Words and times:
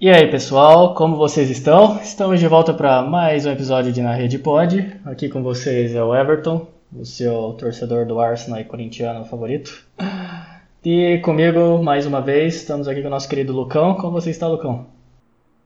E 0.00 0.08
aí, 0.08 0.30
pessoal, 0.30 0.94
como 0.94 1.14
vocês 1.14 1.50
estão? 1.50 2.00
Estamos 2.00 2.40
de 2.40 2.48
volta 2.48 2.72
para 2.72 3.02
mais 3.02 3.44
um 3.44 3.50
episódio 3.50 3.92
de 3.92 4.00
Na 4.00 4.14
Rede 4.14 4.38
Pod. 4.38 4.98
Aqui 5.04 5.28
com 5.28 5.42
vocês 5.42 5.94
é 5.94 6.02
o 6.02 6.14
Everton, 6.14 6.66
o 6.90 7.04
seu 7.04 7.52
torcedor 7.52 8.06
do 8.06 8.18
Arsenal 8.18 8.58
e 8.60 8.64
corintiano 8.64 9.26
favorito. 9.26 9.86
E 10.82 11.18
comigo, 11.18 11.82
mais 11.82 12.06
uma 12.06 12.22
vez, 12.22 12.54
estamos 12.54 12.88
aqui 12.88 13.02
com 13.02 13.08
o 13.08 13.10
nosso 13.10 13.28
querido 13.28 13.52
Lucão. 13.52 13.94
Como 13.94 14.12
você 14.12 14.30
está, 14.30 14.48
Lucão? 14.48 14.86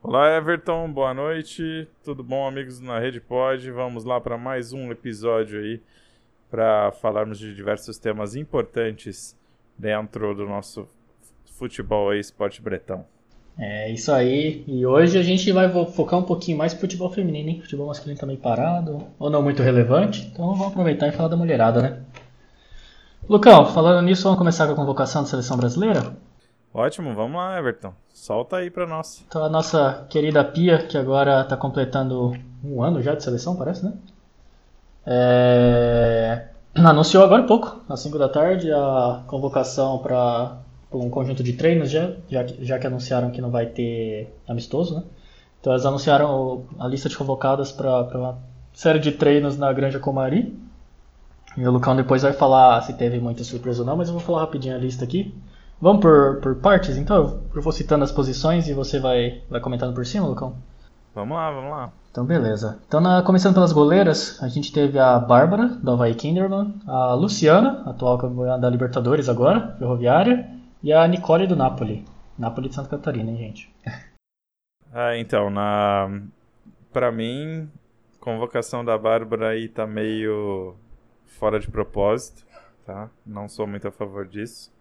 Olá, 0.03 0.35
Everton, 0.35 0.91
boa 0.91 1.13
noite. 1.13 1.87
Tudo 2.03 2.21
bom, 2.21 2.45
amigos 2.45 2.77
do 2.77 2.85
Na 2.85 2.99
Rede 2.99 3.21
Pod? 3.21 3.71
Vamos 3.71 4.03
lá 4.03 4.19
para 4.19 4.37
mais 4.37 4.73
um 4.73 4.91
episódio 4.91 5.61
aí 5.61 5.81
para 6.51 6.91
falarmos 6.91 7.39
de 7.39 7.55
diversos 7.55 7.97
temas 7.97 8.35
importantes 8.35 9.33
dentro 9.77 10.35
do 10.35 10.45
nosso 10.45 10.89
futebol 11.45 12.09
aí, 12.09 12.19
esporte 12.19 12.61
bretão. 12.61 13.05
É 13.57 13.89
isso 13.89 14.11
aí. 14.11 14.63
E 14.67 14.85
hoje 14.85 15.17
a 15.17 15.23
gente 15.23 15.49
vai 15.51 15.69
focar 15.85 16.19
um 16.19 16.23
pouquinho 16.23 16.57
mais 16.57 16.73
no 16.73 16.79
futebol 16.79 17.09
feminino, 17.09 17.49
hein? 17.49 17.61
Futebol 17.61 17.87
masculino 17.87 18.19
também 18.19 18.35
parado, 18.35 19.07
ou 19.17 19.29
não 19.29 19.41
muito 19.41 19.63
relevante. 19.63 20.29
Então 20.31 20.47
vamos 20.51 20.67
aproveitar 20.67 21.07
e 21.07 21.11
falar 21.11 21.29
da 21.29 21.37
mulherada, 21.37 21.81
né? 21.81 21.99
Lucão, 23.27 23.65
falando 23.65 24.05
nisso, 24.05 24.23
vamos 24.23 24.37
começar 24.37 24.67
com 24.67 24.73
a 24.73 24.75
convocação 24.75 25.23
da 25.23 25.29
seleção 25.29 25.57
brasileira? 25.57 26.15
Ótimo, 26.73 27.15
vamos 27.15 27.37
lá, 27.37 27.57
Everton. 27.57 27.93
Solta 28.13 28.57
aí 28.57 28.69
pra 28.69 28.85
nós. 28.85 29.23
Então 29.27 29.43
a 29.43 29.49
nossa 29.49 30.05
querida 30.09 30.43
Pia, 30.43 30.79
que 30.85 30.97
agora 30.97 31.43
tá 31.45 31.55
completando 31.55 32.33
um 32.63 32.83
ano 32.83 33.01
já 33.01 33.15
de 33.15 33.23
seleção, 33.23 33.55
parece, 33.55 33.85
né? 33.85 33.93
É... 35.05 36.47
Anunciou 36.75 37.23
agora 37.23 37.43
há 37.43 37.47
pouco, 37.47 37.81
às 37.87 38.01
5 38.01 38.19
da 38.19 38.27
tarde, 38.27 38.69
a 38.71 39.23
convocação 39.27 39.99
para 39.99 40.57
um 40.91 41.09
conjunto 41.09 41.43
de 41.43 41.53
treinos 41.53 41.89
já, 41.89 42.11
já, 42.29 42.45
já 42.59 42.79
que 42.79 42.87
anunciaram 42.87 43.31
que 43.31 43.41
não 43.41 43.49
vai 43.49 43.65
ter 43.65 44.33
amistoso, 44.47 44.95
né? 44.95 45.03
Então 45.59 45.73
eles 45.73 45.85
anunciaram 45.85 46.63
a 46.79 46.87
lista 46.87 47.09
de 47.09 47.17
convocadas 47.17 47.71
para 47.71 48.07
uma 48.13 48.37
série 48.73 48.99
de 48.99 49.11
treinos 49.11 49.57
na 49.57 49.71
Granja 49.73 49.99
Comari. 49.99 50.55
E 51.57 51.65
o 51.65 51.71
Lucão 51.71 51.95
depois 51.95 52.21
vai 52.21 52.33
falar 52.33 52.81
se 52.81 52.93
teve 52.93 53.19
muita 53.19 53.43
surpresa 53.43 53.81
ou 53.81 53.85
não, 53.85 53.97
mas 53.97 54.07
eu 54.07 54.13
vou 54.13 54.21
falar 54.21 54.41
rapidinho 54.41 54.75
a 54.75 54.77
lista 54.77 55.03
aqui. 55.03 55.33
Vamos 55.81 56.01
por, 56.01 56.39
por 56.41 56.55
partes, 56.55 56.97
então? 56.97 57.39
Eu 57.53 57.61
vou 57.61 57.71
citando 57.71 58.03
as 58.03 58.11
posições 58.11 58.67
e 58.67 58.73
você 58.73 58.99
vai, 58.99 59.41
vai 59.49 59.59
comentando 59.59 59.93
por 59.93 60.05
cima, 60.05 60.27
Lucão? 60.27 60.55
Vamos 61.13 61.35
lá, 61.35 61.49
vamos 61.49 61.71
lá. 61.71 61.89
Então, 62.11 62.25
beleza. 62.25 62.77
Então, 62.87 63.01
na, 63.01 63.21
começando 63.21 63.53
pelas 63.53 63.71
goleiras, 63.71 64.41
a 64.41 64.47
gente 64.47 64.71
teve 64.71 64.99
a 64.99 65.17
Bárbara, 65.17 65.67
do 65.67 65.91
Havaí 65.91 66.13
Kinderman, 66.13 66.75
a 66.87 67.13
Luciana, 67.13 67.83
atual 67.85 68.17
campeã 68.17 68.59
da 68.59 68.69
Libertadores 68.69 69.27
agora, 69.27 69.75
ferroviária, 69.79 70.47
e 70.85 70.93
a 70.93 71.07
Nicole 71.07 71.47
do 71.47 71.55
Napoli. 71.55 72.05
Napoli 72.37 72.69
de 72.69 72.75
Santa 72.75 72.89
Catarina, 72.89 73.31
hein, 73.31 73.37
gente? 73.37 73.75
Ah, 74.97 75.17
então, 75.17 75.49
na... 75.49 76.21
pra 76.93 77.11
mim, 77.11 77.69
convocação 78.17 78.85
da 78.85 78.97
Bárbara 78.97 79.49
aí 79.49 79.67
tá 79.67 79.85
meio 79.85 80.73
fora 81.25 81.59
de 81.59 81.69
propósito, 81.69 82.45
tá? 82.85 83.09
Não 83.25 83.49
sou 83.49 83.67
muito 83.67 83.85
a 83.89 83.91
favor 83.91 84.25
disso. 84.25 84.71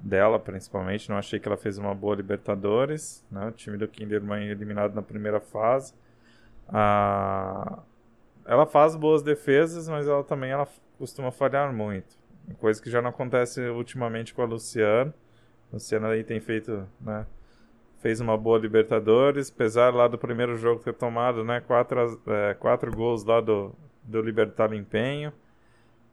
Dela, 0.00 0.40
principalmente. 0.40 1.08
Não 1.08 1.16
achei 1.16 1.38
que 1.38 1.46
ela 1.46 1.56
fez 1.56 1.78
uma 1.78 1.94
boa 1.94 2.16
Libertadores, 2.16 3.24
né? 3.30 3.46
O 3.46 3.52
time 3.52 3.76
do 3.76 3.86
Kinderman 3.86 4.48
eliminado 4.48 4.92
na 4.92 5.02
primeira 5.02 5.38
fase. 5.38 5.94
Ah... 6.68 7.78
Ela 8.44 8.66
faz 8.66 8.96
boas 8.96 9.22
defesas, 9.22 9.88
mas 9.88 10.08
ela 10.08 10.24
também 10.24 10.50
ela 10.50 10.66
costuma 10.98 11.30
falhar 11.30 11.72
muito. 11.72 12.18
Coisa 12.58 12.82
que 12.82 12.90
já 12.90 13.02
não 13.02 13.10
acontece 13.10 13.60
ultimamente 13.68 14.34
com 14.34 14.42
a 14.42 14.44
Luciana. 14.44 15.14
A 15.70 15.74
Luciana 15.74 16.08
aí 16.08 16.24
tem 16.24 16.40
feito, 16.40 16.86
né? 17.00 17.26
Fez 18.00 18.20
uma 18.20 18.36
boa 18.36 18.58
Libertadores, 18.58 19.50
apesar 19.50 19.94
lá 19.94 20.08
do 20.08 20.18
primeiro 20.18 20.56
jogo 20.56 20.82
ter 20.82 20.92
tomado, 20.92 21.44
né? 21.44 21.60
Quatro, 21.60 22.20
é, 22.26 22.54
quatro 22.54 22.90
gols 22.90 23.24
lá 23.24 23.40
do, 23.40 23.74
do 24.02 24.20
Libertar 24.20 24.72
Empenho. 24.72 25.32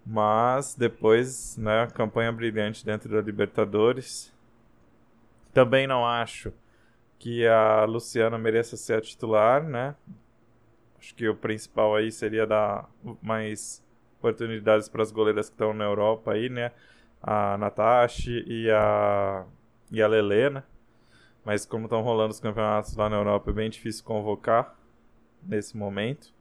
Mas 0.05 0.75
depois, 0.75 1.57
né? 1.57 1.87
Campanha 1.93 2.31
brilhante 2.31 2.85
dentro 2.85 3.09
da 3.09 3.21
Libertadores. 3.21 4.33
Também 5.53 5.87
não 5.87 6.05
acho 6.05 6.53
que 7.17 7.45
a 7.45 7.85
Luciana 7.85 8.37
mereça 8.37 8.77
ser 8.77 8.93
a 8.93 9.01
titular, 9.01 9.63
né? 9.63 9.95
Acho 10.97 11.13
que 11.15 11.27
o 11.27 11.35
principal 11.35 11.95
aí 11.95 12.11
seria 12.11 12.45
dar 12.45 12.89
mais 13.21 13.83
oportunidades 14.19 14.87
para 14.89 15.01
as 15.01 15.11
goleiras 15.11 15.47
que 15.49 15.55
estão 15.55 15.73
na 15.73 15.85
Europa 15.85 16.33
aí, 16.33 16.49
né? 16.49 16.71
A 17.21 17.57
Natashi 17.57 18.43
e 18.47 18.69
a, 18.69 19.45
e 19.91 20.01
a 20.01 20.07
Lele, 20.07 20.49
né? 20.51 20.63
Mas 21.43 21.65
como 21.65 21.85
estão 21.85 22.01
rolando 22.01 22.31
os 22.31 22.39
campeonatos 22.39 22.95
lá 22.95 23.09
na 23.09 23.17
Europa, 23.17 23.49
é 23.49 23.53
bem 23.53 23.69
difícil 23.69 24.03
convocar 24.03 24.75
nesse 25.43 25.75
momento. 25.75 26.33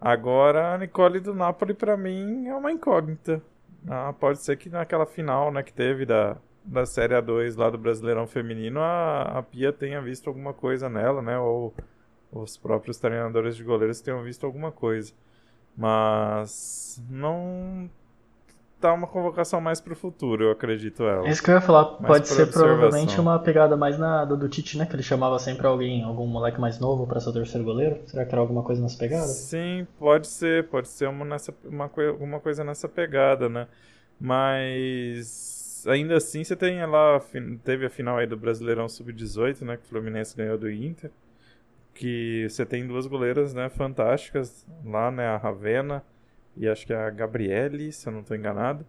Agora, 0.00 0.74
a 0.74 0.78
Nicole 0.78 1.18
do 1.18 1.34
Napoli, 1.34 1.74
para 1.74 1.96
mim, 1.96 2.46
é 2.46 2.54
uma 2.54 2.70
incógnita. 2.70 3.42
Ah, 3.88 4.12
pode 4.12 4.40
ser 4.40 4.56
que 4.56 4.68
naquela 4.68 5.06
final 5.06 5.50
né, 5.50 5.62
que 5.62 5.72
teve 5.72 6.06
da, 6.06 6.36
da 6.64 6.86
Série 6.86 7.14
A2 7.14 7.56
lá 7.58 7.70
do 7.70 7.78
Brasileirão 7.78 8.26
Feminino, 8.26 8.80
a, 8.80 9.22
a 9.38 9.42
Pia 9.42 9.72
tenha 9.72 10.00
visto 10.00 10.28
alguma 10.28 10.52
coisa 10.52 10.88
nela, 10.88 11.20
né? 11.22 11.38
Ou 11.38 11.74
os 12.30 12.56
próprios 12.56 12.98
treinadores 12.98 13.56
de 13.56 13.64
goleiros 13.64 14.00
tenham 14.00 14.22
visto 14.22 14.44
alguma 14.44 14.70
coisa. 14.70 15.12
Mas 15.78 17.00
não 17.08 17.88
tá 18.80 18.92
uma 18.92 19.06
convocação 19.06 19.60
mais 19.60 19.80
pro 19.80 19.94
futuro, 19.94 20.44
eu 20.44 20.50
acredito 20.50 21.04
ela. 21.04 21.28
Isso 21.28 21.40
que 21.40 21.50
eu 21.50 21.54
ia 21.54 21.60
falar, 21.60 21.84
pode 21.84 22.26
ser 22.26 22.46
provavelmente 22.50 23.18
uma 23.20 23.38
pegada 23.38 23.76
mais 23.76 23.96
na 23.96 24.24
do, 24.24 24.36
do 24.36 24.48
Tite, 24.48 24.76
né? 24.76 24.86
Que 24.86 24.96
ele 24.96 25.04
chamava 25.04 25.38
sempre 25.38 25.68
alguém, 25.68 26.02
algum 26.02 26.26
moleque 26.26 26.60
mais 26.60 26.80
novo 26.80 27.06
para 27.06 27.20
ser 27.20 27.28
o 27.28 27.32
terceiro 27.32 27.64
goleiro. 27.64 28.00
Será 28.06 28.24
que 28.24 28.32
era 28.32 28.40
alguma 28.40 28.64
coisa 28.64 28.82
nessa 28.82 28.98
pegada? 28.98 29.26
Sim, 29.28 29.86
pode 30.00 30.26
ser, 30.26 30.66
pode 30.68 30.88
ser 30.88 31.08
uma, 31.08 31.24
nessa, 31.24 31.54
uma, 31.64 31.88
alguma 32.08 32.40
coisa 32.40 32.64
nessa 32.64 32.88
pegada, 32.88 33.48
né? 33.48 33.68
Mas 34.20 35.84
ainda 35.86 36.16
assim 36.16 36.42
você 36.42 36.56
tem 36.56 36.84
lá, 36.86 37.20
teve 37.62 37.86
a 37.86 37.90
final 37.90 38.18
aí 38.18 38.26
do 38.26 38.36
Brasileirão 38.36 38.88
Sub-18, 38.88 39.62
né? 39.62 39.76
Que 39.76 39.84
o 39.84 39.86
Fluminense 39.86 40.36
ganhou 40.36 40.58
do 40.58 40.68
Inter 40.68 41.12
que 41.98 42.48
você 42.48 42.64
tem 42.64 42.86
duas 42.86 43.06
goleiras, 43.06 43.52
né, 43.52 43.68
fantásticas 43.68 44.64
lá, 44.84 45.10
né, 45.10 45.26
a 45.26 45.36
Ravena 45.36 46.04
e 46.56 46.68
acho 46.68 46.86
que 46.86 46.94
a 46.94 47.10
Gabriele, 47.10 47.92
se 47.92 48.08
eu 48.08 48.12
não 48.12 48.20
estou 48.20 48.36
enganado, 48.36 48.86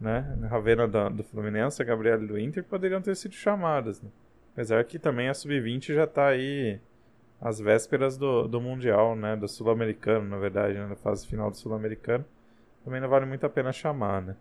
né, 0.00 0.36
a 0.42 0.46
Ravena 0.48 0.86
do 0.86 1.22
Fluminense, 1.22 1.80
a 1.80 1.84
Gabriele 1.84 2.26
do 2.26 2.38
Inter 2.38 2.64
poderiam 2.64 3.00
ter 3.00 3.14
sido 3.14 3.34
chamadas, 3.34 4.02
né? 4.02 4.10
apesar 4.52 4.84
que 4.84 4.98
também 4.98 5.28
a 5.28 5.34
sub-20 5.34 5.94
já 5.94 6.02
está 6.04 6.28
aí 6.28 6.80
às 7.40 7.60
vésperas 7.60 8.16
do, 8.16 8.48
do 8.48 8.60
mundial, 8.60 9.14
né, 9.14 9.36
do 9.36 9.46
sul-americano, 9.46 10.28
na 10.28 10.36
verdade, 10.36 10.74
né, 10.74 10.86
na 10.86 10.96
fase 10.96 11.26
final 11.28 11.50
do 11.50 11.56
sul-americano, 11.56 12.24
também 12.84 13.00
não 13.00 13.08
vale 13.08 13.24
muito 13.24 13.46
a 13.46 13.48
pena 13.48 13.72
chamar, 13.72 14.20
né. 14.20 14.36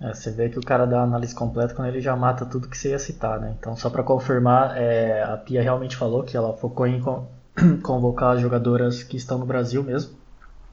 É, 0.00 0.14
você 0.14 0.30
vê 0.30 0.48
que 0.48 0.58
o 0.58 0.62
cara 0.62 0.86
dá 0.86 1.00
a 1.00 1.04
análise 1.04 1.34
completa 1.34 1.74
quando 1.74 1.88
ele 1.88 2.00
já 2.00 2.16
mata 2.16 2.46
tudo 2.46 2.68
que 2.68 2.78
você 2.78 2.90
ia 2.90 2.98
citar, 2.98 3.38
né? 3.38 3.54
Então, 3.58 3.76
só 3.76 3.90
para 3.90 4.02
confirmar, 4.02 4.76
é, 4.76 5.22
a 5.22 5.36
Pia 5.36 5.62
realmente 5.62 5.94
falou 5.94 6.22
que 6.22 6.36
ela 6.36 6.54
focou 6.54 6.86
em 6.86 7.00
convocar 7.82 8.34
as 8.34 8.40
jogadoras 8.40 9.02
que 9.02 9.18
estão 9.18 9.38
no 9.38 9.44
Brasil 9.44 9.82
mesmo, 9.82 10.14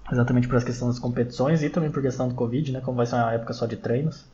exatamente 0.09 0.47
por 0.47 0.55
essa 0.55 0.65
questão 0.65 0.87
das 0.87 0.97
competições 0.97 1.61
e 1.61 1.69
também 1.69 1.91
por 1.91 2.01
questão 2.01 2.29
do 2.29 2.35
Covid, 2.35 2.71
né? 2.71 2.79
Como 2.79 2.95
vai 2.95 3.05
ser 3.05 3.15
uma 3.15 3.33
época 3.33 3.51
só 3.51 3.65
de 3.65 3.75
treinos. 3.75 4.25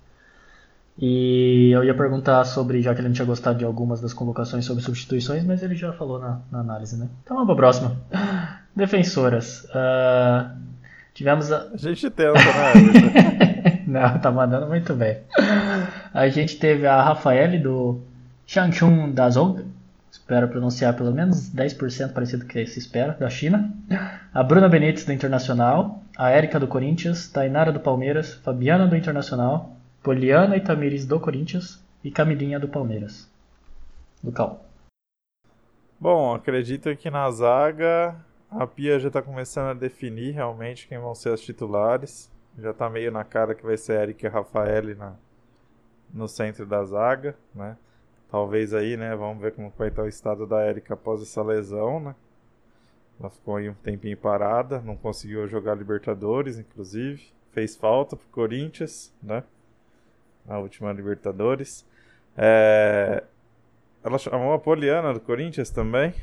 E 0.95 1.71
eu 1.73 1.83
ia 1.83 1.95
perguntar 1.95 2.45
sobre, 2.45 2.79
já 2.79 2.93
que 2.93 3.01
ele 3.01 3.07
não 3.07 3.15
tinha 3.15 3.25
gostado 3.25 3.57
de 3.57 3.65
algumas 3.65 3.99
das 3.99 4.13
convocações 4.13 4.63
sobre 4.63 4.83
substituições, 4.83 5.43
mas 5.43 5.63
ele 5.63 5.73
já 5.73 5.91
falou 5.91 6.19
na, 6.19 6.39
na 6.51 6.59
análise, 6.59 6.95
né? 6.97 7.09
Então 7.23 7.35
vamos 7.35 7.47
pra 7.47 7.55
próxima. 7.55 7.97
Defensoras. 8.75 9.63
Uh, 9.65 10.55
tivemos 11.15 11.51
a... 11.51 11.69
a 11.73 11.77
gente 11.77 12.11
tenta, 12.11 12.33
né? 12.33 13.49
Não, 13.93 14.17
tá 14.17 14.31
mandando 14.31 14.65
muito 14.65 14.95
bem. 14.95 15.19
A 16.11 16.27
gente 16.27 16.57
teve 16.57 16.87
a 16.87 16.99
Rafaele 16.99 17.59
do 17.59 18.01
Shangchun 18.43 19.11
Dazong, 19.11 19.67
espero 20.11 20.47
pronunciar 20.47 20.95
pelo 20.95 21.11
menos 21.11 21.53
10% 21.53 22.11
parecido 22.11 22.45
que 22.45 22.65
se 22.65 22.79
espera, 22.79 23.15
da 23.19 23.29
China. 23.29 23.71
A 24.33 24.41
Bruna 24.41 24.67
Benítez 24.67 25.05
do 25.05 25.13
Internacional, 25.13 26.01
a 26.17 26.31
Érica 26.31 26.59
do 26.59 26.67
Corinthians, 26.67 27.27
Tainara 27.27 27.71
do 27.71 27.79
Palmeiras, 27.79 28.33
Fabiana 28.33 28.87
do 28.87 28.95
Internacional, 28.95 29.75
Poliana 30.01 30.57
e 30.57 30.61
Tamires 30.61 31.05
do 31.05 31.19
Corinthians 31.19 31.79
e 32.03 32.09
Camilinha 32.09 32.59
do 32.59 32.67
Palmeiras. 32.67 33.29
Do 34.23 34.31
Cal. 34.31 34.65
Bom, 35.99 36.33
acredito 36.33 36.95
que 36.95 37.11
na 37.11 37.29
zaga 37.29 38.15
a 38.49 38.65
Pia 38.65 38.99
já 38.99 39.09
está 39.09 39.21
começando 39.21 39.69
a 39.69 39.73
definir 39.75 40.31
realmente 40.31 40.87
quem 40.87 40.97
vão 40.97 41.13
ser 41.13 41.29
os 41.29 41.41
titulares. 41.41 42.32
Já 42.57 42.73
tá 42.73 42.89
meio 42.89 43.11
na 43.11 43.23
cara 43.23 43.55
que 43.55 43.65
vai 43.65 43.77
ser 43.77 44.01
Eric 44.01 44.25
e 44.25 44.29
Rafael 44.29 44.95
na, 44.95 45.13
no 46.13 46.27
centro 46.27 46.65
da 46.65 46.83
zaga, 46.83 47.35
né? 47.53 47.77
Talvez 48.29 48.73
aí, 48.73 48.97
né? 48.97 49.15
Vamos 49.15 49.41
ver 49.41 49.53
como 49.53 49.71
vai 49.77 49.89
estar 49.89 50.03
o 50.03 50.07
estado 50.07 50.47
da 50.47 50.67
Erika 50.67 50.95
após 50.95 51.21
essa 51.21 51.43
lesão, 51.43 51.99
né? 51.99 52.15
Ela 53.19 53.29
ficou 53.29 53.57
aí 53.57 53.69
um 53.69 53.75
tempinho 53.75 54.17
parada, 54.17 54.81
não 54.81 54.95
conseguiu 54.95 55.47
jogar 55.47 55.75
Libertadores, 55.75 56.57
inclusive. 56.57 57.31
Fez 57.51 57.75
falta 57.75 58.15
pro 58.15 58.27
Corinthians, 58.29 59.13
né? 59.21 59.43
Na 60.45 60.57
última 60.57 60.91
Libertadores. 60.91 61.85
É... 62.35 63.23
ela 64.03 64.17
chamou 64.17 64.53
a 64.53 64.59
Poliana 64.59 65.13
do 65.13 65.19
Corinthians 65.19 65.69
também. 65.69 66.13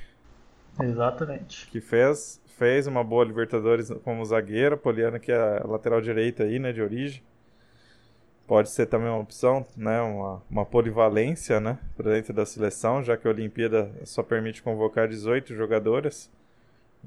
Exatamente. 0.81 1.69
Que 1.69 1.81
fez, 1.81 2.41
fez 2.61 2.87
uma 2.87 3.03
boa 3.03 3.25
Libertadores 3.25 3.91
como 4.05 4.23
zagueira. 4.23 4.77
Poliana, 4.77 5.19
que 5.19 5.33
é 5.33 5.63
lateral 5.65 5.99
direita 6.03 6.43
aí, 6.43 6.59
né, 6.59 6.73
de 6.73 6.83
origem. 6.83 7.23
Pode 8.47 8.69
ser 8.69 8.85
também 8.85 9.09
uma 9.09 9.19
opção, 9.19 9.67
né, 9.75 9.99
uma, 10.03 10.43
uma 10.51 10.67
polivalência, 10.67 11.59
né, 11.59 11.79
para 11.97 12.13
dentro 12.13 12.35
da 12.35 12.45
seleção, 12.45 13.03
já 13.03 13.17
que 13.17 13.27
a 13.27 13.31
Olimpíada 13.31 13.91
só 14.05 14.23
permite 14.23 14.63
convocar 14.63 15.09
18 15.09 15.55
jogadoras. 15.55 16.31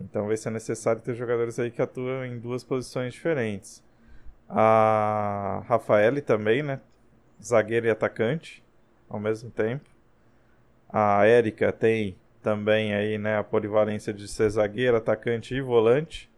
Então 0.02 0.26
vai 0.26 0.38
ser 0.38 0.50
necessário 0.50 1.04
ter 1.04 1.14
jogadores 1.14 1.60
aí 1.60 1.70
que 1.70 1.84
atuam 1.84 2.26
em 2.26 2.40
duas 2.40 2.64
posições 2.64 3.14
diferentes. 3.14 3.84
A 4.50 5.62
Rafaele 5.68 6.22
também, 6.22 6.64
né, 6.64 6.82
zagueira 7.44 7.88
e 7.88 7.92
atacante 7.92 8.64
ao 9.08 9.20
mesmo 9.20 9.52
tempo. 9.52 9.88
A 10.90 11.28
Érica 11.28 11.72
tem 11.72 12.16
também 12.44 12.94
aí, 12.94 13.18
né, 13.18 13.38
a 13.38 13.44
polivalência 13.44 14.14
de 14.14 14.28
ser 14.28 14.50
zagueira, 14.50 14.98
atacante 14.98 15.56
e 15.56 15.62
volante. 15.62 16.30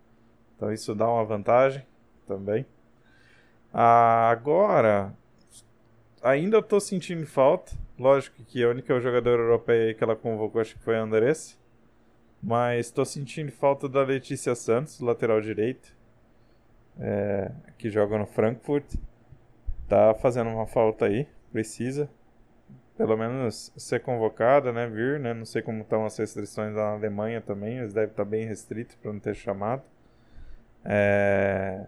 Então 0.55 0.71
isso 0.71 0.93
dá 0.93 1.09
uma 1.09 1.25
vantagem 1.25 1.83
também. 2.27 2.65
Agora, 3.73 5.13
ainda 6.23 6.59
estou 6.59 6.79
sentindo 6.79 7.25
falta. 7.25 7.73
Lógico 7.97 8.43
que 8.43 8.63
a 8.63 8.69
única 8.69 8.99
jogadora 9.01 9.41
europeia 9.41 9.93
que 9.93 10.03
ela 10.03 10.15
convocou 10.15 10.61
acho 10.61 10.75
que 10.75 10.83
foi 10.83 10.95
a 10.95 11.01
Andressa. 11.01 11.57
Mas 12.41 12.85
estou 12.85 13.03
sentindo 13.03 13.51
falta 13.51 13.89
da 13.89 14.03
Letícia 14.03 14.53
Santos, 14.53 14.99
lateral 14.99 15.41
direito, 15.41 15.95
é, 16.99 17.51
que 17.77 17.89
joga 17.89 18.17
no 18.17 18.27
Frankfurt. 18.27 18.85
Tá 19.89 20.13
fazendo 20.13 20.51
uma 20.51 20.67
falta 20.67 21.05
aí, 21.05 21.27
precisa 21.51 22.09
pelo 22.97 23.17
menos 23.17 23.71
ser 23.75 23.99
convocada, 23.99 24.71
né, 24.71 24.87
vir, 24.87 25.19
né, 25.19 25.33
não 25.33 25.45
sei 25.45 25.61
como 25.61 25.81
estão 25.81 26.05
as 26.05 26.17
restrições 26.17 26.73
na 26.73 26.93
Alemanha 26.93 27.41
também, 27.41 27.77
eles 27.79 27.93
devem 27.93 28.09
estar 28.09 28.25
bem 28.25 28.45
restritos 28.45 28.95
para 28.95 29.11
não 29.11 29.19
ter 29.19 29.35
chamado. 29.35 29.81
É... 30.83 31.81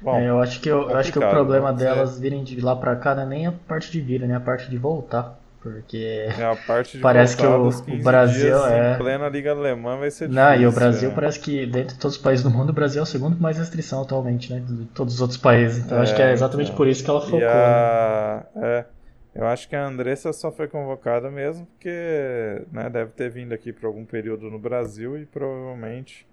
Bom, 0.00 0.16
é, 0.16 0.28
eu 0.28 0.40
acho 0.40 0.60
que 0.60 0.68
eu, 0.68 0.90
eu 0.90 0.96
acho 0.96 1.12
que 1.12 1.18
o 1.18 1.28
problema 1.28 1.72
delas 1.72 2.18
virem 2.18 2.42
de 2.42 2.60
lá 2.60 2.74
para 2.74 2.96
cá 2.96 3.14
não 3.14 3.22
é 3.22 3.26
nem 3.26 3.46
a 3.46 3.52
parte 3.52 3.90
de 3.90 4.00
vir, 4.00 4.20
né, 4.20 4.34
a 4.34 4.40
parte 4.40 4.70
de 4.70 4.78
voltar, 4.78 5.38
porque 5.60 6.26
é 6.38 6.44
a 6.44 6.56
parte 6.56 6.96
de 6.96 7.02
parece 7.02 7.36
que 7.36 7.46
o, 7.46 7.68
o 7.68 8.02
Brasil 8.02 8.66
é 8.66 8.94
em 8.94 8.98
plena 8.98 9.28
liga 9.28 9.50
alemã 9.50 9.98
vai 9.98 10.10
ser 10.10 10.28
não, 10.28 10.46
difícil, 10.46 10.62
e 10.62 10.66
o 10.66 10.72
Brasil 10.72 11.08
né? 11.10 11.14
parece 11.14 11.38
que 11.38 11.66
dentro 11.66 11.94
de 11.94 12.00
todos 12.00 12.16
os 12.16 12.22
países 12.22 12.42
do 12.42 12.50
mundo 12.50 12.70
o 12.70 12.72
Brasil 12.72 13.00
é 13.00 13.02
o 13.02 13.06
segundo 13.06 13.36
com 13.36 13.42
mais 13.42 13.58
restrição 13.58 14.02
atualmente, 14.02 14.52
né, 14.52 14.60
de 14.60 14.86
todos 14.86 15.14
os 15.14 15.20
outros 15.20 15.38
países. 15.38 15.84
Então 15.84 15.98
é, 15.98 16.02
acho 16.02 16.16
que 16.16 16.22
é 16.22 16.32
exatamente 16.32 16.68
então, 16.68 16.76
por 16.76 16.88
isso 16.88 17.04
que 17.04 17.10
ela 17.10 17.20
focou. 17.20 17.48
A... 17.48 18.44
Né? 18.54 18.62
É. 18.62 18.84
Eu 19.34 19.46
acho 19.46 19.68
que 19.68 19.74
a 19.74 19.86
Andressa 19.86 20.32
só 20.32 20.52
foi 20.52 20.68
convocada 20.68 21.30
mesmo 21.30 21.66
porque 21.66 22.62
né, 22.70 22.90
deve 22.90 23.12
ter 23.12 23.30
vindo 23.30 23.52
aqui 23.52 23.72
por 23.72 23.86
algum 23.86 24.04
período 24.04 24.50
no 24.50 24.58
Brasil 24.58 25.18
e 25.18 25.24
provavelmente 25.24 26.26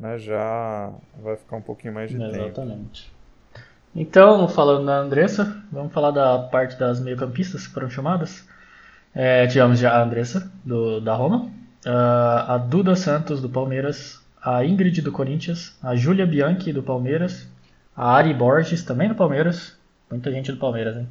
né, 0.00 0.18
já 0.18 0.90
vai 1.22 1.36
ficar 1.36 1.56
um 1.56 1.62
pouquinho 1.62 1.92
mais 1.92 2.10
de 2.10 2.16
Exatamente. 2.16 2.38
tempo. 2.38 2.60
Exatamente. 2.60 3.12
Então, 3.94 4.48
falando 4.48 4.86
da 4.86 4.96
Andressa, 4.96 5.62
vamos 5.70 5.92
falar 5.92 6.10
da 6.10 6.38
parte 6.38 6.78
das 6.78 6.98
meio-campistas 6.98 7.66
que 7.66 7.74
foram 7.74 7.90
chamadas. 7.90 8.48
É, 9.14 9.46
tivemos 9.46 9.78
já 9.78 9.92
a 9.92 10.02
Andressa, 10.02 10.50
do, 10.64 10.98
da 11.00 11.14
Roma, 11.14 11.50
a 11.84 12.56
Duda 12.56 12.96
Santos, 12.96 13.42
do 13.42 13.50
Palmeiras, 13.50 14.18
a 14.42 14.64
Ingrid, 14.64 15.02
do 15.02 15.12
Corinthians, 15.12 15.76
a 15.82 15.94
Júlia 15.94 16.26
Bianchi, 16.26 16.72
do 16.72 16.82
Palmeiras, 16.82 17.46
a 17.94 18.14
Ari 18.14 18.32
Borges, 18.32 18.82
também 18.82 19.08
do 19.08 19.14
Palmeiras, 19.14 19.76
muita 20.10 20.32
gente 20.32 20.50
do 20.50 20.58
Palmeiras, 20.58 20.96
hein? 20.96 21.08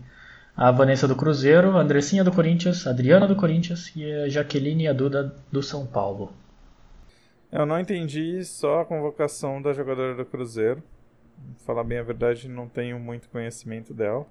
A 0.56 0.71
Vanessa 0.71 1.07
do 1.07 1.15
Cruzeiro, 1.15 1.77
a 1.77 1.81
Andressinha 1.81 2.24
do 2.24 2.31
Corinthians, 2.31 2.86
a 2.86 2.92
Adriana 2.92 3.27
do 3.27 3.36
Corinthians 3.36 3.92
e 3.95 4.12
a 4.12 4.30
Jaqueline 4.30 4.83
e 4.83 4.88
a 4.88 4.94
Duda 4.94 5.36
do 5.51 5.63
São 5.63 5.86
Paulo. 5.86 6.33
Eu 7.51 7.65
não 7.65 7.80
entendi 7.80 8.44
só 8.45 8.81
a 8.81 8.86
convocação 8.86 9.62
da 9.62 9.74
jogadora 9.74 10.15
do 10.15 10.25
Cruzeiro. 10.25 10.81
Pra 11.56 11.65
falar 11.65 11.83
bem 11.83 12.00
a 12.00 12.03
verdade, 12.03 12.48
não 12.48 12.68
tenho 12.68 13.00
muito 13.00 13.30
conhecimento 13.30 13.94
dela. 13.94 14.25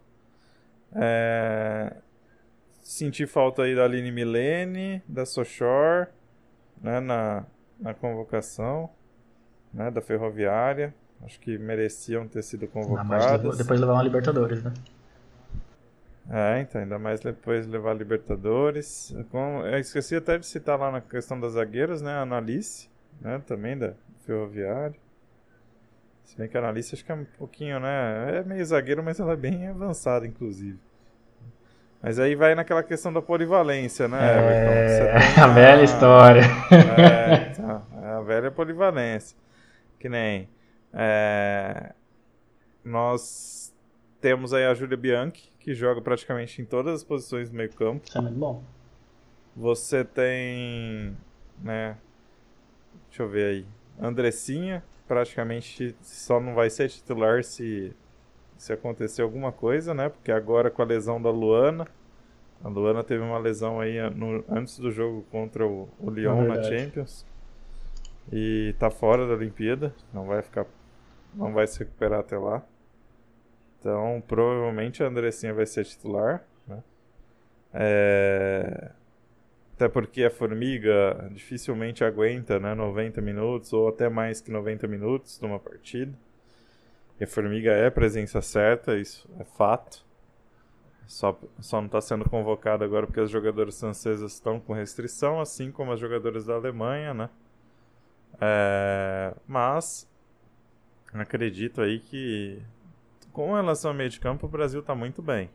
É... 0.94 1.96
Senti 2.82 3.26
falta 3.26 3.62
aí 3.62 3.75
da 3.75 3.84
Aline 3.84 4.11
Milene, 4.11 5.02
da 5.06 5.26
Sochor, 5.26 6.08
né, 6.81 6.99
na, 6.99 7.44
na 7.78 7.93
convocação, 7.93 8.90
né, 9.72 9.90
da 9.90 10.00
Ferroviária. 10.00 10.94
Acho 11.22 11.38
que 11.40 11.58
mereciam 11.58 12.26
ter 12.26 12.43
sido 12.43 12.67
convocadas. 12.67 13.58
depois 13.58 13.78
levar 13.78 13.93
uma 13.93 14.02
Libertadores, 14.02 14.62
né? 14.62 14.72
É, 16.32 16.61
então, 16.61 16.81
ainda 16.81 16.97
mais 16.97 17.19
depois 17.19 17.67
levar 17.67 17.93
Libertadores. 17.94 19.12
Com, 19.31 19.67
eu 19.67 19.79
esqueci 19.81 20.15
até 20.15 20.38
de 20.38 20.47
citar 20.47 20.79
lá 20.79 20.93
na 20.93 21.00
questão 21.00 21.41
das 21.41 21.53
zagueiras, 21.55 22.00
né? 22.00 22.12
A 22.12 22.21
Analice, 22.21 22.88
né? 23.21 23.43
Também 23.44 23.77
da 23.77 23.94
Ferroviária. 24.25 24.94
Se 26.25 26.38
bem 26.38 26.49
que 26.49 26.56
a 26.56 26.61
Analice 26.61 26.94
acho 26.94 27.05
que 27.05 27.11
é 27.11 27.15
um 27.17 27.27
pouquinho, 27.37 27.81
né? 27.81 28.38
É 28.38 28.44
meio 28.44 28.65
zagueiro, 28.65 29.03
mas 29.03 29.19
ela 29.19 29.32
é 29.32 29.37
bem 29.37 29.67
avançada, 29.67 30.25
inclusive. 30.25 30.79
Mas 32.00 32.21
aí 32.21 32.37
vai 32.37 32.55
naquela 32.55 32.85
questão 32.85 33.12
da 33.12 33.21
polivalência, 33.21 34.06
né, 34.06 34.19
É, 34.23 35.17
a 35.38 35.47
velha 35.49 35.82
história. 35.82 36.43
É, 36.71 37.50
então, 37.53 37.82
é 38.03 38.06
a 38.06 38.21
velha 38.21 38.50
polivalência. 38.53 39.37
Que 39.99 40.09
nem. 40.09 40.49
É, 40.94 41.93
nós 42.85 43.59
temos 44.20 44.52
aí 44.52 44.64
a 44.64 44.75
Júlia 44.75 44.96
Bianchi, 44.96 45.50
que 45.58 45.75
joga 45.75 46.00
praticamente 46.00 46.61
em 46.61 46.64
todas 46.64 46.94
as 46.94 47.05
posições 47.05 47.50
do 47.50 47.56
meio 47.56 47.72
campo. 47.72 48.06
Isso 48.06 48.19
é 48.19 48.20
muito 48.20 48.38
bom. 48.38 48.62
Você 49.56 50.05
tem, 50.05 51.17
né, 51.62 51.96
deixa 53.08 53.22
eu 53.22 53.28
ver 53.28 53.46
aí, 53.46 53.67
Andressinha, 54.00 54.82
praticamente 55.08 55.94
só 56.02 56.40
não 56.40 56.55
vai 56.55 56.70
ser 56.70 56.88
titular 56.88 57.43
se, 57.43 57.93
se 58.56 58.72
acontecer 58.72 59.22
alguma 59.22 59.50
coisa, 59.50 59.93
né, 59.93 60.08
porque 60.08 60.31
agora 60.31 60.70
com 60.70 60.82
a 60.82 60.84
lesão 60.84 61.20
da 61.20 61.31
Luana, 61.31 61.87
a 62.62 62.69
Luana 62.69 63.02
teve 63.02 63.22
uma 63.22 63.38
lesão 63.38 63.81
aí 63.81 63.99
no, 64.11 64.44
antes 64.49 64.78
do 64.78 64.90
jogo 64.90 65.25
contra 65.31 65.67
o, 65.67 65.88
o 65.99 66.11
Lyon 66.11 66.46
na 66.46 66.62
Champions. 66.62 67.26
E 68.32 68.75
tá 68.78 68.90
fora 68.90 69.26
da 69.26 69.32
Olimpíada, 69.32 69.94
não 70.12 70.26
vai 70.26 70.43
ficar 70.43 70.67
não 71.34 71.52
vai 71.52 71.67
se 71.67 71.78
recuperar 71.78 72.20
até 72.20 72.37
lá. 72.37 72.62
Então, 73.81 74.23
provavelmente 74.29 75.03
a 75.03 75.06
Andressinha 75.06 75.55
vai 75.55 75.65
ser 75.65 75.85
titular. 75.87 76.44
Né? 76.69 76.82
É... 77.73 78.91
Até 79.75 79.88
porque 79.88 80.23
a 80.23 80.31
Formiga 80.31 81.31
dificilmente 81.32 82.05
aguenta 82.05 82.60
né, 82.60 82.75
90 82.75 83.22
minutos 83.22 83.72
ou 83.72 83.89
até 83.89 84.10
mais 84.10 84.39
que 84.39 84.51
90 84.51 84.87
minutos 84.87 85.41
numa 85.41 85.58
partida. 85.58 86.13
E 87.19 87.25
a 87.25 87.27
Formiga 87.27 87.72
é 87.72 87.89
presença 87.89 88.43
certa, 88.43 88.99
isso 88.99 89.27
é 89.39 89.44
fato. 89.44 90.05
Só, 91.06 91.39
só 91.58 91.79
não 91.81 91.87
está 91.87 92.01
sendo 92.01 92.29
convocada 92.29 92.84
agora 92.84 93.06
porque 93.06 93.20
as 93.20 93.31
jogadoras 93.31 93.81
francesas 93.81 94.34
estão 94.34 94.60
com 94.60 94.75
restrição, 94.75 95.41
assim 95.41 95.72
como 95.72 95.93
as 95.93 95.99
jogadoras 95.99 96.44
da 96.44 96.55
Alemanha, 96.55 97.15
né? 97.15 97.31
É, 98.39 99.34
mas 99.46 100.06
acredito 101.13 101.81
aí 101.81 101.99
que 101.99 102.63
com 103.32 103.55
relação 103.55 103.91
ao 103.91 103.96
meio 103.96 104.10
de 104.10 104.20
campo, 104.20 104.46
o 104.46 104.49
Brasil 104.49 104.81
está 104.81 104.94
muito 104.94 105.22
bem. 105.22 105.51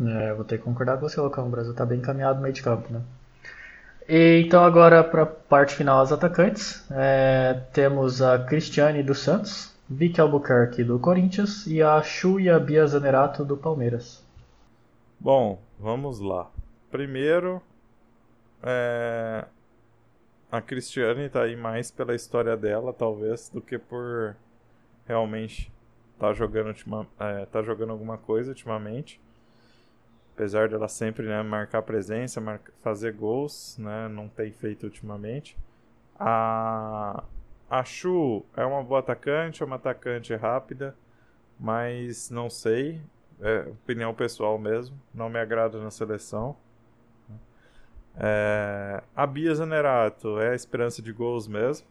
É, 0.00 0.32
vou 0.32 0.44
ter 0.44 0.58
que 0.58 0.64
concordar 0.64 0.96
com 0.96 1.08
você, 1.08 1.20
Lucão. 1.20 1.46
O 1.46 1.50
Brasil 1.50 1.72
está 1.72 1.84
bem 1.84 1.98
encaminhado 1.98 2.36
no 2.36 2.42
meio 2.42 2.54
de 2.54 2.62
campo, 2.62 2.92
né? 2.92 3.02
E, 4.08 4.44
então 4.46 4.64
agora 4.64 5.04
para 5.04 5.22
a 5.22 5.26
parte 5.26 5.74
final, 5.74 6.02
os 6.02 6.12
atacantes. 6.12 6.86
É, 6.90 7.60
temos 7.72 8.22
a 8.22 8.38
Cristiane 8.38 9.02
dos 9.02 9.18
Santos, 9.18 9.74
Vicky 9.88 10.20
Albuquerque 10.20 10.84
do 10.84 10.98
Corinthians 10.98 11.66
e 11.66 11.82
a 11.82 12.00
Chuya 12.02 12.58
Bia 12.58 12.86
Zanerato 12.86 13.44
do 13.44 13.56
Palmeiras. 13.56 14.24
Bom, 15.18 15.60
vamos 15.78 16.20
lá. 16.20 16.48
Primeiro, 16.90 17.60
é... 18.62 19.44
a 20.50 20.60
Cristiane 20.60 21.24
está 21.24 21.42
aí 21.42 21.56
mais 21.56 21.90
pela 21.90 22.14
história 22.14 22.56
dela, 22.56 22.92
talvez, 22.92 23.48
do 23.48 23.60
que 23.60 23.78
por 23.78 24.36
realmente 25.06 25.72
tá 26.18 26.32
jogando, 26.32 26.68
ultima, 26.68 27.06
é, 27.18 27.46
tá 27.46 27.62
jogando 27.62 27.90
alguma 27.90 28.18
coisa 28.18 28.50
ultimamente. 28.50 29.20
Apesar 30.34 30.68
dela 30.68 30.88
sempre 30.88 31.26
né, 31.26 31.42
marcar 31.42 31.82
presença, 31.82 32.40
marcar, 32.40 32.72
fazer 32.82 33.12
gols, 33.12 33.76
né, 33.78 34.08
não 34.08 34.28
tem 34.28 34.52
feito 34.52 34.84
ultimamente. 34.84 35.56
A, 36.18 37.24
a 37.70 37.84
Chu 37.84 38.44
é 38.56 38.64
uma 38.64 38.82
boa 38.82 39.00
atacante, 39.00 39.62
é 39.62 39.66
uma 39.66 39.76
atacante 39.76 40.34
rápida, 40.34 40.96
mas 41.58 42.30
não 42.30 42.50
sei, 42.50 43.00
é 43.40 43.60
opinião 43.68 44.14
pessoal 44.14 44.58
mesmo, 44.58 44.96
não 45.14 45.28
me 45.28 45.38
agrada 45.38 45.80
na 45.80 45.90
seleção. 45.90 46.56
É, 48.16 49.02
a 49.14 49.26
Bia 49.26 49.54
Zanerato 49.54 50.40
é 50.40 50.50
a 50.50 50.54
esperança 50.54 51.00
de 51.00 51.12
gols 51.12 51.46
mesmo 51.46 51.86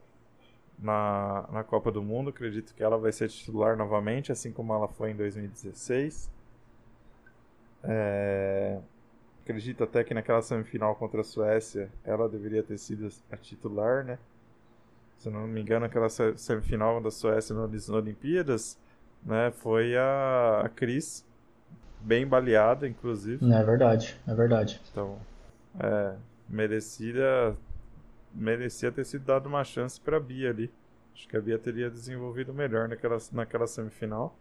na, 0.78 1.46
na 1.52 1.64
Copa 1.64 1.92
do 1.92 2.02
Mundo. 2.02 2.30
Acredito 2.30 2.74
que 2.74 2.84
ela 2.84 2.98
vai 2.98 3.12
ser 3.12 3.30
titular 3.30 3.76
novamente, 3.76 4.32
assim 4.32 4.52
como 4.52 4.74
ela 4.74 4.88
foi 4.88 5.12
em 5.12 5.16
2016. 5.16 6.30
É... 7.84 8.80
acredito 9.44 9.84
até 9.84 10.04
que 10.04 10.14
naquela 10.14 10.42
semifinal 10.42 10.96
contra 10.96 11.22
a 11.22 11.24
Suécia 11.24 11.90
ela 12.04 12.28
deveria 12.28 12.64
ter 12.64 12.78
sido 12.78 13.08
a 13.32 13.38
titular, 13.38 14.04
né? 14.04 14.18
Se 15.18 15.30
não 15.30 15.48
me 15.48 15.62
engano, 15.62 15.86
aquela 15.86 16.10
semifinal 16.10 17.02
da 17.02 17.10
Suécia 17.10 17.56
nas 17.56 17.90
Olimpíadas, 17.90 18.78
né? 19.24 19.52
Foi 19.52 19.96
a, 19.98 20.62
a 20.66 20.70
Cris, 20.70 21.26
bem 22.02 22.28
baleada, 22.28 22.88
inclusive. 22.88 23.44
É 23.52 23.64
verdade, 23.64 24.16
é 24.28 24.34
verdade. 24.36 24.82
Então, 24.92 25.18
é, 25.80 26.16
merecida, 26.48 27.56
merecia 28.38 28.92
ter 28.92 29.04
sido 29.04 29.26
dado 29.26 29.48
uma 29.48 29.64
chance 29.64 30.00
para 30.00 30.18
a 30.18 30.20
Bia 30.20 30.50
ali. 30.50 30.72
Acho 31.14 31.28
que 31.28 31.36
a 31.36 31.42
Bia 31.42 31.58
teria 31.58 31.90
desenvolvido 31.90 32.54
melhor 32.54 32.88
naquela, 32.88 33.18
naquela 33.32 33.66
semifinal. 33.68 34.38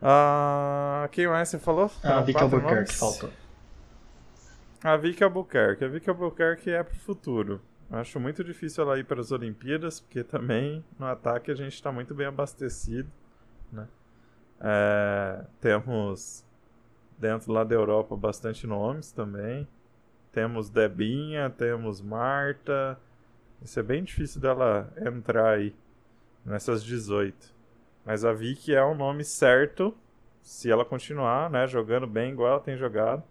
Ah, 0.00 1.08
quem 1.12 1.28
mais 1.28 1.48
você 1.48 1.58
falou? 1.60 1.90
Ah, 2.02 2.18
a 2.18 2.22
Vicky 2.22 2.42
Albuquerque 2.42 2.92
faltou. 2.92 3.30
A 4.82 4.96
Vicky 4.96 5.22
Albuquerque. 5.22 5.84
A 5.84 5.88
Vicky 5.88 6.10
Albuquerque 6.10 6.70
é 6.70 6.82
pro 6.82 6.96
futuro. 6.96 7.60
Acho 7.88 8.18
muito 8.18 8.42
difícil 8.42 8.82
ela 8.82 8.98
ir 8.98 9.04
para 9.04 9.20
as 9.20 9.30
Olimpíadas, 9.30 10.00
porque 10.00 10.24
também 10.24 10.84
no 10.98 11.06
ataque 11.06 11.52
a 11.52 11.54
gente 11.54 11.74
está 11.74 11.92
muito 11.92 12.14
bem 12.14 12.26
abastecido. 12.26 13.08
Né? 13.70 13.86
É, 14.60 15.44
temos 15.60 16.44
dentro 17.16 17.52
lá 17.52 17.62
da 17.62 17.74
Europa 17.74 18.16
bastante 18.16 18.66
nomes 18.66 19.12
também. 19.12 19.68
Temos 20.32 20.70
Debinha, 20.70 21.50
temos 21.50 22.00
Marta. 22.00 22.98
Isso 23.62 23.78
é 23.78 23.82
bem 23.82 24.02
difícil 24.02 24.40
dela 24.40 24.92
entrar 25.06 25.50
aí 25.50 25.74
nessas 26.44 26.82
18. 26.82 27.54
Mas 28.04 28.24
a 28.24 28.32
Vicky 28.32 28.74
é 28.74 28.82
o 28.82 28.94
nome 28.94 29.22
certo, 29.24 29.94
se 30.40 30.70
ela 30.70 30.84
continuar, 30.84 31.48
né, 31.50 31.66
jogando 31.68 32.06
bem 32.06 32.32
igual 32.32 32.52
ela 32.52 32.60
tem 32.60 32.76
jogado. 32.76 33.22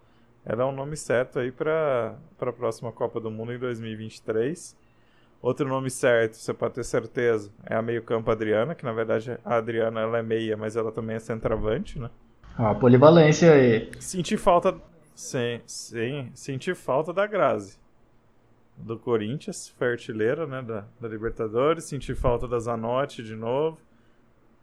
Ela 0.46 0.63
é 0.63 0.65
um 0.65 0.72
nome 0.72 0.96
certo 0.96 1.39
aí 1.39 1.51
para 1.51 2.15
a 2.39 2.53
próxima 2.53 2.91
Copa 2.91 3.20
do 3.20 3.29
Mundo 3.29 3.53
em 3.53 3.60
2023. 3.60 4.75
Outro 5.41 5.67
nome 5.67 5.89
certo, 5.89 6.36
você 6.36 6.53
pode 6.53 6.75
ter 6.75 6.84
certeza, 6.84 7.51
é 7.65 7.75
a 7.75 7.81
meio-campo 7.81 8.29
Adriana, 8.29 8.75
que 8.75 8.86
na 8.86 8.93
verdade 8.93 9.38
a 9.43 9.55
Adriana 9.55 10.01
ela 10.01 10.20
é 10.20 10.22
meia, 10.22 10.55
mas 10.55 10.75
ela 10.75 10.91
também 10.91 11.15
é 11.15 11.20
centroavante, 11.20 12.00
né? 12.00 12.10
Ah, 12.55 12.75
polivalência 12.75 13.51
aí. 13.51 13.89
Senti 14.00 14.38
falta. 14.38 14.75
Sim, 15.22 15.62
sim, 15.68 16.32
senti 16.34 16.74
falta 16.74 17.13
da 17.13 17.28
Grazi. 17.28 17.78
Do 18.75 18.98
Corinthians, 18.98 19.70
foi 19.70 19.92
artilheira, 19.92 20.48
né? 20.48 20.63
Da, 20.63 20.84
da 21.00 21.08
Libertadores. 21.08 21.84
Senti 21.84 22.16
falta 22.16 22.48
da 22.48 22.58
Zanotti 22.58 23.24
de 23.24 23.36
novo. 23.36 23.78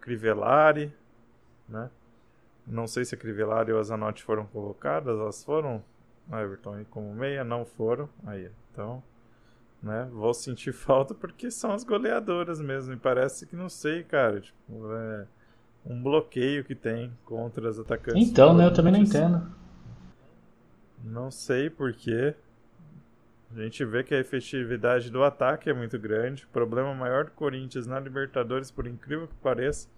Crivellari, 0.00 0.93
né? 1.69 1.88
Não 2.67 2.88
sei 2.88 3.05
se 3.05 3.15
a 3.15 3.19
Crivellari 3.19 3.73
ou 3.73 3.79
a 3.79 3.83
Zanotti 3.85 4.25
foram 4.25 4.47
convocadas, 4.47 5.17
elas 5.17 5.45
foram. 5.45 5.83
A 6.31 6.43
Everton 6.43 6.85
como 6.91 7.15
meia, 7.15 7.45
não 7.45 7.65
foram. 7.65 8.09
Aí, 8.27 8.50
então, 8.73 9.00
né? 9.81 10.09
Vou 10.12 10.35
sentir 10.35 10.73
falta 10.75 11.15
porque 11.15 11.53
são 11.53 11.73
as 11.73 11.85
goleadoras 11.85 12.61
mesmo. 12.61 12.93
E 12.95 12.97
parece 12.97 13.47
que 13.47 13.55
não 13.55 13.69
sei, 13.69 14.03
cara. 14.03 14.41
Tipo, 14.41 14.93
é 14.93 15.27
um 15.87 16.03
bloqueio 16.03 16.65
que 16.65 16.75
tem 16.75 17.17
contra 17.25 17.69
as 17.69 17.79
atacantes. 17.79 18.29
Então, 18.29 18.53
né? 18.53 18.67
Eu 18.67 18.73
também 18.73 18.93
não 18.93 19.00
entendo. 19.00 19.58
Não 21.05 21.31
sei 21.31 21.71
porquê. 21.71 22.35
A 23.50 23.61
gente 23.62 23.85
vê 23.85 24.05
que 24.05 24.14
a 24.14 24.19
efetividade 24.19 25.11
do 25.11 25.25
ataque 25.25 25.71
é 25.71 25.73
muito 25.73 25.99
grande. 25.99 26.45
O 26.45 26.49
problema 26.49 26.95
maior 26.95 27.25
do 27.25 27.31
Corinthians 27.31 27.87
na 27.87 27.99
Libertadores, 27.99 28.71
por 28.71 28.87
incrível 28.87 29.26
que 29.26 29.35
pareça, 29.37 29.88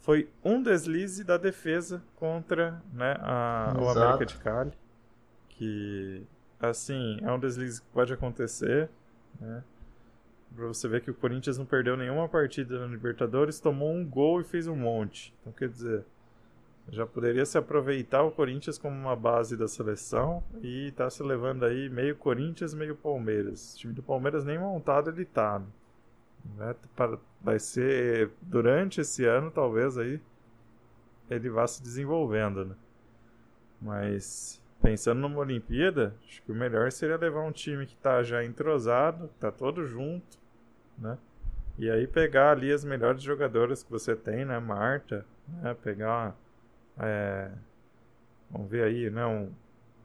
foi 0.00 0.28
um 0.44 0.62
deslize 0.62 1.24
da 1.24 1.36
defesa 1.36 2.02
contra 2.16 2.82
né, 2.92 3.16
a, 3.20 3.74
o 3.78 3.88
América 3.88 4.26
de 4.26 4.36
Cali. 4.36 4.72
Que, 5.48 6.22
assim, 6.60 7.18
é 7.22 7.32
um 7.32 7.38
deslize 7.38 7.80
que 7.80 7.88
pode 7.88 8.12
acontecer. 8.12 8.90
Né? 9.40 9.64
Pra 10.54 10.66
você 10.66 10.88
ver 10.88 11.00
que 11.00 11.10
o 11.10 11.14
Corinthians 11.14 11.56
não 11.56 11.64
perdeu 11.64 11.96
nenhuma 11.96 12.28
partida 12.28 12.78
na 12.78 12.86
Libertadores, 12.86 13.60
tomou 13.60 13.92
um 13.92 14.04
gol 14.04 14.40
e 14.40 14.44
fez 14.44 14.66
um 14.66 14.76
monte. 14.76 15.34
Então, 15.40 15.52
quer 15.52 15.68
dizer, 15.68 16.04
já 16.90 17.06
poderia 17.06 17.44
se 17.44 17.58
aproveitar 17.58 18.22
o 18.22 18.30
Corinthians 18.30 18.78
como 18.78 18.96
uma 18.96 19.14
base 19.14 19.56
da 19.56 19.68
seleção 19.68 20.42
e 20.62 20.90
tá 20.92 21.08
se 21.10 21.22
levando 21.22 21.64
aí 21.64 21.88
meio 21.90 22.16
Corinthians, 22.16 22.72
meio 22.72 22.96
Palmeiras. 22.96 23.74
O 23.74 23.78
time 23.78 23.92
do 23.92 24.02
Palmeiras 24.02 24.44
nem 24.44 24.58
montado 24.58 25.10
ele 25.10 25.24
tá. 25.24 25.60
Né? 26.56 26.74
Vai 27.40 27.58
ser 27.58 28.30
durante 28.40 29.02
esse 29.02 29.24
ano, 29.24 29.50
talvez 29.50 29.98
aí 29.98 30.20
ele 31.28 31.50
vá 31.50 31.66
se 31.66 31.82
desenvolvendo, 31.82 32.64
né? 32.64 32.74
Mas 33.80 34.60
pensando 34.82 35.20
numa 35.20 35.40
Olimpíada, 35.40 36.14
acho 36.26 36.42
que 36.42 36.50
o 36.50 36.54
melhor 36.54 36.90
seria 36.90 37.16
levar 37.16 37.42
um 37.42 37.52
time 37.52 37.84
que 37.84 37.96
tá 37.96 38.22
já 38.22 38.42
entrosado, 38.44 39.28
tá 39.38 39.52
todo 39.52 39.84
junto, 39.84 40.38
né? 40.96 41.18
E 41.76 41.90
aí 41.90 42.06
pegar 42.06 42.52
ali 42.52 42.72
as 42.72 42.84
melhores 42.84 43.22
jogadoras 43.22 43.82
que 43.82 43.90
você 43.90 44.16
tem, 44.16 44.44
né? 44.44 44.58
Marta, 44.58 45.24
né? 45.46 45.74
Pegar 45.74 46.34
é, 46.98 47.50
vamos 48.50 48.70
ver 48.70 48.84
aí, 48.84 49.10
né? 49.10 49.24
Um, 49.26 49.50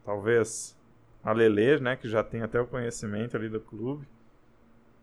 talvez 0.06 0.78
a 1.24 1.32
Lele, 1.32 1.80
né? 1.80 1.96
Que 1.96 2.08
já 2.08 2.24
tem 2.24 2.42
até 2.42 2.60
o 2.60 2.68
conhecimento 2.68 3.36
ali 3.36 3.50
do 3.50 3.60
clube, 3.60 4.08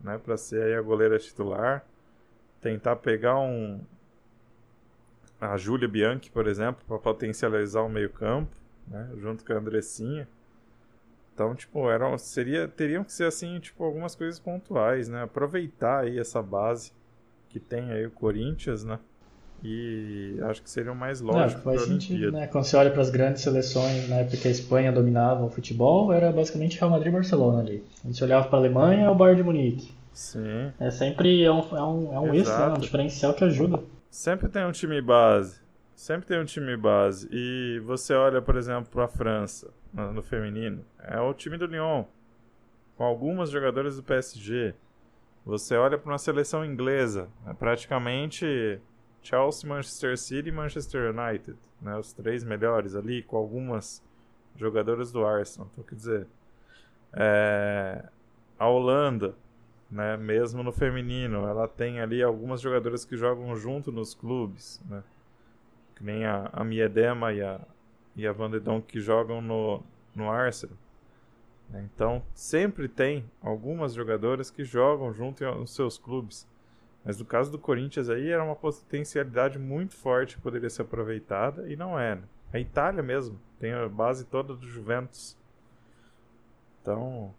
né? 0.00 0.18
Para 0.18 0.36
ser 0.36 0.62
aí 0.62 0.74
a 0.74 0.82
goleira 0.82 1.18
titular. 1.18 1.84
Tentar 2.60 2.96
pegar 2.96 3.38
um 3.38 3.80
a 5.40 5.56
Júlia 5.56 5.88
Bianchi, 5.88 6.30
por 6.30 6.46
exemplo, 6.46 6.84
para 6.86 6.98
potencializar 6.98 7.80
o 7.80 7.88
meio 7.88 8.10
campo, 8.10 8.54
né? 8.86 9.10
Junto 9.16 9.44
com 9.44 9.52
a 9.52 9.56
Andressinha. 9.56 10.28
Então, 11.32 11.54
tipo, 11.54 11.88
eram, 11.88 12.18
seria, 12.18 12.68
teriam 12.68 13.02
que 13.02 13.12
ser 13.12 13.24
assim, 13.24 13.58
tipo, 13.58 13.82
algumas 13.82 14.14
coisas 14.14 14.38
pontuais, 14.38 15.08
né? 15.08 15.22
Aproveitar 15.22 16.00
aí 16.00 16.18
essa 16.18 16.42
base 16.42 16.92
que 17.48 17.58
tem 17.58 17.90
aí 17.90 18.04
o 18.06 18.10
Corinthians, 18.10 18.84
né? 18.84 19.00
E 19.62 20.38
acho 20.42 20.62
que 20.62 20.70
seria 20.70 20.90
o 20.90 20.96
mais 20.96 21.20
lógico. 21.20 21.60
Não, 21.68 21.76
faz 21.76 21.82
sentido, 21.82 22.32
né? 22.32 22.46
Quando 22.46 22.64
você 22.64 22.76
olha 22.76 22.90
para 22.90 23.02
as 23.02 23.10
grandes 23.10 23.42
seleções, 23.42 24.08
na 24.08 24.16
né, 24.16 24.22
época 24.22 24.38
que 24.38 24.48
a 24.48 24.50
Espanha 24.50 24.90
dominava 24.90 25.44
o 25.44 25.50
futebol, 25.50 26.12
era 26.12 26.32
basicamente 26.32 26.78
Real 26.78 26.90
Madrid 26.90 27.08
e 27.08 27.16
Barcelona 27.16 27.60
ali. 27.60 27.84
A 28.02 28.06
gente 28.06 28.24
olhava 28.24 28.48
para 28.48 28.58
a 28.58 28.60
Alemanha, 28.60 29.04
é 29.04 29.10
o 29.10 29.14
Bayern 29.14 29.42
de 29.42 29.46
Munique. 29.46 29.92
Sim. 30.12 30.72
É 30.78 30.90
sempre 30.90 31.42
é 31.42 31.52
um, 31.52 31.60
é 31.76 31.82
um, 31.82 32.14
é 32.14 32.20
um 32.20 32.34
extra, 32.34 32.68
né? 32.68 32.74
um 32.74 32.78
diferencial 32.78 33.34
que 33.34 33.44
ajuda. 33.44 33.82
Sempre 34.10 34.48
tem 34.48 34.64
um 34.64 34.72
time 34.72 35.00
base. 35.00 35.60
Sempre 35.94 36.26
tem 36.26 36.40
um 36.40 36.44
time 36.44 36.76
base. 36.76 37.28
E 37.30 37.80
você 37.84 38.14
olha, 38.14 38.40
por 38.40 38.56
exemplo, 38.56 38.90
para 38.90 39.04
a 39.04 39.08
França, 39.08 39.68
no, 39.92 40.12
no 40.14 40.22
feminino, 40.22 40.82
é 40.98 41.20
o 41.20 41.34
time 41.34 41.58
do 41.58 41.66
Lyon, 41.66 42.04
com 42.96 43.04
algumas 43.04 43.50
jogadoras 43.50 43.96
do 43.96 44.02
PSG. 44.02 44.74
Você 45.44 45.76
olha 45.76 45.98
para 45.98 46.10
uma 46.10 46.18
seleção 46.18 46.64
inglesa, 46.64 47.28
é 47.46 47.52
praticamente 47.52 48.80
Chelsea, 49.22 49.68
Manchester 49.68 50.16
City 50.16 50.48
e 50.48 50.52
Manchester 50.52 51.14
United, 51.14 51.56
né? 51.80 51.96
Os 51.96 52.12
três 52.12 52.42
melhores 52.44 52.94
ali, 52.94 53.22
com 53.22 53.36
algumas 53.36 54.02
jogadoras 54.56 55.12
do 55.12 55.24
Arsenal. 55.24 55.68
Então, 55.72 55.84
quer 55.84 55.94
dizer, 55.94 56.26
é... 57.12 58.04
a 58.58 58.68
Holanda, 58.68 59.34
né? 59.90 60.16
Mesmo 60.16 60.62
no 60.62 60.72
feminino, 60.72 61.46
ela 61.46 61.66
tem 61.68 62.00
ali 62.00 62.22
algumas 62.22 62.60
jogadoras 62.60 63.04
que 63.04 63.16
jogam 63.16 63.54
junto 63.56 63.90
nos 63.90 64.14
clubes, 64.14 64.80
né? 64.88 65.02
Que 65.96 66.04
nem 66.04 66.24
a, 66.24 66.48
a 66.52 66.64
Miedema 66.64 67.32
e 67.32 67.42
a, 67.42 67.60
e 68.16 68.26
a 68.26 68.32
Van 68.32 68.50
de 68.50 68.60
Donk 68.60 68.86
que 68.86 69.00
jogam 69.00 69.40
no, 69.42 69.82
no 70.14 70.30
Arsenal. 70.30 70.76
Então, 71.72 72.22
sempre 72.34 72.88
tem 72.88 73.24
algumas 73.40 73.94
jogadoras 73.94 74.50
que 74.50 74.64
jogam 74.64 75.12
junto 75.12 75.44
nos 75.44 75.74
seus 75.74 75.96
clubes. 75.96 76.48
Mas 77.04 77.18
no 77.18 77.24
caso 77.24 77.50
do 77.50 77.58
Corinthians 77.58 78.10
aí 78.10 78.28
era 78.28 78.44
uma 78.44 78.56
potencialidade 78.56 79.58
muito 79.58 79.94
forte 79.94 80.36
que 80.36 80.42
poderia 80.42 80.68
ser 80.68 80.82
aproveitada 80.82 81.68
e 81.70 81.76
não 81.76 81.98
é. 81.98 82.16
Né? 82.16 82.22
A 82.52 82.58
Itália 82.58 83.02
mesmo 83.02 83.40
tem 83.58 83.72
a 83.72 83.88
base 83.88 84.24
toda 84.24 84.54
do 84.54 84.66
Juventus. 84.66 85.36
Então. 86.82 87.32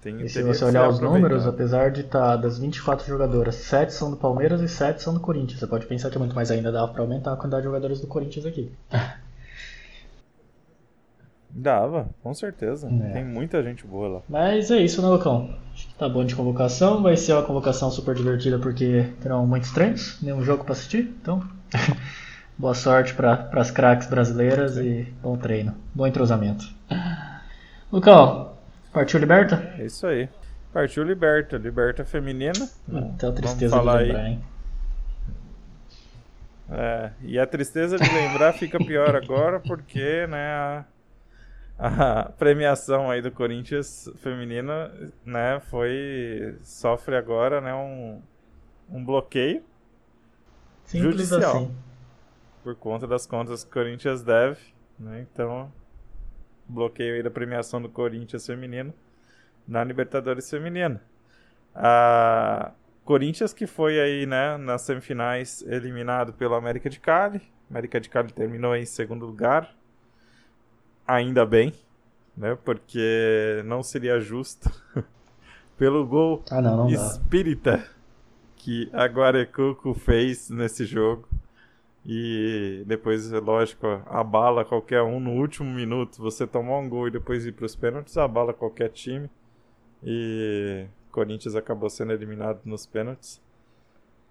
Tem, 0.00 0.20
e 0.20 0.28
se 0.28 0.42
você 0.42 0.64
olhar 0.64 0.88
os 0.88 1.00
números, 1.00 1.44
apesar 1.44 1.90
de 1.90 2.02
estar 2.02 2.20
tá, 2.20 2.36
das 2.36 2.56
24 2.58 3.04
jogadoras, 3.04 3.56
7 3.56 3.92
são 3.92 4.10
do 4.10 4.16
Palmeiras 4.16 4.60
e 4.60 4.68
7 4.68 5.02
são 5.02 5.12
do 5.12 5.18
Corinthians. 5.18 5.58
Você 5.58 5.66
pode 5.66 5.86
pensar 5.86 6.08
que 6.08 6.16
é 6.16 6.20
muito 6.20 6.36
mais 6.36 6.52
ainda, 6.52 6.70
dava 6.70 6.92
para 6.92 7.02
aumentar 7.02 7.32
a 7.32 7.36
quantidade 7.36 7.62
de 7.62 7.68
jogadores 7.68 8.00
do 8.00 8.06
Corinthians 8.06 8.46
aqui. 8.46 8.72
Dava, 11.50 12.08
com 12.22 12.32
certeza. 12.34 12.88
É. 12.88 13.10
Tem 13.10 13.24
muita 13.24 13.62
gente 13.62 13.86
boa 13.86 14.08
lá. 14.08 14.22
Mas 14.28 14.70
é 14.70 14.78
isso, 14.78 15.00
né, 15.02 15.08
Lucão? 15.08 15.54
Acho 15.72 15.86
que 15.88 15.94
tá 15.94 16.08
bom 16.08 16.24
de 16.24 16.36
convocação. 16.36 17.02
Vai 17.02 17.16
ser 17.16 17.32
uma 17.32 17.42
convocação 17.42 17.90
super 17.90 18.14
divertida 18.14 18.58
porque 18.58 19.06
terão 19.20 19.46
muitos 19.46 19.70
treinos, 19.72 20.18
nenhum 20.22 20.42
jogo 20.42 20.62
para 20.64 20.72
assistir. 20.72 21.14
Então, 21.20 21.42
boa 22.56 22.74
sorte 22.74 23.14
para 23.14 23.48
as 23.54 23.70
craques 23.70 24.08
brasileiras 24.08 24.72
Sim. 24.74 24.82
e 24.82 25.02
bom 25.22 25.36
treino. 25.36 25.74
Bom 25.94 26.06
entrosamento. 26.06 26.66
Lucão, 27.90 28.52
partiu 28.92 29.18
Liberta? 29.18 29.74
É 29.78 29.86
isso 29.86 30.06
aí. 30.06 30.28
Partiu 30.72 31.02
Liberta. 31.02 31.56
Liberta 31.56 32.04
feminina. 32.04 32.68
Até 32.94 33.26
a 33.26 33.32
tristeza 33.32 33.78
de 33.80 33.84
lembrar, 33.86 33.98
aí. 33.98 34.32
hein? 34.32 34.42
É, 36.70 37.10
e 37.22 37.38
a 37.38 37.46
tristeza 37.46 37.96
de 37.96 38.08
lembrar 38.12 38.52
fica 38.52 38.78
pior 38.78 39.16
agora 39.16 39.58
porque, 39.58 40.26
né, 40.26 40.52
a, 40.52 40.84
a 41.78 42.24
premiação 42.36 43.10
aí 43.10 43.22
do 43.22 43.30
Corinthians 43.30 44.10
feminino, 44.16 44.72
né, 45.24 45.60
foi 45.60 46.58
sofre 46.62 47.16
agora, 47.16 47.60
né, 47.60 47.72
um, 47.72 48.20
um 48.90 49.04
bloqueio 49.04 49.62
Simples 50.84 51.28
judicial 51.28 51.56
assim. 51.56 51.76
por 52.64 52.74
conta 52.74 53.06
das 53.06 53.26
contas 53.26 53.62
que 53.62 53.70
o 53.70 53.72
Corinthians 53.72 54.22
deve, 54.22 54.58
né? 54.98 55.26
Então, 55.30 55.72
bloqueio 56.66 57.14
aí 57.14 57.22
da 57.22 57.30
premiação 57.30 57.80
do 57.80 57.88
Corinthians 57.88 58.44
feminino 58.44 58.92
na 59.66 59.84
Libertadores 59.84 60.48
feminina. 60.50 61.02
A 61.74 62.72
Corinthians 63.04 63.52
que 63.52 63.66
foi 63.66 64.00
aí, 64.00 64.26
né, 64.26 64.56
nas 64.56 64.82
semifinais 64.82 65.62
eliminado 65.62 66.32
pelo 66.32 66.54
América 66.54 66.90
de 66.90 66.98
Cali. 66.98 67.40
América 67.70 68.00
de 68.00 68.08
Cali 68.08 68.32
terminou 68.32 68.74
em 68.74 68.84
segundo 68.84 69.26
lugar. 69.26 69.77
Ainda 71.08 71.46
bem, 71.46 71.72
né? 72.36 72.56
Porque 72.64 73.62
não 73.64 73.82
seria 73.82 74.20
justo 74.20 74.70
pelo 75.78 76.06
gol 76.06 76.44
Ah, 76.50 76.60
não, 76.60 76.76
não 76.76 76.88
espírita 76.90 77.84
que 78.56 78.90
a 78.92 79.06
Guarecuco 79.06 79.94
fez 79.94 80.50
nesse 80.50 80.84
jogo. 80.84 81.26
E 82.04 82.84
depois, 82.86 83.30
lógico, 83.30 83.86
abala 84.06 84.64
qualquer 84.64 85.02
um 85.02 85.18
no 85.18 85.32
último 85.32 85.70
minuto. 85.72 86.22
Você 86.22 86.46
tomar 86.46 86.78
um 86.78 86.88
gol 86.88 87.08
e 87.08 87.10
depois 87.10 87.46
ir 87.46 87.52
para 87.52 87.66
os 87.66 87.74
pênaltis, 87.74 88.16
abala 88.16 88.52
qualquer 88.52 88.90
time. 88.90 89.30
E 90.02 90.86
Corinthians 91.10 91.56
acabou 91.56 91.90
sendo 91.90 92.12
eliminado 92.12 92.60
nos 92.64 92.86
pênaltis. 92.86 93.40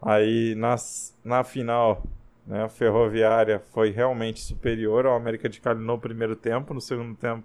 Aí 0.01 0.53
nas, 0.55 1.17
na 1.24 1.43
final, 1.43 2.03
né, 2.47 2.63
a 2.63 2.69
Ferroviária 2.69 3.59
foi 3.59 3.89
realmente 3.91 4.39
superior 4.39 5.05
ao 5.05 5.15
América 5.15 5.47
de 5.49 5.59
Cali 5.61 5.83
no 5.83 5.99
primeiro 5.99 6.35
tempo. 6.35 6.73
No 6.73 6.81
segundo 6.81 7.15
tempo, 7.15 7.43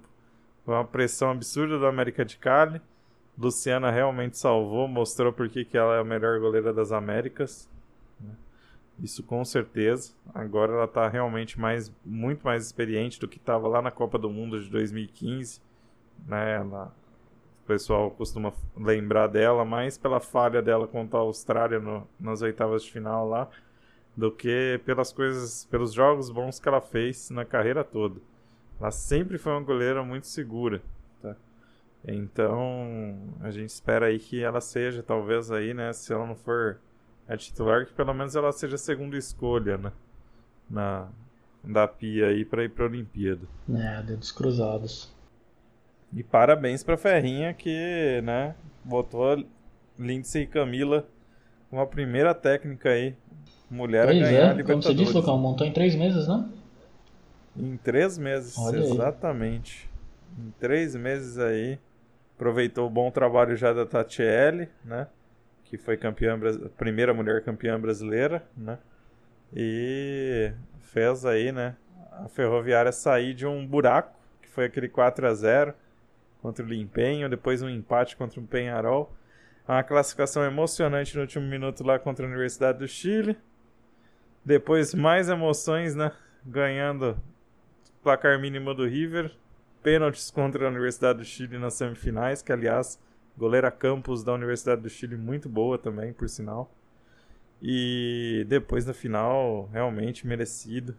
foi 0.65 0.75
uma 0.75 0.85
pressão 0.85 1.31
absurda 1.33 1.79
do 1.79 1.87
América 1.87 2.25
de 2.25 2.37
Cali. 2.39 2.81
Luciana 3.37 3.91
realmente 3.91 4.39
salvou, 4.39 4.87
mostrou 4.87 5.33
por 5.33 5.49
que 5.49 5.67
ela 5.77 5.97
é 5.97 6.01
a 6.01 6.05
melhor 6.05 6.39
goleira 6.39 6.73
das 6.73 6.93
Américas. 6.93 7.69
né? 8.21 8.31
Isso 9.03 9.23
com 9.23 9.45
certeza. 9.45 10.13
Agora 10.35 10.73
ela 10.73 10.85
está 10.85 11.09
realmente 11.09 11.59
mais, 11.59 11.91
muito 12.05 12.43
mais 12.45 12.65
experiente 12.65 13.19
do 13.19 13.27
que 13.27 13.39
estava 13.39 13.67
lá 13.67 13.83
na 13.83 13.91
Copa 13.91 14.19
do 14.19 14.31
Mundo 14.31 14.63
de 14.63 14.71
2015. 14.71 15.61
Né? 16.27 16.57
Ela- 16.57 16.95
o 17.65 17.67
pessoal 17.67 18.11
costuma 18.11 18.53
lembrar 18.77 19.29
dela 19.29 19.65
mais 19.65 19.97
pela 19.97 20.21
falha 20.21 20.61
dela 20.61 20.87
contra 20.87 21.19
a 21.19 21.23
Austrália 21.23 21.81
no- 21.81 22.07
nas 22.21 22.43
oitavas 22.43 22.83
de 22.85 22.93
final 22.93 23.27
lá, 23.29 23.49
do 24.17 24.31
que 24.31 24.81
pelas 24.85 25.13
coisas, 25.13 25.65
pelos 25.71 25.93
jogos 25.93 26.31
bons 26.31 26.59
que 26.59 26.69
ela 26.69 26.81
fez 26.81 27.31
na 27.31 27.45
carreira 27.45 27.83
toda. 27.83 28.21
Ela 28.81 28.91
sempre 28.91 29.39
foi 29.39 29.53
uma 29.53 29.63
goleira 29.63 30.03
muito 30.03 30.27
segura. 30.27 30.83
tá? 31.21 31.37
Então, 32.05 33.17
a 33.41 33.51
gente 33.51 33.71
espera 33.71 34.07
aí 34.07 34.19
que 34.19 34.43
ela 34.43 34.61
seja, 34.61 35.03
talvez 35.03 35.51
aí, 35.51 35.73
né, 35.73 35.93
se 35.93 36.13
ela 36.13 36.27
não 36.27 36.35
for 36.35 36.79
a 37.29 37.37
titular, 37.37 37.87
que 37.87 37.93
pelo 37.93 38.13
menos 38.13 38.35
ela 38.35 38.51
seja 38.53 38.75
a 38.75 38.79
segunda 38.79 39.17
escolha, 39.17 39.79
né, 39.79 39.93
na, 40.69 41.09
da 41.63 41.87
Pia 41.87 42.27
aí 42.27 42.45
para 42.45 42.65
ir 42.65 42.71
para 42.71 42.85
a 42.85 42.89
Olimpíada. 42.89 43.47
É, 43.73 44.03
dedos 44.03 44.33
cruzados. 44.33 45.15
E 46.13 46.23
parabéns 46.23 46.83
pra 46.83 46.97
Ferrinha 46.97 47.55
que, 47.55 48.21
né, 48.23 48.55
botou 48.85 49.43
Lindsay 49.99 50.43
e 50.43 50.47
Camila 50.47 51.07
como 51.71 51.81
a 51.81 51.87
primeira 51.87 52.35
técnica 52.35 52.91
aí, 52.91 53.17
mulher 53.73 54.03
a 54.05 54.07
Pois 54.07 54.19
ganhar 54.21 54.31
a 54.31 54.37
é, 54.39 54.49
como 54.49 54.57
Libertadores. 54.59 54.85
você 54.87 54.95
disse, 54.95 55.13
Lucão, 55.15 55.39
montou 55.39 55.67
em 55.67 55.73
três 55.73 55.95
meses, 55.95 56.29
né? 56.29 56.49
Em 57.57 57.77
três 57.77 58.19
meses, 58.19 58.57
Olha 58.59 58.81
aí. 58.81 58.91
exatamente. 58.91 59.91
Em 60.39 60.51
três 60.59 60.95
meses 60.95 61.39
aí. 61.39 61.79
Aproveitou 62.37 62.87
o 62.87 62.91
bom 62.91 63.11
trabalho 63.11 63.57
já 63.57 63.73
da 63.73 63.87
Tatiele, 63.87 64.69
né? 64.85 65.07
Que 65.65 65.77
foi 65.77 65.97
campeã, 65.97 66.39
primeira 66.77 67.15
mulher 67.15 67.43
campeã 67.45 67.79
brasileira, 67.81 68.43
né? 68.57 68.79
E 69.55 70.53
fez 70.81 71.25
aí, 71.25 71.53
né? 71.53 71.77
A 72.13 72.29
Ferroviária 72.29 72.91
sair 72.93 73.35
de 73.35 73.47
um 73.47 73.67
buraco, 73.67 74.13
que 74.41 74.49
foi 74.49 74.65
aquele 74.65 74.89
4 74.89 75.27
a 75.27 75.35
0 75.35 75.75
contra 76.41 76.65
o 76.65 76.69
Limpenho, 76.69 77.29
depois 77.29 77.63
um 77.63 77.69
empate 77.69 78.17
contra 78.17 78.41
o 78.41 78.47
Penharol. 78.47 79.13
Uma 79.69 79.83
classificação 79.85 80.43
emocionante 80.43 81.15
no 81.15 81.21
último 81.23 81.47
minuto 81.47 81.85
lá 81.85 81.99
contra 81.99 82.27
a 82.27 82.29
Universidade 82.29 82.79
do 82.81 82.89
Chile. 82.89 83.37
Depois 84.45 84.95
mais 84.95 85.29
emoções, 85.29 85.95
né? 85.95 86.13
Ganhando 86.45 87.17
placar 88.03 88.41
mínimo 88.41 88.75
do 88.75 88.87
River, 88.87 89.31
pênaltis 89.83 90.31
contra 90.31 90.67
a 90.67 90.71
Universidade 90.71 91.21
do 91.21 91.25
Chile 91.25 91.59
nas 91.59 91.75
semifinais, 91.75 92.43
que 92.43 92.53
aliás, 92.53 92.99
goleira 93.37 93.71
Campos 93.71 94.25
da 94.25 94.33
Universidade 94.33 94.83
do 94.83 94.91
Chile 94.91 95.17
muito 95.17 95.49
boa 95.49 95.79
também, 95.79 96.13
por 96.13 96.29
sinal. 96.29 96.71
E 97.61 98.45
depois 98.49 98.85
na 98.85 98.93
final, 98.93 99.69
realmente 99.73 100.27
merecido. 100.27 100.97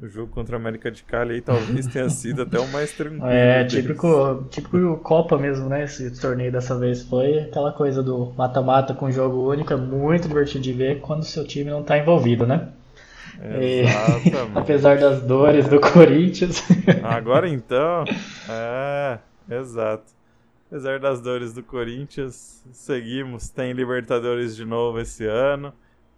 O 0.00 0.08
jogo 0.08 0.32
contra 0.32 0.56
a 0.56 0.58
América 0.60 0.90
de 0.90 1.04
Cali 1.04 1.34
aí 1.34 1.40
talvez 1.40 1.86
tenha 1.86 2.08
sido 2.10 2.42
até 2.42 2.58
o 2.58 2.66
mais 2.68 2.92
tranquilo. 2.92 3.26
É, 3.26 3.64
típico, 3.64 4.44
típico 4.50 4.96
Copa 4.98 5.38
mesmo, 5.38 5.68
né? 5.68 5.84
Esse 5.84 6.10
torneio 6.20 6.50
dessa 6.50 6.76
vez 6.76 7.02
foi 7.02 7.38
aquela 7.40 7.72
coisa 7.72 8.02
do 8.02 8.32
mata-mata 8.36 8.92
com 8.92 9.10
jogo 9.10 9.48
único, 9.48 9.72
é 9.72 9.76
muito 9.76 10.26
divertido 10.28 10.64
de 10.64 10.72
ver 10.72 11.00
quando 11.00 11.20
o 11.20 11.24
seu 11.24 11.46
time 11.46 11.70
não 11.70 11.82
tá 11.82 11.96
envolvido, 11.96 12.44
né? 12.46 12.68
E- 13.42 13.82
Exatamente. 13.82 14.50
Apesar 14.58 14.98
das 14.98 15.22
dores 15.22 15.68
do 15.68 15.80
Corinthians. 15.80 16.62
Agora 17.02 17.48
então, 17.50 18.04
é, 18.48 19.18
exato. 19.50 20.12
Apesar 20.68 20.98
das 20.98 21.20
dores 21.20 21.52
do 21.52 21.62
Corinthians, 21.62 22.64
seguimos. 22.72 23.48
Tem 23.48 23.72
Libertadores 23.72 24.56
de 24.56 24.64
novo 24.64 24.98
esse 24.98 25.24
ano, 25.24 25.72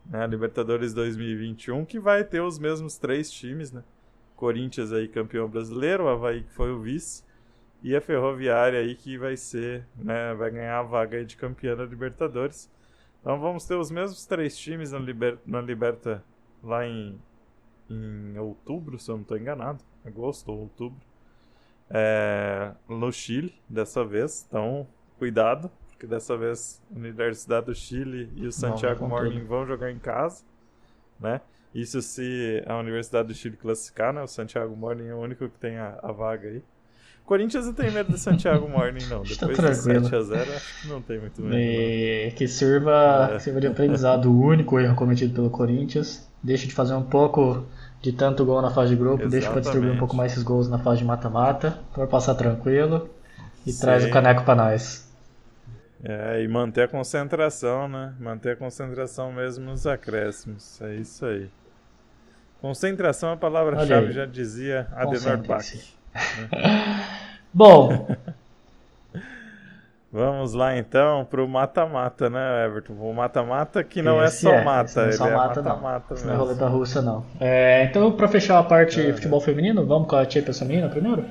né? 0.09 0.27
Libertadores 0.27 0.95
2021, 0.95 1.85
que 1.85 1.99
vai 1.99 2.25
ter 2.25 2.40
os 2.40 2.59
mesmos 2.59 2.99
três 2.99 3.31
times, 3.31 3.73
né? 3.73 3.83
Corinthians 4.35 4.92
aí 4.92 5.09
campeão 5.09 5.49
brasileiro, 5.49 6.05
o 6.05 6.09
Havaí 6.09 6.42
que 6.42 6.53
foi 6.53 6.71
o 6.71 6.81
vice, 6.81 7.25
e 7.83 7.95
a 7.95 8.01
Ferroviária 8.01 8.81
aí 8.81 8.95
que 8.95 9.16
vai 9.16 9.37
ser, 9.37 9.87
né? 9.97 10.35
Vai 10.35 10.51
ganhar 10.51 10.79
a 10.79 10.83
vaga 10.83 11.25
de 11.25 11.37
campeã 11.37 11.77
da 11.77 11.85
Libertadores. 11.85 12.71
Então 13.21 13.40
vamos 13.40 13.64
ter 13.64 13.75
os 13.75 13.90
mesmos 13.90 14.27
três 14.27 14.57
times 14.57 14.92
na, 14.92 14.99
Liber, 14.99 15.38
na 15.47 15.61
Liberta 15.61 16.23
lá 16.62 16.87
em, 16.87 17.21
em 17.90 18.38
outubro, 18.38 18.99
se 18.99 19.11
eu 19.11 19.16
não 19.16 19.23
estou 19.23 19.37
enganado. 19.37 19.83
Agosto 20.05 20.51
ou 20.51 20.61
outubro. 20.61 21.01
É, 21.90 22.73
no 22.88 23.12
Chile, 23.12 23.55
dessa 23.69 24.05
vez. 24.05 24.45
Então, 24.49 24.87
cuidado, 25.19 25.71
porque 25.96 26.06
dessa 26.06 26.37
vez 26.37 26.80
a 26.94 26.98
Universidade 26.98 27.66
do 27.66 27.74
Chile 27.74 28.30
e 28.37 28.46
o 28.46 28.52
Santiago 28.52 29.00
com 29.00 29.09
Morning 29.09 29.38
tudo. 29.40 29.46
vão 29.46 29.66
jogar 29.66 29.90
em 29.90 29.98
casa, 29.98 30.42
né? 31.18 31.40
Isso 31.74 32.00
se 32.02 32.62
a 32.66 32.76
Universidade 32.78 33.28
do 33.28 33.35
Chile 33.35 33.56
classificar, 33.56 34.12
né? 34.12 34.22
O 34.22 34.26
Santiago 34.26 34.76
Morning 34.76 35.09
é 35.09 35.14
o 35.14 35.18
único 35.18 35.48
que 35.48 35.59
tem 35.59 35.76
a, 35.78 35.98
a 36.02 36.12
vaga 36.12 36.48
aí. 36.48 36.62
Corinthians 37.24 37.66
não 37.66 37.72
tem 37.72 37.90
medo 37.90 38.12
do 38.12 38.18
Santiago 38.18 38.68
Morning, 38.68 39.04
não. 39.09 39.22
Está 39.22 39.46
Depois 39.48 39.82
tranquilo. 39.82 40.09
7x0, 40.09 40.40
acho 40.54 40.82
que 40.82 40.88
não 40.88 41.02
tem 41.02 41.18
muito 41.18 41.42
medo. 41.42 41.52
não. 41.54 41.59
E 41.61 42.32
que 42.37 42.46
sirva, 42.46 43.30
É. 43.32 43.35
que 43.37 43.42
sirva 43.42 43.61
de 43.61 43.66
aprendizado 43.66 44.30
o 44.30 44.40
único 44.40 44.78
erro 44.78 44.94
cometido 44.94 45.35
pelo 45.35 45.50
Corinthians. 45.50 46.26
Deixa 46.42 46.66
de 46.66 46.72
fazer 46.74 46.94
um 46.94 47.02
pouco 47.02 47.66
de 48.00 48.12
tanto 48.12 48.44
gol 48.44 48.62
na 48.62 48.70
fase 48.70 48.90
de 48.90 48.96
grupo, 48.96 49.26
deixa 49.28 49.50
para 49.50 49.61
distribuir 49.61 49.90
um 49.90 49.94
Exatamente. 49.94 49.98
pouco 49.98 50.14
mais 50.16 50.32
esses 50.32 50.44
gols 50.44 50.68
na 50.68 50.78
fase 50.78 50.98
de 50.98 51.04
mata-mata, 51.04 51.80
para 51.92 52.06
passar 52.06 52.35
tranquilo 52.37 53.09
e 53.66 53.72
Sim. 53.72 53.80
traz 53.80 54.04
o 54.04 54.11
caneco 54.11 54.44
para 54.44 54.54
nós. 54.54 55.06
É, 56.04 56.42
e 56.42 56.48
manter 56.48 56.82
a 56.82 56.88
concentração, 56.88 57.88
né? 57.88 58.14
Manter 58.20 58.52
a 58.52 58.56
concentração 58.56 59.32
mesmo 59.32 59.64
nos 59.64 59.87
acréscimos. 59.87 60.80
É 60.82 60.94
isso 60.94 61.24
aí. 61.26 61.50
Concentração 62.61 63.30
é 63.30 63.32
a 63.35 63.37
palavra-chave, 63.37 64.12
já 64.12 64.26
dizia 64.26 64.88
Adenor 64.92 65.38
Bach. 65.38 65.64
Concentrem-se. 65.64 65.96
Bom, 67.52 68.06
Vamos 70.12 70.54
lá 70.54 70.76
então 70.78 71.26
pro 71.26 71.46
mata-mata, 71.46 72.30
né, 72.30 72.64
Everton? 72.64 72.94
O 72.94 73.12
mata-mata 73.12 73.85
que 73.85 74.00
não 74.00 74.22
Esse 74.22 74.48
é 74.48 74.50
só 74.50 74.52
é, 74.52 74.64
mata, 74.64 75.02
não 75.02 75.11
é 75.11 75.12
ele 75.12 75.12
só 75.12 75.26
é 75.26 75.30
mata, 75.30 75.62
não. 75.62 75.78
mata-mata 75.80 76.14
Isso 76.14 76.26
não 76.26 76.32
é 76.32 76.37
mesmo. 76.37 76.44
roleta 76.44 76.66
russa, 76.68 77.02
não. 77.02 77.26
É, 77.40 77.85
então, 77.85 78.11
para 78.12 78.28
fechar 78.28 78.59
a 78.59 78.62
parte 78.62 79.00
É, 79.00 79.12
futebol 79.12 79.40
feminino, 79.40 79.85
vamos 79.87 80.09
com 80.09 80.16
a 80.16 80.28
Champions 80.28 80.59
feminina 80.59 80.88
primeiro? 80.88 81.24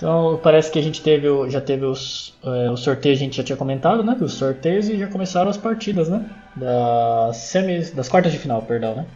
Então, 0.00 0.40
parece 0.42 0.72
que 0.72 0.78
a 0.78 0.82
gente 0.82 1.02
teve, 1.02 1.28
já 1.50 1.60
teve 1.60 1.84
os, 1.84 2.34
é, 2.42 2.70
o 2.70 2.76
sorteio, 2.78 3.14
a 3.14 3.18
gente 3.18 3.36
já 3.36 3.44
tinha 3.44 3.56
comentado, 3.56 4.02
né? 4.02 4.16
Os 4.18 4.32
sorteios 4.32 4.88
e 4.88 4.98
já 4.98 5.06
começaram 5.06 5.50
as 5.50 5.58
partidas, 5.58 6.08
né? 6.08 6.24
Das 6.56 7.36
semis, 7.36 7.90
das 7.90 8.08
quartas 8.08 8.32
de 8.32 8.38
final, 8.38 8.62
perdão, 8.62 8.94
né? 8.94 9.06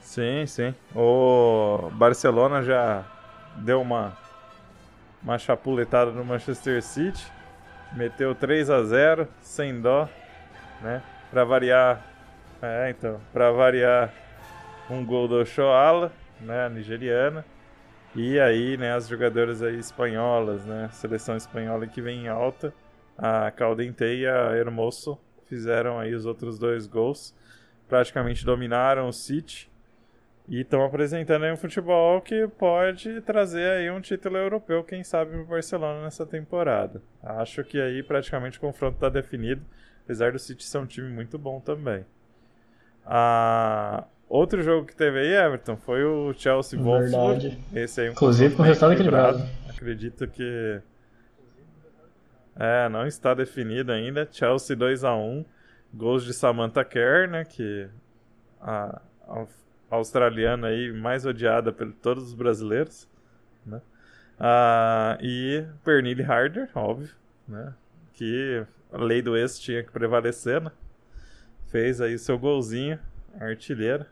Sim, 0.00 0.46
sim. 0.46 0.74
O 0.96 1.90
Barcelona 1.92 2.62
já 2.62 3.04
deu 3.56 3.82
uma, 3.82 4.16
uma 5.22 5.36
chapuletada 5.36 6.10
no 6.12 6.24
Manchester 6.24 6.82
City. 6.82 7.22
Meteu 7.92 8.34
3 8.34 8.70
a 8.70 8.82
0 8.84 9.28
sem 9.42 9.82
dó, 9.82 10.08
né? 10.80 11.02
Pra 11.30 11.44
variar. 11.44 12.02
É, 12.62 12.88
então, 12.88 13.20
pra 13.34 13.50
variar, 13.52 14.10
um 14.88 15.04
gol 15.04 15.28
do 15.28 15.42
Ochoala, 15.42 16.10
né, 16.40 16.64
a 16.64 16.70
nigeriana. 16.70 17.44
E 18.16 18.38
aí, 18.38 18.76
né, 18.76 18.92
as 18.94 19.08
jogadoras 19.08 19.60
aí 19.60 19.76
espanholas, 19.76 20.64
né, 20.64 20.88
seleção 20.92 21.36
espanhola 21.36 21.84
que 21.86 22.00
vem 22.00 22.24
em 22.24 22.28
alta, 22.28 22.72
a 23.18 23.50
Caldente 23.50 24.04
e 24.04 24.24
a 24.24 24.56
Hermoso 24.56 25.18
fizeram 25.46 25.98
aí 25.98 26.14
os 26.14 26.24
outros 26.24 26.56
dois 26.56 26.86
gols, 26.86 27.34
praticamente 27.88 28.44
dominaram 28.44 29.08
o 29.08 29.12
City 29.12 29.68
e 30.48 30.60
estão 30.60 30.84
apresentando 30.84 31.44
aí 31.44 31.52
um 31.52 31.56
futebol 31.56 32.20
que 32.20 32.46
pode 32.46 33.20
trazer 33.22 33.68
aí 33.68 33.90
um 33.90 34.00
título 34.00 34.36
europeu, 34.36 34.84
quem 34.84 35.02
sabe 35.02 35.32
para 35.32 35.40
o 35.40 35.46
Barcelona 35.46 36.04
nessa 36.04 36.24
temporada. 36.24 37.02
Acho 37.20 37.64
que 37.64 37.80
aí 37.80 38.00
praticamente 38.00 38.58
o 38.58 38.60
confronto 38.60 38.94
está 38.94 39.08
definido, 39.08 39.62
apesar 40.04 40.30
do 40.30 40.38
City 40.38 40.64
ser 40.64 40.78
um 40.78 40.86
time 40.86 41.08
muito 41.08 41.36
bom 41.36 41.60
também. 41.60 42.04
Ah, 43.04 44.04
outro 44.34 44.62
jogo 44.62 44.86
que 44.86 44.96
teve 44.96 45.20
aí, 45.20 45.32
Everton, 45.32 45.76
foi 45.76 46.04
o 46.04 46.32
Chelsea 46.34 46.78
Wolfsburg. 46.78 47.56
Esse 47.72 48.00
aí, 48.00 48.08
um 48.08 48.12
Inclusive 48.12 48.56
com 48.56 48.62
o 48.62 48.64
resultado 48.64 48.92
equilibrado. 48.92 49.42
Acredito 49.68 50.26
que 50.26 50.80
é, 52.56 52.88
não 52.88 53.06
está 53.06 53.32
definido 53.32 53.92
ainda. 53.92 54.28
Chelsea 54.30 54.74
2 54.74 55.04
a 55.04 55.14
1 55.14 55.44
gols 55.92 56.24
de 56.24 56.34
Samantha 56.34 56.84
Kerr, 56.84 57.30
né, 57.30 57.44
que 57.44 57.88
a, 58.60 59.00
a 59.28 59.46
australiana 59.90 60.68
aí 60.68 60.92
mais 60.92 61.24
odiada 61.24 61.72
por 61.72 61.92
todos 61.92 62.24
os 62.24 62.34
brasileiros, 62.34 63.08
né? 63.64 63.80
Ah, 64.38 65.16
e 65.20 65.64
Pernille 65.84 66.24
Harder, 66.24 66.68
óbvio, 66.74 67.14
né? 67.46 67.72
Que 68.14 68.66
a 68.92 68.98
lei 68.98 69.22
do 69.22 69.36
ex 69.36 69.60
tinha 69.60 69.84
que 69.84 69.92
prevalecer, 69.92 70.60
né? 70.60 70.72
Fez 71.68 72.00
aí 72.00 72.18
seu 72.18 72.36
golzinho, 72.36 72.98
artilheira. 73.38 74.08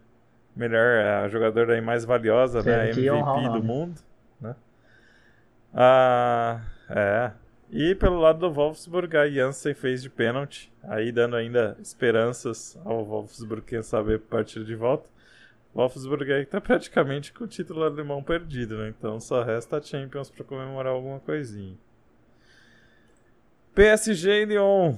Melhor, 0.55 1.25
a 1.25 1.29
jogadora 1.29 1.75
aí 1.75 1.81
mais 1.81 2.05
valiosa, 2.05 2.62
né? 2.62 2.91
MVP 2.91 3.51
do 3.51 3.62
mundo, 3.62 4.01
né? 4.41 4.55
Ah, 5.73 6.61
é. 6.91 7.33
E 7.71 7.95
pelo 7.95 8.21
lado 8.21 8.38
do 8.38 8.53
Wolfsburg, 8.53 9.17
a 9.17 9.27
Janssen 9.31 9.73
fez 9.73 10.03
de 10.03 10.11
pênalti, 10.11 10.71
aí 10.83 11.11
dando 11.11 11.37
ainda 11.37 11.75
esperanças 11.81 12.79
ao 12.85 13.03
Wolfsburg, 13.03 13.62
quem 13.65 13.83
sabe, 13.83 14.19
partir 14.19 14.62
de 14.62 14.75
volta. 14.75 15.09
Wolfsburg 15.75 16.31
aí 16.31 16.45
tá 16.45 16.61
praticamente 16.61 17.33
com 17.33 17.45
o 17.45 17.49
título 17.49 17.83
alemão 17.83 18.23
perdido, 18.23 18.77
né? 18.77 18.88
Então 18.91 19.19
só 19.19 19.43
resta 19.43 19.79
a 19.79 19.83
Champions 19.83 20.31
para 20.31 20.45
comemorar 20.45 20.93
alguma 20.93 21.19
coisinha. 21.19 21.79
PSG 23.75 24.43
e 24.43 24.45
Lyon. 24.45 24.97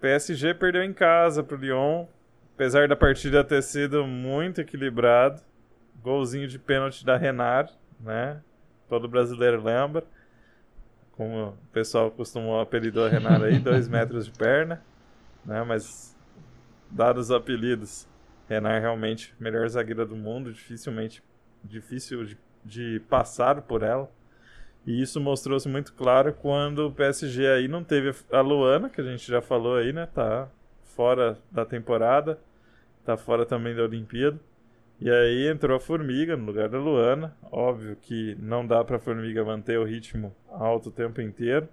PSG 0.00 0.54
perdeu 0.54 0.82
em 0.82 0.92
casa 0.92 1.44
pro 1.44 1.56
Lyon, 1.56 2.06
apesar 2.54 2.88
da 2.88 2.96
partida 2.96 3.42
ter 3.44 3.62
sido 3.62 4.06
muito 4.06 4.60
equilibrado. 4.60 5.40
Golzinho 6.02 6.48
de 6.48 6.58
pênalti 6.58 7.04
da 7.04 7.16
Renard, 7.16 7.72
né? 8.00 8.40
Todo 8.88 9.08
brasileiro 9.08 9.62
lembra. 9.62 10.04
Como 11.12 11.50
o 11.50 11.56
pessoal 11.72 12.10
costumou 12.10 12.60
apelidar 12.60 13.06
a 13.06 13.08
Renard 13.08 13.44
aí, 13.44 13.58
dois 13.58 13.86
metros 13.88 14.26
de 14.26 14.32
perna, 14.32 14.82
né? 15.44 15.62
Mas 15.62 16.16
dados 16.90 17.26
os 17.26 17.30
apelidos, 17.30 18.08
Renan 18.48 18.72
é 18.72 18.80
realmente 18.80 19.34
melhor 19.38 19.68
zagueira 19.68 20.04
do 20.04 20.16
mundo, 20.16 20.52
dificilmente 20.52 21.22
difícil 21.62 22.24
de, 22.24 22.38
de 22.64 23.00
passar 23.08 23.62
por 23.62 23.82
ela. 23.82 24.10
E 24.84 25.00
isso 25.00 25.20
mostrou-se 25.20 25.68
muito 25.68 25.92
claro 25.92 26.32
quando 26.32 26.88
o 26.88 26.92
PSG 26.92 27.46
aí 27.46 27.68
não 27.68 27.84
teve 27.84 28.12
a 28.32 28.40
Luana, 28.40 28.90
que 28.90 29.00
a 29.00 29.04
gente 29.04 29.26
já 29.26 29.40
falou 29.40 29.76
aí, 29.76 29.92
né? 29.92 30.06
Tá 30.06 30.48
fora 30.94 31.38
da 31.50 31.64
temporada, 31.64 32.38
tá 33.04 33.16
fora 33.16 33.44
também 33.44 33.74
da 33.74 33.82
Olimpíada. 33.82 34.38
E 35.00 35.10
aí 35.10 35.48
entrou 35.48 35.76
a 35.76 35.80
Formiga 35.80 36.36
no 36.36 36.44
lugar 36.44 36.68
da 36.68 36.78
Luana. 36.78 37.36
Óbvio 37.50 37.96
que 37.96 38.36
não 38.38 38.64
dá 38.66 38.84
para 38.84 38.96
a 38.96 39.00
Formiga 39.00 39.44
manter 39.44 39.78
o 39.78 39.84
ritmo 39.84 40.34
alto 40.48 40.90
o 40.90 40.92
tempo 40.92 41.20
inteiro, 41.20 41.68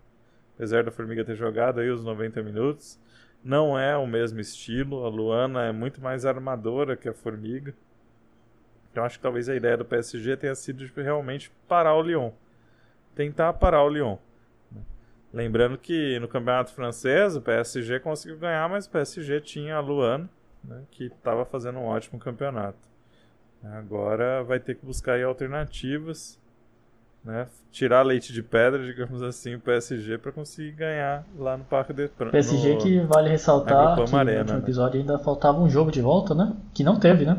apesar 0.56 0.84
da 0.84 0.92
Formiga 0.92 1.24
ter 1.24 1.36
jogado 1.36 1.80
aí 1.80 1.90
os 1.90 2.04
90 2.04 2.42
minutos. 2.42 3.00
Não 3.44 3.78
é 3.78 3.96
o 3.96 4.08
mesmo 4.08 4.40
estilo. 4.40 5.06
A 5.06 5.10
Luana 5.10 5.66
é 5.66 5.72
muito 5.72 6.02
mais 6.02 6.26
armadora 6.26 6.98
que 6.98 7.08
a 7.08 7.14
Formiga. 7.14 7.74
Então 8.92 9.04
acho 9.04 9.18
que 9.18 9.24
talvez 9.24 9.48
a 9.48 9.56
ideia 9.56 9.78
do 9.78 9.86
PSG 9.86 10.36
tenha 10.36 10.56
sido 10.56 10.86
de 10.86 11.02
realmente 11.02 11.52
parar 11.68 11.96
o 11.96 12.02
Lyon. 12.02 12.32
Tentar 13.16 13.54
parar 13.54 13.84
o 13.84 13.90
Lyon. 13.90 14.18
Lembrando 15.34 15.78
que 15.78 16.20
no 16.20 16.28
campeonato 16.28 16.74
francês 16.74 17.36
o 17.36 17.42
PSG 17.42 18.00
conseguiu 18.00 18.38
ganhar, 18.38 18.68
mas 18.68 18.86
o 18.86 18.90
PSG 18.90 19.42
tinha 19.42 19.76
a 19.76 19.80
Luana, 19.80 20.30
né, 20.64 20.82
que 20.92 21.06
estava 21.06 21.46
fazendo 21.46 21.80
um 21.80 21.86
ótimo 21.86 22.20
campeonato. 22.20 22.78
Agora 23.64 24.44
vai 24.44 24.60
ter 24.60 24.76
que 24.76 24.86
buscar 24.86 25.22
alternativas 25.24 26.40
né, 27.24 27.48
tirar 27.72 28.02
leite 28.02 28.32
de 28.32 28.42
pedra, 28.42 28.84
digamos 28.86 29.22
assim, 29.22 29.56
o 29.56 29.60
PSG 29.60 30.18
para 30.18 30.32
conseguir 30.32 30.72
ganhar 30.72 31.26
lá 31.38 31.58
no 31.58 31.64
Parque 31.64 31.94
de 31.94 32.08
França. 32.08 32.32
PSG 32.32 32.74
no, 32.74 32.78
que 32.80 33.00
vale 33.02 33.30
ressaltar 33.30 33.96
que 33.96 34.16
Arena, 34.16 34.34
no 34.34 34.40
último 34.40 34.58
né? 34.58 34.64
episódio 34.64 35.00
ainda 35.00 35.20
faltava 35.20 35.60
um 35.60 35.70
jogo 35.70 35.92
de 35.92 36.02
volta, 36.02 36.34
né? 36.34 36.54
Que 36.74 36.84
não 36.84 37.00
teve, 37.00 37.26
né? 37.26 37.38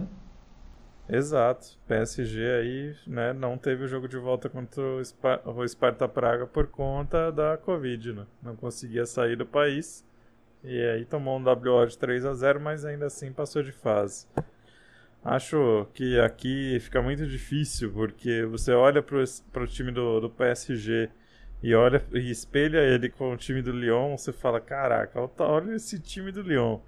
Exato. 1.13 1.77
PSG 1.89 2.39
aí, 2.53 2.97
né, 3.07 3.33
não 3.33 3.59
teve 3.59 3.85
o 3.85 3.89
jogo 3.89 4.07
de 4.07 4.17
volta 4.17 4.49
contra 4.49 4.81
o, 4.81 5.01
Sp 5.03 5.43
o 5.45 5.67
Sparta 5.67 6.09
Praga 6.09 6.47
por 6.47 6.69
conta 6.69 7.33
da 7.33 7.57
Covid, 7.57 8.13
né? 8.13 8.27
Não 8.41 8.55
conseguia 8.55 9.05
sair 9.05 9.37
do 9.37 9.45
país. 9.45 10.05
E 10.63 10.81
aí 10.91 11.05
tomou 11.05 11.39
um 11.39 11.43
WO 11.43 11.87
de 11.87 11.99
3 11.99 12.25
a 12.25 12.35
0, 12.35 12.61
mas 12.61 12.85
ainda 12.85 13.07
assim 13.07 13.33
passou 13.33 13.63
de 13.63 13.73
fase. 13.73 14.27
Acho 15.25 15.87
que 15.95 16.19
aqui 16.21 16.79
fica 16.81 17.03
muito 17.03 17.27
difícil, 17.27 17.93
porque 17.93 18.45
você 18.45 18.73
olha 18.73 19.03
para 19.03 19.63
o 19.63 19.67
time 19.67 19.91
do, 19.91 20.21
do 20.21 20.31
PSG 20.31 21.11
e 21.63 21.75
olha 21.75 22.03
e 22.13 22.31
espelha 22.31 22.79
ele 22.79 23.11
com 23.11 23.33
o 23.33 23.37
time 23.37 23.61
do 23.61 23.73
Lyon, 23.73 24.17
você 24.17 24.33
fala, 24.33 24.61
caraca, 24.61 25.21
olha 25.39 25.75
esse 25.75 25.99
time 26.01 26.33
do 26.33 26.41
Lyon. 26.41 26.81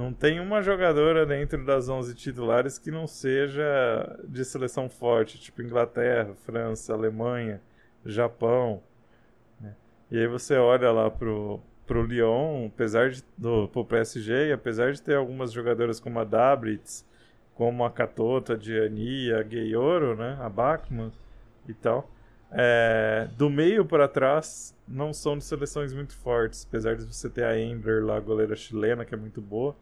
Não 0.00 0.14
tem 0.14 0.40
uma 0.40 0.62
jogadora 0.62 1.26
dentro 1.26 1.62
das 1.62 1.90
11 1.90 2.14
titulares 2.14 2.78
que 2.78 2.90
não 2.90 3.06
seja 3.06 4.18
de 4.26 4.42
seleção 4.46 4.88
forte, 4.88 5.38
tipo 5.38 5.60
Inglaterra, 5.60 6.34
França, 6.46 6.94
Alemanha, 6.94 7.60
Japão. 8.06 8.82
Né? 9.60 9.76
E 10.10 10.16
aí 10.16 10.26
você 10.26 10.56
olha 10.56 10.90
lá 10.90 11.10
pro, 11.10 11.60
pro 11.86 12.02
Lyon, 12.02 12.68
apesar 12.68 13.10
de, 13.10 13.22
do 13.36 13.68
pro 13.68 13.84
PSG, 13.84 14.50
apesar 14.54 14.90
de 14.90 15.02
ter 15.02 15.16
algumas 15.16 15.52
jogadoras 15.52 16.00
como 16.00 16.18
a 16.18 16.24
Dabritz, 16.24 17.04
como 17.54 17.84
a 17.84 17.90
Katota, 17.90 18.54
a 18.54 18.56
Diani, 18.56 19.30
a 19.34 19.42
Gayoro, 19.42 20.16
né, 20.16 20.38
a 20.40 20.48
Bachmann 20.48 21.12
e 21.68 21.74
tal, 21.74 22.10
é, 22.50 23.28
do 23.36 23.50
meio 23.50 23.84
para 23.84 24.08
trás 24.08 24.74
não 24.88 25.12
são 25.12 25.36
de 25.36 25.44
seleções 25.44 25.92
muito 25.92 26.16
fortes, 26.16 26.66
apesar 26.66 26.96
de 26.96 27.04
você 27.04 27.28
ter 27.28 27.44
a 27.44 27.60
Ember 27.60 28.02
lá, 28.02 28.16
a 28.16 28.20
goleira 28.20 28.56
chilena, 28.56 29.04
que 29.04 29.14
é 29.14 29.18
muito 29.18 29.42
boa, 29.42 29.76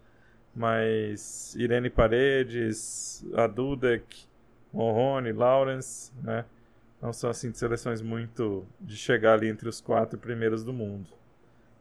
mas 0.59 1.55
Irene 1.55 1.89
Paredes, 1.89 3.25
a 3.35 3.47
Dudek, 3.47 4.27
Morrone, 4.73 5.33
Lawrence, 5.33 6.13
né, 6.21 6.45
não 7.01 7.13
são 7.13 7.31
assim 7.31 7.51
de 7.53 7.59
seleções 7.59 8.03
muito 8.03 8.67
de 8.81 8.97
chegar 8.97 9.35
ali 9.35 9.49
entre 9.49 9.69
os 9.69 9.81
quatro 9.81 10.19
primeiros 10.19 10.65
do 10.65 10.73
mundo. 10.73 11.07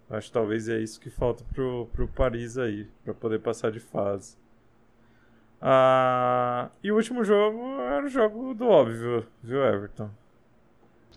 Acho 0.10 0.28
que 0.28 0.34
talvez 0.34 0.70
é 0.70 0.78
isso 0.78 1.02
que 1.02 1.10
falta 1.10 1.44
pro, 1.54 1.90
pro 1.92 2.08
Paris 2.08 2.58
aí, 2.58 2.88
para 3.04 3.14
poder 3.16 3.40
passar 3.40 3.72
de 3.72 3.80
fase. 3.80 4.38
Ah, 5.60 6.70
e 6.84 6.92
o 6.92 6.96
último 6.96 7.24
jogo 7.24 7.82
era 7.82 8.06
o 8.06 8.10
jogo 8.10 8.54
do 8.54 8.68
óbvio, 8.68 9.26
viu, 9.44 9.66
Everton? 9.66 10.12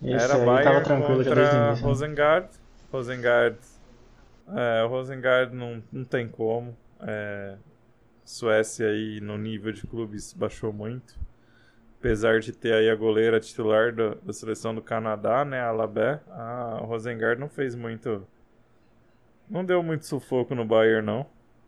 Esse 0.03 0.25
era 0.25 0.39
Bayern 0.39 0.65
tava 0.65 0.81
tranquilo 0.83 1.25
contra 1.25 1.75
né? 1.75 1.81
Rosengard. 1.81 2.49
Rosengard. 2.91 3.59
É, 4.49 4.83
o 4.83 4.89
Rosengard 4.89 5.55
não, 5.55 5.83
não 5.93 6.05
tem 6.05 6.27
como. 6.27 6.75
É, 7.03 7.57
Suécia 8.25 8.89
aí 8.89 9.21
no 9.21 9.37
nível 9.37 9.73
de 9.73 9.87
clubes 9.87 10.33
baixou 10.33 10.73
muito. 10.73 11.19
Apesar 11.99 12.41
de 12.41 12.53
ter 12.53 12.73
aí 12.73 12.89
a 12.89 12.95
goleira 12.95 13.39
titular 13.41 13.93
da, 13.93 14.33
seleção 14.33 14.75
do 14.75 14.81
Canadá, 14.81 15.45
né, 15.45 15.61
a 15.61 15.71
Labé, 15.71 16.21
a 16.31 16.79
Rosengard 16.83 17.39
não 17.39 17.49
fez 17.49 17.75
muito. 17.75 18.27
Não 19.49 19.65
deu 19.65 19.83
muito 19.83 20.07
sufoco 20.07 20.55
no 20.55 20.65
Bayern, 20.65 21.05
não. 21.05 21.27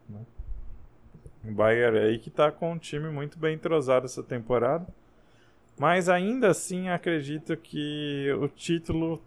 Né? 0.08 0.20
O 1.44 1.52
Bayern 1.52 1.98
aí 1.98 2.18
que 2.18 2.28
está 2.28 2.50
com 2.50 2.72
um 2.72 2.78
time 2.78 3.10
muito 3.10 3.38
bem 3.38 3.54
entrosado 3.54 4.06
essa 4.06 4.22
temporada. 4.22 4.86
Mas 5.78 6.08
ainda 6.08 6.48
assim 6.48 6.88
acredito 6.88 7.56
que 7.56 8.32
o 8.40 8.46
título 8.46 9.22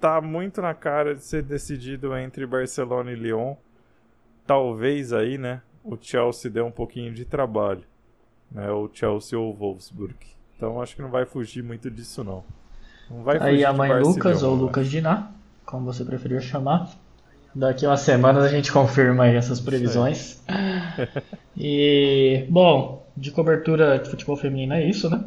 tá 0.00 0.20
muito 0.20 0.62
na 0.62 0.72
cara 0.72 1.14
de 1.14 1.24
ser 1.24 1.42
decidido 1.42 2.16
entre 2.16 2.46
Barcelona 2.46 3.12
e 3.12 3.16
Lyon. 3.16 3.56
Talvez 4.46 5.12
aí, 5.12 5.38
né, 5.38 5.62
o 5.84 5.96
Chelsea 6.00 6.50
dê 6.50 6.60
um 6.60 6.70
pouquinho 6.70 7.12
de 7.12 7.24
trabalho, 7.24 7.84
né, 8.50 8.70
o 8.70 8.88
Chelsea 8.92 9.38
ou 9.38 9.52
o 9.52 9.54
Wolfsburg. 9.54 10.16
Então 10.56 10.80
acho 10.80 10.96
que 10.96 11.02
não 11.02 11.10
vai 11.10 11.24
fugir 11.24 11.62
muito 11.62 11.90
disso 11.90 12.22
não. 12.24 12.44
Não 13.10 13.22
vai 13.22 13.38
aí 13.38 13.64
a 13.64 13.72
mãe 13.72 14.00
Lucas 14.00 14.42
ou 14.42 14.54
Lucas 14.54 14.88
Diná, 14.88 15.30
como 15.64 15.84
você 15.84 16.04
preferir 16.04 16.40
chamar, 16.40 16.90
Daqui 17.54 17.84
umas 17.84 18.00
semanas 18.00 18.44
a 18.44 18.48
gente 18.48 18.70
confirma 18.70 19.24
aí 19.24 19.34
essas 19.34 19.60
previsões. 19.60 20.40
e, 21.56 22.46
bom, 22.48 23.04
de 23.16 23.32
cobertura 23.32 23.98
de 23.98 24.08
futebol 24.08 24.36
feminino 24.36 24.74
é 24.74 24.84
isso, 24.84 25.10
né? 25.10 25.24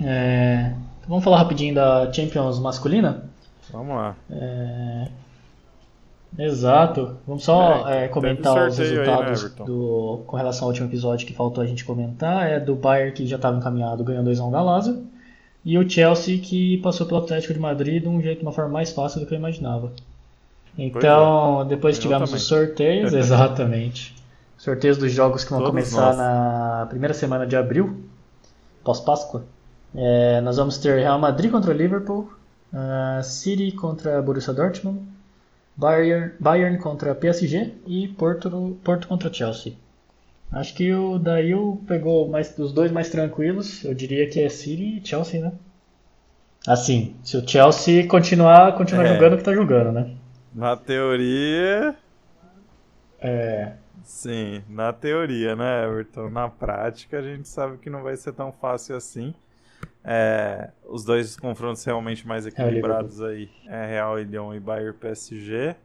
É, 0.00 0.74
então 0.98 1.08
vamos 1.08 1.24
falar 1.24 1.38
rapidinho 1.38 1.74
da 1.74 2.12
Champions 2.12 2.58
masculina? 2.58 3.24
Vamos 3.70 3.96
lá. 3.96 4.14
É, 4.30 5.08
exato. 6.38 7.16
Vamos 7.26 7.44
só 7.44 7.88
é, 7.88 8.08
comentar 8.08 8.68
os 8.68 8.78
resultados 8.78 9.44
aí, 9.44 9.50
né, 9.50 9.64
do, 9.66 10.22
com 10.26 10.36
relação 10.36 10.64
ao 10.64 10.70
último 10.70 10.88
episódio 10.88 11.26
que 11.26 11.32
faltou 11.32 11.62
a 11.62 11.66
gente 11.66 11.84
comentar. 11.84 12.48
É 12.48 12.60
do 12.60 12.74
Bayern 12.74 13.12
que 13.12 13.26
já 13.26 13.36
estava 13.36 13.56
encaminhado, 13.56 14.04
ganhou 14.04 14.24
2x1 14.24 14.50
da 14.50 14.62
Lazio. 14.62 15.06
E 15.64 15.78
o 15.78 15.88
Chelsea 15.88 16.38
que 16.38 16.78
passou 16.78 17.06
pelo 17.06 17.20
Atlético 17.20 17.54
de 17.54 17.60
Madrid 17.60 18.02
de 18.02 18.08
um 18.08 18.20
jeito, 18.20 18.38
de 18.38 18.44
uma 18.44 18.52
forma 18.52 18.70
mais 18.70 18.90
fácil 18.92 19.20
do 19.20 19.26
que 19.26 19.34
eu 19.34 19.38
imaginava. 19.38 19.92
Então, 20.76 21.62
é. 21.62 21.64
depois 21.66 21.98
tivemos 21.98 22.32
os 22.32 22.42
sorteios, 22.42 23.12
exatamente. 23.14 24.14
Sorteios 24.56 24.96
dos 24.96 25.12
jogos 25.12 25.44
que 25.44 25.50
vão 25.50 25.60
Todos 25.60 25.72
começar 25.72 26.06
nós. 26.06 26.16
na 26.16 26.86
primeira 26.88 27.14
semana 27.14 27.46
de 27.46 27.56
abril, 27.56 28.00
pós-Páscoa. 28.82 29.44
É, 29.94 30.40
nós 30.40 30.56
vamos 30.56 30.78
ter 30.78 30.98
Real 30.98 31.18
Madrid 31.18 31.50
contra 31.50 31.70
o 31.70 31.74
Liverpool, 31.74 32.32
uh, 32.72 33.22
City 33.22 33.72
contra 33.72 34.22
Borussia 34.22 34.54
Dortmund, 34.54 35.00
Bayern, 35.82 36.32
Bayern 36.38 36.78
contra 36.78 37.12
PSG 37.12 37.72
e 37.88 38.06
Porto, 38.06 38.78
Porto 38.84 39.08
contra 39.08 39.32
Chelsea. 39.32 39.72
Acho 40.52 40.74
que 40.74 40.92
o 40.92 41.18
Dail 41.18 41.82
pegou 41.88 42.28
mais, 42.28 42.56
os 42.56 42.72
dois 42.72 42.92
mais 42.92 43.08
tranquilos. 43.08 43.84
Eu 43.84 43.92
diria 43.92 44.28
que 44.28 44.40
é 44.40 44.48
City 44.48 44.98
e 44.98 45.06
Chelsea, 45.06 45.40
né? 45.40 45.52
Assim, 46.68 47.16
se 47.24 47.36
o 47.36 47.48
Chelsea 47.48 48.06
continuar, 48.06 48.76
continuar 48.76 49.06
é. 49.06 49.14
jogando 49.14 49.32
o 49.32 49.38
que 49.38 49.42
tá 49.42 49.52
jogando, 49.52 49.90
né? 49.90 50.14
Na 50.54 50.76
teoria. 50.76 51.96
É. 53.20 53.72
Sim, 54.04 54.62
na 54.68 54.92
teoria, 54.92 55.56
né, 55.56 55.84
Everton? 55.84 56.30
Na 56.30 56.48
prática, 56.48 57.18
a 57.18 57.22
gente 57.22 57.48
sabe 57.48 57.78
que 57.78 57.90
não 57.90 58.02
vai 58.02 58.16
ser 58.16 58.32
tão 58.32 58.52
fácil 58.52 58.94
assim. 58.94 59.34
É, 60.04 60.70
os 60.84 61.04
dois 61.04 61.36
confrontos 61.36 61.84
realmente 61.84 62.26
mais 62.26 62.44
equilibrados 62.44 63.20
é 63.20 63.26
aí 63.26 63.50
é 63.66 63.86
Real 63.86 64.18
e 64.18 64.24
Lyon 64.24 64.54
e 64.54 64.60
Bayern 64.60 64.96
PSG. 64.98 65.76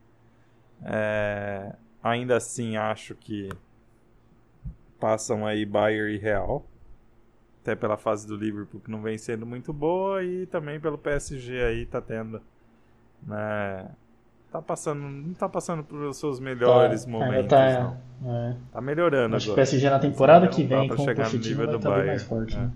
É, 0.84 1.74
ainda 2.04 2.38
assim, 2.38 2.78
acho 2.78 3.14
que 3.16 3.50
passam 5.00 5.46
aí 5.46 5.66
Bayern 5.66 6.14
e 6.14 6.18
Real. 6.18 6.66
Até 7.62 7.76
pela 7.76 7.98
fase 7.98 8.26
do 8.26 8.36
Liverpool 8.36 8.80
que 8.80 8.90
não 8.90 9.02
vem 9.02 9.18
sendo 9.18 9.46
muito 9.46 9.74
boa 9.74 10.24
e 10.24 10.46
também 10.46 10.80
pelo 10.80 10.98
PSG 10.98 11.62
aí 11.62 11.86
tá 11.86 12.00
tendo, 12.00 12.42
né, 13.22 13.90
tá 14.50 14.62
passando, 14.62 15.02
não 15.02 15.34
tá 15.34 15.50
passando 15.50 15.84
pelos 15.84 16.18
seus 16.18 16.40
melhores 16.40 17.04
tá, 17.04 17.12
momentos, 17.12 17.50
tá, 17.50 17.98
é. 18.26 18.56
tá 18.72 18.80
melhorando 18.80 19.36
Acho 19.36 19.52
agora. 19.52 19.66
que 19.66 19.70
o 19.70 19.72
PSG 19.72 19.90
na 19.90 20.00
temporada 20.00 20.48
que 20.48 20.64
vem 20.64 20.88
com 20.88 20.94
o 20.94 21.06
Pochettino 21.06 21.58
vai 21.58 21.76
estar 21.76 21.90
tá 21.90 21.96
bem 21.98 22.06
mais 22.08 22.24
forte, 22.24 22.56
é. 22.56 22.60
né? 22.60 22.72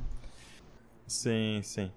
Sim, 1.12 1.60
sim. 1.62 1.92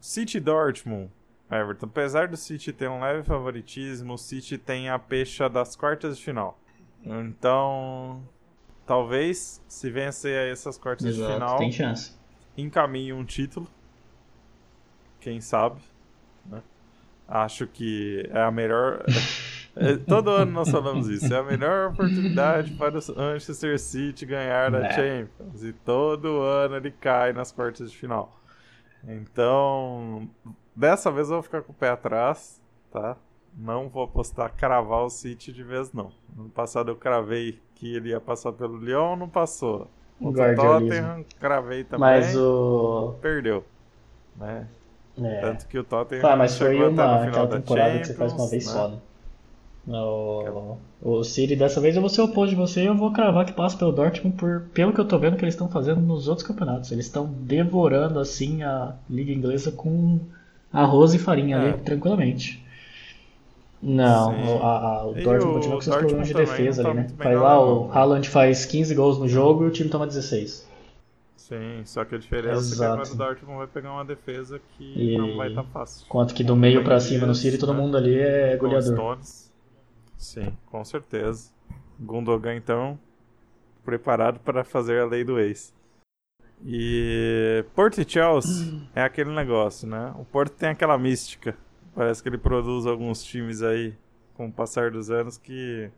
City 0.00 0.40
Dortmund, 0.40 1.08
Everton, 1.48 1.86
apesar 1.86 2.26
do 2.26 2.36
City 2.36 2.72
ter 2.72 2.90
um 2.90 3.00
leve 3.00 3.22
favoritismo, 3.22 4.14
o 4.14 4.18
City 4.18 4.58
tem 4.58 4.88
a 4.88 4.98
pecha 4.98 5.48
das 5.48 5.76
quartas 5.76 6.18
de 6.18 6.24
final. 6.24 6.58
Então, 7.04 8.20
talvez, 8.84 9.62
se 9.68 9.88
vencer 9.88 10.50
essas 10.50 10.76
quartas 10.76 11.06
Exato, 11.06 11.28
de 11.28 11.32
final, 11.34 11.58
tem 11.58 11.70
chance. 11.70 12.12
encaminhe 12.56 13.12
um 13.12 13.24
título. 13.24 13.68
Quem 15.20 15.40
sabe, 15.40 15.80
né? 16.44 16.60
Acho 17.28 17.68
que 17.68 18.28
é 18.32 18.42
a 18.42 18.50
melhor. 18.50 19.04
É, 19.76 19.96
todo 19.96 20.30
ano 20.30 20.52
nós 20.52 20.70
falamos 20.70 21.08
isso. 21.08 21.32
É 21.32 21.38
a 21.38 21.42
melhor 21.42 21.90
oportunidade 21.90 22.72
para 22.72 22.98
o 22.98 23.16
Manchester 23.16 23.78
City 23.78 24.24
ganhar 24.24 24.74
a 24.74 24.86
é. 24.86 24.92
Champions. 24.92 25.62
E 25.62 25.72
todo 25.72 26.40
ano 26.40 26.76
ele 26.76 26.90
cai 26.90 27.32
nas 27.32 27.50
quartas 27.50 27.90
de 27.90 27.96
final. 27.96 28.40
Então, 29.06 30.28
dessa 30.74 31.10
vez 31.10 31.28
eu 31.28 31.34
vou 31.34 31.42
ficar 31.42 31.62
com 31.62 31.72
o 31.72 31.74
pé 31.74 31.90
atrás, 31.90 32.60
tá? 32.90 33.16
Não 33.56 33.88
vou 33.88 34.04
apostar 34.04 34.52
cravar 34.54 35.04
o 35.04 35.10
City 35.10 35.52
de 35.52 35.62
vez, 35.62 35.92
não. 35.92 36.10
No 36.34 36.48
passado 36.48 36.90
eu 36.90 36.96
cravei 36.96 37.60
que 37.74 37.94
ele 37.94 38.10
ia 38.10 38.20
passar 38.20 38.52
pelo 38.52 38.78
Lyon, 38.78 39.16
não 39.16 39.28
passou. 39.28 39.88
O 40.20 40.32
Tottenham, 40.32 41.24
cravei 41.40 41.84
também. 41.84 42.00
Mas 42.00 42.36
o. 42.36 43.14
Perdeu. 43.20 43.64
Né? 44.36 44.66
É. 45.20 45.40
Tanto 45.40 45.66
que 45.68 45.78
o 45.78 45.84
Tottenham 45.84 46.22
tá, 46.22 46.36
mas 46.36 46.56
foi 46.56 46.82
uma, 46.82 47.24
aquela 47.24 47.46
temporada 47.46 47.98
que 47.98 48.06
você 48.06 48.14
faz 48.14 48.32
uma 48.32 48.48
vez 48.48 48.66
né? 48.66 48.72
só, 48.72 48.88
né? 48.88 48.98
O, 49.86 50.78
o 51.02 51.24
City 51.24 51.54
dessa 51.54 51.78
vez 51.80 51.94
eu 51.94 52.00
vou 52.00 52.08
ser 52.08 52.22
oposto 52.22 52.50
de 52.50 52.56
você 52.56 52.82
e 52.82 52.86
eu 52.86 52.94
vou 52.94 53.12
cravar 53.12 53.44
que 53.44 53.52
passa 53.52 53.76
pelo 53.76 53.92
Dortmund 53.92 54.36
por, 54.36 54.62
pelo 54.72 54.94
que 54.94 55.00
eu 55.00 55.04
tô 55.04 55.18
vendo 55.18 55.36
que 55.36 55.44
eles 55.44 55.54
estão 55.54 55.68
fazendo 55.68 56.00
nos 56.00 56.26
outros 56.26 56.46
campeonatos. 56.46 56.90
Eles 56.90 57.04
estão 57.06 57.26
devorando 57.26 58.18
assim 58.18 58.62
a 58.62 58.94
liga 59.08 59.32
inglesa 59.32 59.70
com 59.70 60.20
arroz 60.72 61.12
e 61.12 61.18
farinha 61.18 61.56
é. 61.56 61.60
ali 61.60 61.78
tranquilamente. 61.82 62.64
Não, 63.82 64.62
a, 64.62 64.78
a, 64.78 65.06
o 65.06 65.12
Dortmund 65.12 65.54
continua 65.54 65.76
com 65.76 65.82
seus 65.82 65.96
problemas 65.96 66.28
de 66.28 66.34
defesa 66.34 66.82
tá 66.82 66.88
ali, 66.88 67.00
né? 67.00 67.06
Vai 67.18 67.36
lá, 67.36 67.62
o 67.62 67.92
Haaland 67.92 68.26
faz 68.30 68.64
15 68.64 68.94
gols 68.94 69.18
no 69.18 69.28
jogo 69.28 69.64
e 69.64 69.66
o 69.66 69.70
time 69.70 69.90
toma 69.90 70.06
16. 70.06 70.66
Sim, 71.36 71.82
só 71.84 72.02
que 72.06 72.14
a 72.14 72.18
diferença 72.18 72.60
Exato. 72.60 73.02
é 73.02 73.04
que 73.04 73.12
o 73.12 73.16
Dortmund 73.16 73.58
vai 73.58 73.66
pegar 73.66 73.92
uma 73.92 74.04
defesa 74.06 74.58
que 74.78 75.12
e... 75.14 75.18
não 75.18 75.36
vai 75.36 75.50
estar 75.50 75.62
tá 75.62 75.68
fácil. 75.70 76.06
Quanto 76.08 76.32
que 76.32 76.42
do 76.42 76.56
meio 76.56 76.82
para 76.82 76.98
cima 76.98 77.26
no 77.26 77.34
City, 77.34 77.58
todo 77.58 77.74
né? 77.74 77.80
mundo 77.80 77.98
ali 77.98 78.18
é 78.18 78.56
goleador. 78.56 79.18
Sim, 80.24 80.56
com 80.70 80.82
certeza. 80.82 81.52
Gundogan, 82.00 82.56
então, 82.56 82.98
preparado 83.84 84.40
para 84.40 84.64
fazer 84.64 84.98
a 85.02 85.04
lei 85.04 85.22
do 85.22 85.38
ex. 85.38 85.74
E 86.64 87.62
Porto 87.74 88.00
e 88.00 88.08
Chelsea 88.08 88.88
é 88.94 89.02
aquele 89.02 89.34
negócio, 89.34 89.86
né? 89.86 90.14
O 90.18 90.24
Porto 90.24 90.54
tem 90.54 90.70
aquela 90.70 90.96
mística. 90.96 91.54
Parece 91.94 92.22
que 92.22 92.30
ele 92.30 92.38
produz 92.38 92.86
alguns 92.86 93.22
times 93.22 93.60
aí, 93.60 93.94
com 94.32 94.46
o 94.46 94.52
passar 94.52 94.90
dos 94.90 95.10
anos, 95.10 95.36
que 95.36 95.90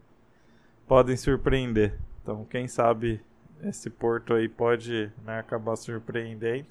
podem 0.88 1.16
surpreender. 1.16 1.96
Então, 2.20 2.44
quem 2.46 2.66
sabe 2.66 3.20
esse 3.62 3.88
Porto 3.88 4.34
aí 4.34 4.48
pode 4.48 5.12
né, 5.24 5.38
acabar 5.38 5.76
surpreendendo. 5.76 6.66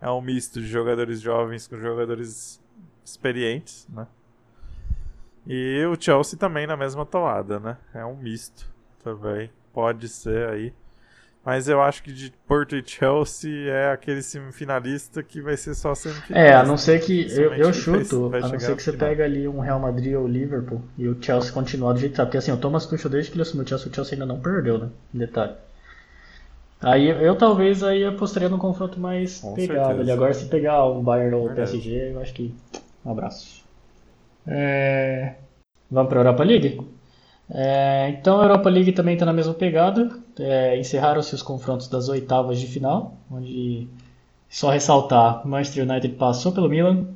É 0.00 0.10
um 0.10 0.22
misto 0.22 0.58
de 0.58 0.66
jogadores 0.66 1.20
jovens 1.20 1.66
com 1.66 1.76
jogadores 1.76 2.58
experientes, 3.04 3.86
né? 3.90 4.06
E 5.48 5.82
o 5.86 5.96
Chelsea 5.98 6.38
também 6.38 6.66
na 6.66 6.76
mesma 6.76 7.06
toada, 7.06 7.58
né? 7.58 7.78
É 7.94 8.04
um 8.04 8.14
misto 8.14 8.68
também. 9.02 9.50
Pode 9.72 10.06
ser 10.06 10.46
aí. 10.50 10.72
Mas 11.42 11.66
eu 11.66 11.80
acho 11.80 12.02
que 12.02 12.12
de 12.12 12.30
Porto 12.46 12.76
e 12.76 12.82
Chelsea 12.84 13.70
é 13.72 13.90
aquele 13.90 14.20
semifinalista 14.20 15.22
que 15.22 15.40
vai 15.40 15.56
ser 15.56 15.74
só 15.74 15.94
semifinalista. 15.94 16.38
É, 16.38 16.54
a 16.54 16.62
não 16.62 16.76
ser 16.76 17.00
que. 17.00 17.26
Eu, 17.32 17.54
eu 17.54 17.72
chuto, 17.72 18.30
a 18.34 18.40
não 18.40 18.60
ser 18.60 18.76
que 18.76 18.82
você 18.82 18.92
pega 18.92 19.24
ali 19.24 19.48
um 19.48 19.60
Real 19.60 19.80
Madrid 19.80 20.14
ou 20.14 20.28
Liverpool 20.28 20.82
e 20.98 21.08
o 21.08 21.16
Chelsea 21.18 21.50
continuar 21.50 21.94
do 21.94 22.00
jeito 22.00 22.12
que 22.12 22.16
tá. 22.18 22.26
Porque 22.26 22.36
assim, 22.36 22.52
o 22.52 22.58
Thomas 22.58 22.84
Tuchel, 22.84 23.10
desde 23.10 23.30
que 23.30 23.36
ele 23.36 23.42
assumiu 23.42 23.64
o 23.64 23.68
Chelsea, 23.68 23.90
o 23.90 23.94
Chelsea 23.94 24.14
ainda 24.14 24.26
não 24.26 24.40
perdeu, 24.40 24.78
né? 24.78 24.90
Detalhe. 25.14 25.54
Aí 26.82 27.08
eu 27.08 27.34
talvez 27.36 27.82
aí 27.82 28.04
apostaria 28.04 28.50
num 28.50 28.58
confronto 28.58 29.00
mais 29.00 29.40
Com 29.40 29.54
pegado 29.54 29.78
certeza. 29.78 30.00
ali. 30.02 30.10
Agora 30.10 30.34
se 30.34 30.44
pegar 30.44 30.86
um 30.86 31.02
Bayern 31.02 31.34
ou 31.34 31.46
o 31.46 31.54
PSG, 31.54 32.12
eu 32.12 32.20
acho 32.20 32.34
que. 32.34 32.54
Um 33.02 33.12
abraço. 33.12 33.66
É... 34.48 35.34
Vamos 35.90 36.08
para 36.08 36.20
a 36.20 36.22
Europa 36.22 36.44
League? 36.44 36.80
É... 37.50 38.08
Então 38.10 38.40
a 38.40 38.44
Europa 38.44 38.68
League 38.70 38.92
também 38.92 39.14
está 39.14 39.26
na 39.26 39.32
mesma 39.32 39.54
pegada. 39.54 40.10
É... 40.38 40.78
Encerraram-se 40.78 41.34
os 41.34 41.42
confrontos 41.42 41.88
das 41.88 42.08
oitavas 42.08 42.58
de 42.58 42.66
final, 42.66 43.16
onde 43.30 43.88
só 44.48 44.70
ressaltar, 44.70 45.46
Manchester 45.46 45.88
United 45.88 46.14
passou 46.16 46.52
pelo 46.52 46.68
Milan. 46.68 47.06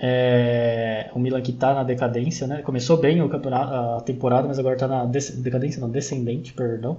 É... 0.00 1.10
O 1.14 1.18
Milan 1.18 1.40
que 1.40 1.52
está 1.52 1.74
na 1.74 1.84
decadência, 1.84 2.46
né? 2.46 2.62
Começou 2.62 2.96
bem 2.98 3.22
o 3.22 3.28
campeonato, 3.28 3.72
a 3.74 4.00
temporada, 4.02 4.48
mas 4.48 4.58
agora 4.58 4.74
está 4.74 4.88
na 4.88 5.04
decadência, 5.04 5.80
não, 5.80 5.88
descendente, 5.90 6.52
perdão. 6.52 6.98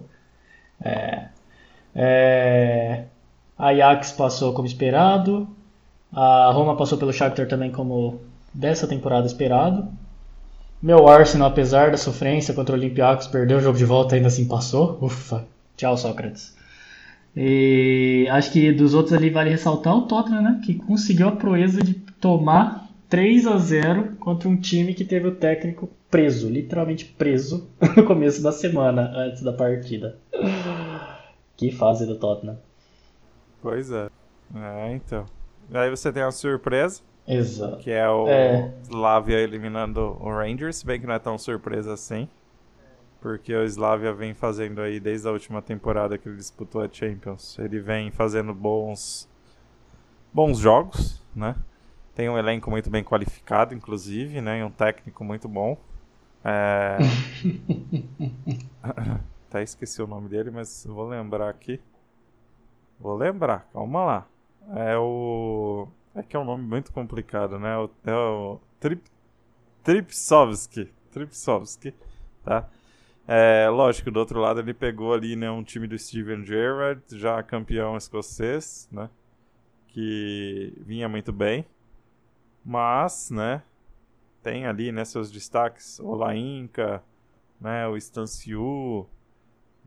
É, 0.84 1.30
é, 1.95 3.06
Ajax 3.58 4.12
passou 4.12 4.54
como 4.54 4.67
esperado. 4.67 5.47
A 6.13 6.52
Roma 6.52 6.78
passou 6.78 6.97
pelo 6.97 7.12
Shakhtar 7.12 7.47
também 7.47 7.71
como 7.71 8.21
dessa 8.58 8.88
temporada 8.88 9.28
esperado. 9.28 9.88
Meu 10.82 11.08
Arsenal, 11.08 11.50
apesar 11.50 11.91
da 11.91 11.98
sofrência 11.98 12.54
contra 12.54 12.76
o 12.76 12.78
Olympiacos, 12.78 13.28
perdeu 13.28 13.60
o 13.60 13.62
jogo 13.62 13.78
de 13.78 13.86
volta 13.86 14.15
ainda 14.15 14.28
assim 14.28 14.48
passou. 14.48 14.98
Ufa, 15.02 15.46
tchau 15.76 15.96
Sócrates. 15.96 16.56
E 17.36 18.28
acho 18.32 18.52
que 18.52 18.72
dos 18.72 18.96
outros 18.96 19.13
ali 19.13 19.30
vale 19.30 19.52
ressaltar 19.52 19.96
o 19.96 20.08
Tottenham, 20.08 20.41
né? 20.41 20.62
Que 20.65 20.74
conseguiu 20.74 21.28
a 21.28 21.36
proeza 21.36 21.84
de 21.84 21.93
tomar 21.93 22.89
3 23.08 23.46
a 23.46 23.58
0 23.58 24.15
contra 24.20 24.50
um 24.50 24.58
time 24.58 24.96
que 24.96 25.06
teve 25.06 25.28
o 25.28 25.36
técnico 25.36 25.88
preso, 26.10 26.50
literalmente 26.50 27.06
preso, 27.06 27.70
no 27.96 28.06
começo 28.06 28.41
da 28.41 28.52
semana, 28.52 29.12
antes 29.15 29.43
da 29.43 29.54
partida. 29.54 30.17
Que 31.56 31.72
fase 31.72 32.08
do 32.08 32.15
Tottenham. 32.15 32.58
Pois 33.62 33.91
é. 33.91 34.10
É, 34.56 34.93
então. 34.93 35.26
Aí 35.72 35.89
você 35.91 36.12
tem 36.12 36.24
a 36.24 36.32
surpresa. 36.32 37.02
Exato. 37.28 37.78
Que 37.78 37.92
é 37.92 38.10
o 38.10 38.28
é. 38.28 38.74
Slavia 38.84 39.38
eliminando 39.40 40.18
o 40.22 40.30
Rangers, 40.30 40.82
bem 40.82 41.00
que 41.00 41.06
não 41.06 41.13
é 41.13 41.20
tão 41.20 41.38
surpresa 41.38 41.94
assim. 41.94 42.30
porque 43.20 43.54
o 43.54 43.63
Slavia 43.66 44.13
vem 44.13 44.34
fazendo 44.34 44.80
aí 44.80 45.00
desde 45.00 45.28
a 45.28 45.32
última 45.32 45.62
temporada 45.62 46.18
que 46.18 46.30
ele 46.30 46.38
disputou 46.38 46.82
a 46.82 46.90
Champions. 46.90 47.60
Ele 47.60 47.80
vem 47.80 48.12
fazendo 48.12 48.54
bons 48.54 49.30
bons 50.34 50.60
jogos, 50.60 51.22
né? 51.36 51.56
Tem 52.16 52.30
um 52.30 52.38
elenco 52.38 52.70
muito 52.70 52.90
bem 52.90 53.04
qualificado, 53.04 53.74
inclusive, 53.74 54.40
né? 54.42 54.60
E 54.60 54.63
um 54.63 54.72
técnico 54.72 55.24
muito 55.24 55.48
bom. 55.48 55.78
É... 56.44 56.98
Até 59.50 59.63
esqueci 59.63 60.02
o 60.02 60.08
nome 60.08 60.30
dele, 60.30 60.52
mas 60.52 60.86
vou 60.88 61.08
lembrar 61.08 61.50
aqui. 61.50 61.80
Vou 63.00 63.16
lembrar, 63.16 63.68
calma 63.72 64.06
lá. 64.06 64.28
É 64.76 64.98
o. 64.98 65.88
É 66.17 66.23
que 66.23 66.36
é 66.36 66.39
um 66.39 66.43
nome 66.43 66.63
muito 66.63 66.91
complicado, 66.91 67.60
né? 67.60 67.75
É 68.03 68.12
o 68.12 68.60
Trip... 68.80 69.03
Tripsovski. 69.84 70.91
Tripsovski, 71.12 71.93
tá? 72.43 72.67
É, 73.27 73.69
lógico, 73.69 74.10
do 74.10 74.19
outro 74.19 74.39
lado 74.39 74.60
ele 74.60 74.73
pegou 74.73 75.13
ali 75.13 75.36
né, 75.36 75.51
um 75.51 75.63
time 75.63 75.86
do 75.86 75.97
Steven 75.97 76.43
Gerrard, 76.43 77.03
já 77.12 77.43
campeão 77.43 77.95
escocês, 77.95 78.89
né? 78.91 79.12
Que 79.89 80.73
vinha 80.80 81.08
muito 81.08 81.32
bem. 81.32 81.67
Mas, 82.65 83.30
né? 83.30 83.62
Tem 84.41 84.65
ali 84.65 84.91
né, 84.91 85.06
seus 85.06 85.32
destaques. 85.32 85.99
O 85.99 86.15
Lainca, 86.15 87.03
né, 87.62 87.88
o 87.88 87.95
Stanciu, 87.95 89.08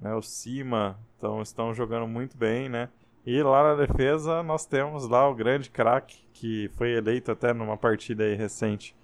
né, 0.00 0.14
o 0.14 0.22
Cima. 0.22 0.96
Então 1.18 1.42
estão 1.42 1.74
jogando 1.74 2.06
muito 2.06 2.36
bem, 2.36 2.68
né? 2.68 2.88
E 3.26 3.42
lá 3.42 3.62
na 3.62 3.86
defesa 3.86 4.42
nós 4.42 4.64
temos 4.64 5.08
lá 5.08 5.28
o 5.28 5.34
grande 5.34 5.70
craque 5.70 6.16
que 6.32 6.70
foi 6.76 6.92
eleito 6.92 7.30
até 7.30 7.52
numa 7.52 7.76
partida 7.76 8.24
aí 8.24 8.34
recente 8.34 8.96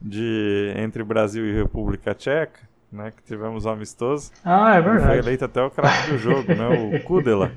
de 0.00 0.72
entre 0.76 1.02
Brasil 1.02 1.46
e 1.46 1.54
República 1.54 2.14
Tcheca, 2.14 2.60
né, 2.90 3.10
que 3.10 3.22
tivemos 3.22 3.64
um 3.64 3.70
amistoso. 3.70 4.30
Ah, 4.44 4.74
é 4.74 4.80
verdade. 4.80 5.06
Foi 5.06 5.18
eleito 5.18 5.44
até 5.44 5.62
o 5.62 5.70
craque 5.70 6.10
do 6.10 6.18
jogo, 6.18 6.54
né, 6.54 6.68
o 6.68 7.02
Kudela, 7.04 7.52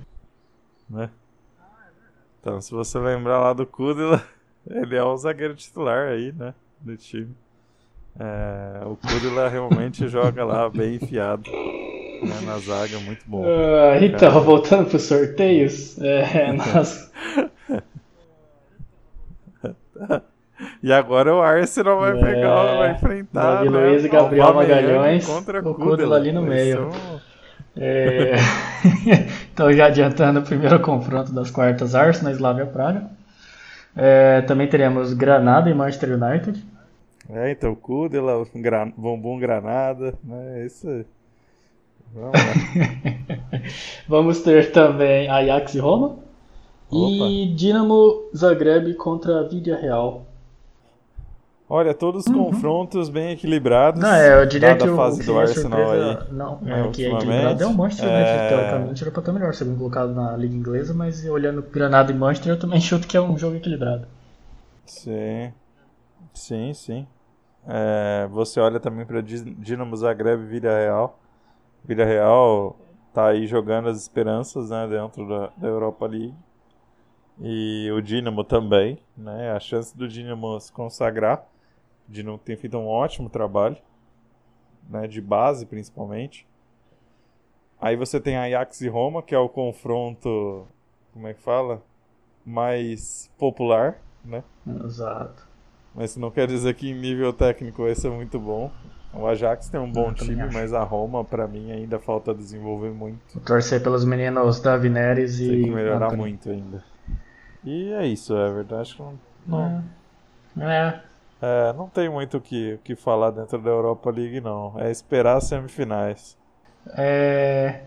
né? 0.90 1.10
Então, 2.40 2.62
se 2.62 2.72
você 2.72 2.98
lembrar 3.00 3.40
lá 3.40 3.52
do 3.52 3.66
Kudela, 3.66 4.24
ele 4.70 4.96
é 4.96 5.04
o 5.04 5.18
zagueiro 5.18 5.56
titular 5.56 6.10
aí, 6.10 6.32
né, 6.32 6.54
do 6.80 6.96
time. 6.96 7.36
É, 8.18 8.86
o 8.86 8.96
Kudela 8.96 9.50
realmente 9.50 10.08
joga 10.08 10.46
lá 10.46 10.70
bem 10.70 10.96
enfiado 10.96 11.50
né, 12.24 12.42
na 12.46 12.58
zaga, 12.60 13.00
muito 13.00 13.24
bom. 13.26 13.42
Uh, 13.42 14.04
então, 14.04 14.32
Cara. 14.32 14.40
voltando 14.40 14.88
para 14.88 14.98
os 14.98 15.04
sorteios, 15.04 16.00
é, 16.02 16.52
nós... 16.54 17.12
E 20.82 20.92
agora 20.92 21.34
o 21.34 21.42
Arsenal 21.42 22.00
vai 22.00 22.18
é, 22.18 22.22
pegar, 22.22 22.76
vai 22.78 22.92
enfrentar. 22.92 23.56
Davi 23.56 23.70
né, 23.70 23.78
Luiz 23.78 24.06
e 24.06 24.10
Gabriel 24.10 24.54
Magalhães 24.54 25.26
contra 25.26 25.68
o 25.68 25.74
Kudela 25.74 26.16
ali 26.16 26.32
no 26.32 26.42
meio. 26.42 26.90
É... 27.78 28.36
então, 29.52 29.72
já 29.74 29.88
adiantando 29.88 30.40
o 30.40 30.44
primeiro 30.44 30.80
confronto 30.80 31.34
das 31.34 31.52
quartas, 31.52 31.94
Arsenal 31.96 32.32
e 32.32 32.36
Slavia 32.36 32.66
Praga. 32.66 33.10
É, 33.96 34.42
também 34.42 34.68
teremos 34.68 35.14
Granada 35.14 35.70
e 35.70 35.74
Manchester 35.74 36.22
United. 36.22 36.64
É, 37.30 37.52
então, 37.52 37.74
Kudela, 37.76 38.46
gran... 38.54 38.92
Bumbum 38.96 39.40
Granada, 39.40 40.14
né? 40.24 40.62
É 40.62 40.66
isso 40.66 40.88
aí. 40.88 41.06
Vamos 42.14 42.32
lá. 42.32 43.70
Vamos 44.08 44.42
ter 44.42 44.72
também 44.72 45.30
Ajax 45.30 45.76
e 45.76 45.80
Roma. 45.80 46.18
Opa. 46.90 47.26
E 47.26 47.54
Dinamo 47.56 48.30
Zagreb 48.36 48.94
contra 48.96 49.48
Vidia 49.48 49.76
Real. 49.76 50.26
Olha, 51.68 51.96
todos 51.96 52.28
os 52.28 52.32
uhum. 52.32 52.46
confrontos 52.46 53.10
bem 53.10 53.32
equilibrados. 53.32 54.00
Não, 54.00 54.14
é, 54.14 54.40
eu 54.40 54.46
diria 54.46 54.78
que 54.78 54.84
a 54.84 54.96
fase 54.96 55.24
o, 55.24 55.26
do 55.26 55.40
Arsenal 55.40 55.80
surpresa, 55.80 56.28
aí. 56.30 56.34
Não, 56.34 56.60
é, 56.64 56.88
que 56.90 57.06
é 57.06 57.12
equilibrado 57.12 57.64
é 57.64 57.66
o 57.66 57.74
Manchester 57.74 58.08
United, 58.08 58.30
é... 58.30 58.50
teoricamente 58.50 59.04
era 59.04 59.12
pra 59.12 59.20
estar 59.22 59.34
melhor, 59.34 59.54
segundo 59.56 59.78
colocado 59.80 60.14
na 60.14 60.38
Liga 60.38 60.56
Inglesa, 60.56 60.94
mas 60.94 61.26
olhando 61.26 61.64
Granada 61.64 62.12
e 62.12 62.16
Manchester, 62.16 62.54
eu 62.54 62.60
também 62.60 62.80
chuto 62.80 63.08
que 63.08 63.18
é 63.18 63.22
um 63.22 63.36
jogo 63.36 63.56
equilibrado. 63.56 64.06
Sim, 64.86 65.52
sim, 66.36 66.72
sim. 66.76 67.08
É, 67.68 68.28
você 68.30 68.60
olha 68.60 68.80
também 68.80 69.04
para 69.04 69.22
Dinamo 69.22 69.98
Zagreb 69.98 70.44
e 70.44 70.46
Vila 70.46 70.70
Real. 70.70 71.20
Vila 71.88 72.04
Real 72.04 72.76
tá 73.14 73.28
aí 73.28 73.48
jogando 73.48 73.90
as 73.90 74.02
esperanças 74.02 74.70
né, 74.70 74.88
dentro 74.88 75.28
da, 75.28 75.48
da 75.56 75.68
Europa 75.68 76.06
League. 76.06 76.36
E 77.40 77.92
o 77.92 78.02
Dinamo 78.02 78.44
também, 78.44 78.98
né? 79.16 79.52
A 79.52 79.60
chance 79.60 79.96
do 79.96 80.08
Dinamo 80.08 80.60
se 80.60 80.72
consagrar 80.72 81.46
de 82.08 82.24
não 82.24 82.38
ter 82.38 82.56
feito 82.58 82.78
um 82.78 82.88
ótimo 82.88 83.30
trabalho, 83.30 83.78
né, 84.90 85.08
de 85.08 85.20
base 85.20 85.66
principalmente. 85.66 86.48
Aí 87.80 87.96
você 87.96 88.20
tem 88.20 88.38
Ajax 88.38 88.82
e 88.82 88.88
Roma, 88.88 89.22
que 89.22 89.36
é 89.36 89.38
o 89.38 89.50
confronto, 89.50 90.66
como 91.14 91.28
é 91.28 91.34
que 91.34 91.42
fala? 91.42 91.84
Mais 92.46 93.30
popular, 93.38 94.02
né? 94.24 94.44
Exato. 94.86 95.48
Mas 95.94 96.12
isso 96.12 96.20
não 96.20 96.32
quer 96.32 96.48
dizer 96.48 96.74
que 96.76 96.90
em 96.90 96.94
nível 96.94 97.34
técnico 97.34 97.84
vai 97.84 97.96
ser 97.96 98.10
muito 98.10 98.40
bom. 98.40 98.72
O 99.16 99.26
Ajax 99.28 99.70
tem 99.70 99.80
um 99.80 99.90
bom 99.90 100.14
time, 100.14 100.46
mas 100.52 100.74
a 100.74 100.84
Roma, 100.84 101.24
para 101.24 101.48
mim, 101.48 101.72
ainda 101.72 101.98
falta 101.98 102.34
desenvolver 102.34 102.92
muito. 102.92 103.20
Vou 103.34 103.44
torcer 103.44 103.82
pelos 103.82 104.04
meninos 104.04 104.60
Davi 104.60 104.90
Neres 104.90 105.40
e. 105.40 105.48
Tem 105.48 105.64
que 105.64 105.72
melhorar 105.72 106.08
Antony. 106.08 106.18
muito 106.18 106.50
ainda. 106.50 106.84
E 107.64 107.94
é 107.94 108.06
isso, 108.06 108.36
é 108.36 108.52
verdade. 108.52 108.82
Acho 108.82 108.96
que 108.98 109.02
não. 109.02 109.84
não... 110.56 110.70
É. 110.70 111.02
É, 111.42 111.74
não 111.74 111.88
tem 111.88 112.10
muito 112.10 112.38
o 112.38 112.42
que, 112.42 112.80
que 112.84 112.96
falar 112.96 113.32
dentro 113.32 113.58
da 113.58 113.70
Europa 113.70 114.10
League, 114.10 114.42
não. 114.42 114.74
É 114.78 114.92
esperar 114.92 115.38
as 115.38 115.46
semifinais. 115.46 116.38
É... 116.98 117.82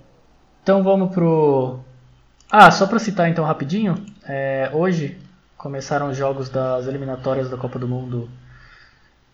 Então 0.62 0.82
vamos 0.82 1.14
pro. 1.14 1.78
Ah, 2.50 2.70
só 2.70 2.86
para 2.86 2.98
citar 2.98 3.28
então 3.28 3.44
rapidinho. 3.44 4.04
É... 4.26 4.70
Hoje 4.72 5.18
começaram 5.56 6.08
os 6.08 6.16
jogos 6.16 6.48
das 6.48 6.86
eliminatórias 6.86 7.50
da 7.50 7.56
Copa 7.56 7.78
do 7.78 7.88
Mundo. 7.88 8.28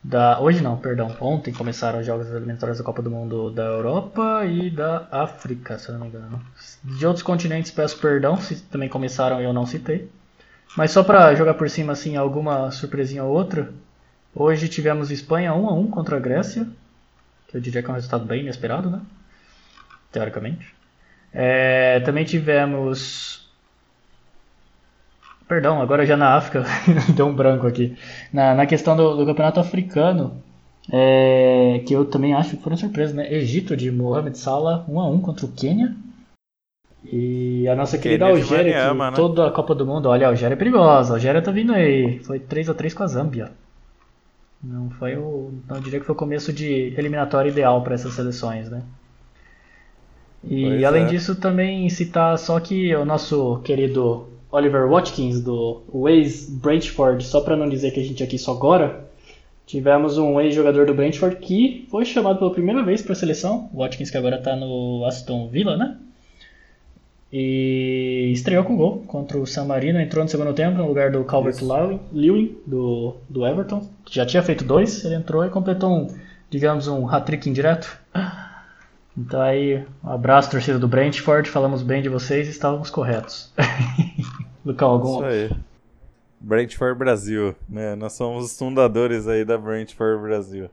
Da... 0.04 0.38
Hoje 0.38 0.62
não, 0.62 0.76
perdão. 0.76 1.16
Ontem 1.20 1.52
começaram 1.52 1.98
os 1.98 2.06
jogos 2.06 2.26
das 2.26 2.36
eliminatórias 2.36 2.78
da 2.78 2.84
Copa 2.84 3.02
do 3.02 3.10
Mundo 3.10 3.50
da 3.50 3.64
Europa 3.64 4.44
e 4.44 4.70
da 4.70 5.08
África, 5.10 5.78
se 5.78 5.90
não 5.90 6.00
me 6.00 6.08
engano. 6.08 6.40
De 6.84 7.06
outros 7.06 7.22
continentes 7.22 7.70
peço 7.70 7.98
perdão 7.98 8.36
se 8.36 8.60
também 8.64 8.88
começaram 8.88 9.40
e 9.40 9.44
eu 9.44 9.52
não 9.52 9.64
citei. 9.64 10.08
Mas 10.76 10.90
só 10.90 11.02
para 11.02 11.34
jogar 11.34 11.54
por 11.54 11.70
cima 11.70 11.94
assim 11.94 12.16
alguma 12.16 12.70
surpresinha 12.70 13.24
ou 13.24 13.32
outra, 13.34 13.72
Hoje 14.36 14.68
tivemos 14.68 15.12
Espanha 15.12 15.54
1 15.54 15.68
a 15.68 15.72
1 15.74 15.90
contra 15.90 16.16
a 16.16 16.20
Grécia, 16.20 16.66
que 17.46 17.56
eu 17.56 17.60
diria 17.60 17.80
que 17.80 17.88
é 17.88 17.92
um 17.92 17.94
resultado 17.94 18.24
bem 18.24 18.40
inesperado, 18.40 18.90
né? 18.90 19.00
Teoricamente. 20.10 20.74
É, 21.32 22.00
também 22.00 22.24
tivemos. 22.24 23.43
Perdão, 25.46 25.80
agora 25.80 26.07
já 26.07 26.16
na 26.16 26.35
África, 26.35 26.64
deu 27.14 27.26
um 27.26 27.35
branco 27.35 27.66
aqui. 27.66 27.96
Na, 28.33 28.54
na 28.54 28.66
questão 28.66 28.96
do, 28.96 29.16
do 29.16 29.26
campeonato 29.26 29.61
africano, 29.61 30.42
é, 30.90 31.83
que 31.87 31.94
eu 31.94 32.04
também 32.04 32.35
acho 32.35 32.57
que 32.57 32.62
foram 32.62 32.76
surpresas, 32.76 33.14
né? 33.14 33.33
Egito 33.33 33.76
de 33.76 33.90
Mohamed 33.90 34.38
Salah 34.38 34.85
1 34.88 35.00
a 35.00 35.09
1 35.09 35.20
contra 35.20 35.46
o 35.46 35.52
Quênia. 35.52 35.94
E 37.04 37.68
a 37.68 37.76
nossa 37.76 37.98
querida 37.98 38.26
Algéria, 38.26 38.90
que 38.90 38.94
né? 38.94 39.12
toda 39.14 39.46
a 39.46 39.50
Copa 39.50 39.74
do 39.74 39.87
Mundo, 39.87 40.09
olha, 40.09 40.26
a 40.26 40.30
Algéria 40.30 40.54
é 40.54 40.57
perigosa, 40.57 41.12
a 41.12 41.16
Algéria 41.16 41.42
tá 41.42 41.50
vindo 41.50 41.74
aí. 41.74 42.18
Foi 42.20 42.38
3 42.38 42.70
a 42.70 42.74
3 42.74 42.94
com 42.94 43.02
a 43.02 43.07
Zâmbia. 43.07 43.52
Não 44.62 44.88
foi 44.88 45.14
o, 45.16 45.52
não 45.68 45.78
diria 45.78 46.00
que 46.00 46.07
foi 46.07 46.14
o 46.14 46.18
começo 46.18 46.50
de 46.50 46.94
eliminatório 46.96 47.50
ideal 47.50 47.83
para 47.83 47.94
essas 47.94 48.14
seleções, 48.14 48.70
né? 48.70 48.83
E 50.42 50.64
pois 50.64 50.85
além 50.85 51.04
é. 51.04 51.07
disso 51.07 51.37
também 51.37 51.88
citar 51.90 52.38
só 52.38 52.59
que 52.61 52.94
o 52.94 53.04
nosso 53.04 53.61
querido 53.62 54.28
Oliver 54.54 54.88
Watkins 54.88 55.40
do 55.40 55.82
Waze 55.92 56.48
Brentford, 56.48 57.24
só 57.24 57.40
para 57.40 57.56
não 57.56 57.68
dizer 57.68 57.90
que 57.90 57.98
a 57.98 58.04
gente 58.04 58.22
aqui 58.22 58.38
só 58.38 58.52
agora, 58.52 59.04
tivemos 59.66 60.16
um 60.16 60.40
ex-jogador 60.40 60.86
do 60.86 60.94
Brentford 60.94 61.36
que 61.36 61.88
foi 61.90 62.04
chamado 62.04 62.38
pela 62.38 62.52
primeira 62.52 62.84
vez 62.84 63.02
para 63.02 63.14
a 63.14 63.16
seleção, 63.16 63.68
Watkins 63.74 64.12
que 64.12 64.16
agora 64.16 64.36
está 64.36 64.54
no 64.54 65.04
Aston 65.06 65.48
Villa, 65.48 65.76
né? 65.76 65.96
E 67.32 68.30
estreou 68.32 68.62
com 68.62 68.76
gol 68.76 69.02
contra 69.09 69.36
o 69.38 69.44
San 69.44 69.64
Marino, 69.64 70.00
entrou 70.00 70.22
no 70.22 70.30
segundo 70.30 70.52
tempo 70.52 70.78
no 70.78 70.86
lugar 70.86 71.11
do 71.11 71.24
Calvert 71.24 71.59
Lewin, 72.12 72.57
do, 72.64 73.16
do 73.28 73.44
Everton, 73.44 73.84
que 74.05 74.14
já 74.14 74.24
tinha 74.24 74.40
feito 74.40 74.62
dois, 74.62 75.05
ele 75.05 75.16
entrou 75.16 75.44
e 75.44 75.50
completou 75.50 75.90
um, 75.90 76.07
digamos, 76.48 76.86
um 76.86 77.09
hat-trick 77.09 77.50
indireto. 77.50 77.98
Então 79.16 79.40
aí, 79.40 79.84
um 80.02 80.10
abraço 80.10 80.50
torcida 80.50 80.78
do 80.78 80.88
Brentford, 80.88 81.48
falamos 81.48 81.82
bem 81.82 82.02
de 82.02 82.08
vocês 82.08 82.48
e 82.48 82.50
estávamos 82.50 82.90
corretos. 82.90 83.52
Lucão, 84.64 84.90
algum... 84.90 85.16
Isso 85.16 85.24
aí. 85.24 85.50
Brentford 86.40 86.98
Brasil, 86.98 87.54
né? 87.68 87.94
Nós 87.94 88.12
somos 88.12 88.44
os 88.44 88.58
fundadores 88.58 89.26
aí 89.26 89.44
da 89.44 89.56
Brentford 89.56 90.20
Brasil. 90.22 90.68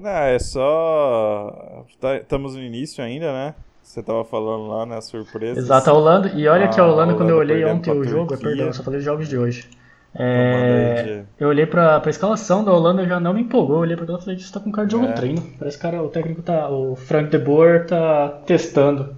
Não, 0.00 0.10
é 0.10 0.38
só. 0.38 1.84
Tá, 2.00 2.16
estamos 2.16 2.54
no 2.54 2.62
início 2.62 3.04
ainda, 3.04 3.30
né? 3.30 3.54
Você 3.82 4.02
tava 4.02 4.24
falando 4.24 4.68
lá, 4.68 4.86
né? 4.86 5.00
Surpresa. 5.02 5.60
Exato, 5.60 5.90
a 5.90 5.92
Holanda. 5.92 6.28
E 6.34 6.48
olha 6.48 6.68
que 6.68 6.80
a 6.80 6.84
Holanda, 6.84 7.02
Holanda 7.02 7.14
quando 7.16 7.30
eu 7.30 7.36
olhei 7.36 7.64
ontem 7.66 7.90
o 7.90 8.04
jogo, 8.04 8.36
perdão, 8.38 8.66
eu 8.66 8.72
só 8.72 8.82
falei 8.82 9.00
os 9.00 9.04
jogos 9.04 9.28
de 9.28 9.36
hoje. 9.36 9.68
É, 10.16 11.24
eu 11.40 11.48
olhei 11.48 11.66
pra, 11.66 11.98
pra 11.98 12.10
escalação 12.10 12.62
da 12.64 12.72
Holanda 12.72 13.04
já 13.04 13.18
não 13.18 13.34
me 13.34 13.40
empolgou. 13.42 13.76
Eu 13.76 13.82
olhei 13.82 13.96
pra 13.96 14.06
ela 14.06 14.18
e 14.18 14.20
falei, 14.20 14.36
isso 14.36 14.52
tá 14.52 14.60
com 14.60 14.70
cara 14.70 14.86
de 14.86 14.92
jogo 14.92 15.06
é. 15.06 15.12
treino. 15.12 15.42
Parece 15.58 15.76
que 15.76 15.82
cara, 15.82 16.02
o 16.02 16.08
técnico 16.08 16.42
tá. 16.42 16.70
O 16.70 16.94
Frank 16.94 17.30
de 17.30 17.38
Boer 17.38 17.86
tá 17.86 18.28
testando. 18.46 19.16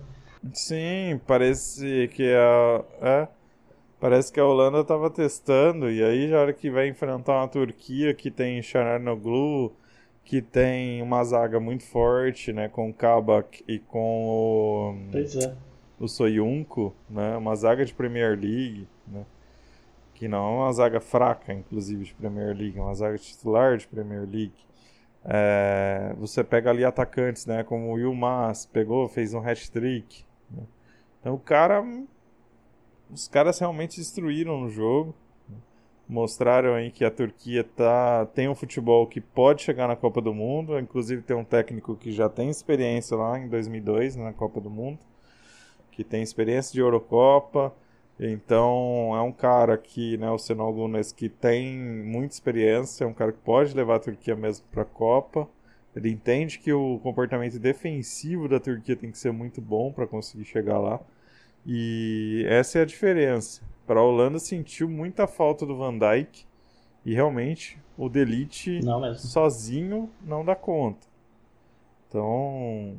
Sim, 0.54 1.20
parece 1.26 2.08
que 2.14 2.32
a. 2.34 2.84
É, 3.02 3.28
parece 4.00 4.32
que 4.32 4.40
a 4.40 4.46
Holanda 4.46 4.82
tava 4.84 5.10
testando. 5.10 5.90
E 5.90 6.02
aí, 6.02 6.28
já 6.28 6.40
hora 6.40 6.52
que 6.52 6.70
vai 6.70 6.88
enfrentar 6.88 7.40
uma 7.40 7.48
Turquia 7.48 8.14
que 8.14 8.30
tem 8.30 8.62
Chanarnoglu, 8.62 9.72
que 10.24 10.40
tem 10.40 11.02
uma 11.02 11.22
zaga 11.24 11.60
muito 11.60 11.84
forte, 11.84 12.54
né? 12.54 12.68
Com 12.68 12.88
o 12.88 12.94
Kabak 12.94 13.62
e 13.68 13.78
com 13.78 14.28
o. 14.28 14.94
Pois 15.12 15.36
é. 15.36 15.54
O 15.98 16.08
Soyuncu, 16.08 16.94
né? 17.08 17.36
Uma 17.36 17.54
zaga 17.54 17.84
de 17.84 17.92
Premier 17.92 18.30
League, 18.30 18.86
né? 19.06 19.24
Que 20.16 20.26
não 20.26 20.38
é 20.38 20.64
uma 20.64 20.72
zaga 20.72 20.98
fraca, 20.98 21.52
inclusive, 21.52 22.04
de 22.04 22.14
Premier 22.14 22.56
League, 22.56 22.78
é 22.78 22.82
uma 22.82 22.94
zaga 22.94 23.18
titular 23.18 23.76
de 23.76 23.86
Premier 23.86 24.22
League. 24.22 24.54
É, 25.22 26.14
você 26.18 26.42
pega 26.42 26.70
ali 26.70 26.84
atacantes, 26.84 27.44
né, 27.44 27.62
como 27.62 27.92
o 27.92 27.98
Yilmaz, 27.98 28.64
pegou, 28.64 29.06
fez 29.08 29.34
um 29.34 29.46
hat-trick. 29.46 30.24
Né? 30.50 30.62
Então 31.20 31.34
o 31.34 31.38
cara... 31.38 31.84
Os 33.10 33.28
caras 33.28 33.58
realmente 33.58 33.98
destruíram 33.98 34.62
o 34.62 34.70
jogo. 34.70 35.14
Né? 35.48 35.56
Mostraram 36.08 36.74
aí 36.74 36.90
que 36.90 37.04
a 37.04 37.10
Turquia 37.10 37.62
tá, 37.62 38.26
tem 38.26 38.48
um 38.48 38.54
futebol 38.54 39.06
que 39.06 39.20
pode 39.20 39.62
chegar 39.62 39.86
na 39.86 39.96
Copa 39.96 40.22
do 40.22 40.32
Mundo. 40.32 40.78
Inclusive 40.78 41.22
tem 41.22 41.36
um 41.36 41.44
técnico 41.44 41.94
que 41.94 42.10
já 42.10 42.28
tem 42.28 42.48
experiência 42.48 43.16
lá 43.16 43.38
em 43.38 43.48
2002 43.48 44.16
na 44.16 44.32
Copa 44.32 44.60
do 44.60 44.70
Mundo. 44.70 44.98
Que 45.92 46.02
tem 46.02 46.22
experiência 46.22 46.72
de 46.72 46.80
Eurocopa 46.80 47.72
então 48.18 49.12
é 49.14 49.20
um 49.20 49.32
cara 49.32 49.76
que, 49.76 50.16
né, 50.16 50.30
o 50.30 50.38
Senol 50.38 50.72
Gunes, 50.72 51.12
que 51.12 51.28
tem 51.28 51.78
muita 51.78 52.34
experiência, 52.34 53.04
é 53.04 53.06
um 53.06 53.12
cara 53.12 53.32
que 53.32 53.38
pode 53.38 53.74
levar 53.74 53.96
a 53.96 54.00
Turquia 54.00 54.34
mesmo 54.34 54.64
para 54.70 54.82
a 54.82 54.86
Copa. 54.86 55.48
Ele 55.94 56.10
entende 56.10 56.58
que 56.58 56.72
o 56.72 56.98
comportamento 57.02 57.58
defensivo 57.58 58.48
da 58.48 58.60
Turquia 58.60 58.96
tem 58.96 59.10
que 59.10 59.18
ser 59.18 59.32
muito 59.32 59.60
bom 59.60 59.92
para 59.92 60.06
conseguir 60.06 60.44
chegar 60.44 60.78
lá. 60.78 61.00
E 61.64 62.44
essa 62.48 62.78
é 62.78 62.82
a 62.82 62.86
diferença. 62.86 63.62
Para 63.86 64.00
a 64.00 64.02
Holanda 64.02 64.38
sentiu 64.38 64.88
muita 64.88 65.26
falta 65.26 65.64
do 65.64 65.76
Van 65.76 65.96
Dijk 65.98 66.46
e 67.04 67.14
realmente 67.14 67.78
o 67.96 68.08
Delite 68.08 68.80
sozinho 69.16 70.10
não 70.22 70.44
dá 70.44 70.54
conta. 70.54 71.06
Então, 72.08 72.96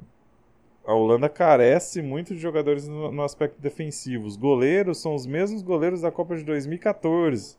a 0.88 0.94
Holanda 0.94 1.28
carece 1.28 2.02
muito 2.02 2.34
de 2.34 2.40
jogadores 2.40 2.88
no, 2.88 3.12
no, 3.12 3.22
aspecto 3.22 3.60
defensivo. 3.60 4.26
Os 4.26 4.38
goleiros 4.38 5.00
são 5.00 5.14
os 5.14 5.26
mesmos 5.26 5.62
goleiros 5.62 6.00
da 6.00 6.10
Copa 6.10 6.38
de 6.38 6.46
2014. 6.46 7.58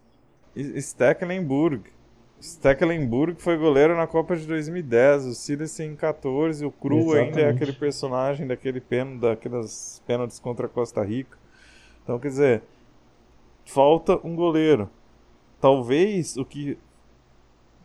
Stecklenburg. 0.80 1.90
Stecklenburg 2.40 3.38
foi 3.42 3.58
goleiro 3.58 3.94
na 3.94 4.06
Copa 4.06 4.34
de 4.34 4.46
2010, 4.46 5.26
o 5.26 5.34
Silas 5.34 5.78
em 5.78 5.94
14, 5.94 6.64
o 6.64 6.70
Cru 6.70 7.00
Exatamente. 7.00 7.26
ainda 7.26 7.40
é 7.42 7.50
aquele 7.50 7.72
personagem 7.74 8.46
daquele 8.46 8.80
pênalti, 8.80 9.20
daquelas 9.20 10.02
pênaltis 10.06 10.38
contra 10.38 10.64
a 10.64 10.68
Costa 10.68 11.04
Rica. 11.04 11.36
Então, 12.02 12.18
quer 12.18 12.28
dizer, 12.28 12.62
falta 13.66 14.18
um 14.24 14.34
goleiro. 14.34 14.88
Talvez 15.60 16.38
o 16.38 16.46
que 16.46 16.78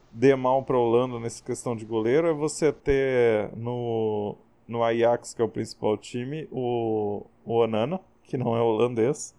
dê 0.09 0.35
mal 0.37 0.63
para 0.63 0.77
a 0.77 0.79
Holanda 0.79 1.19
nessa 1.19 1.43
questão 1.43 1.75
de 1.75 1.83
goleiro 1.83 2.27
é 2.27 2.33
você 2.33 2.71
ter 2.71 3.49
no 3.57 4.37
no 4.67 4.83
Ajax, 4.83 5.33
que 5.33 5.41
é 5.41 5.45
o 5.45 5.49
principal 5.49 5.97
time, 5.97 6.47
o, 6.51 7.25
o 7.45 7.53
Onana, 7.53 7.99
que 8.23 8.37
não 8.37 8.55
é 8.55 8.61
holandês. 8.61 9.35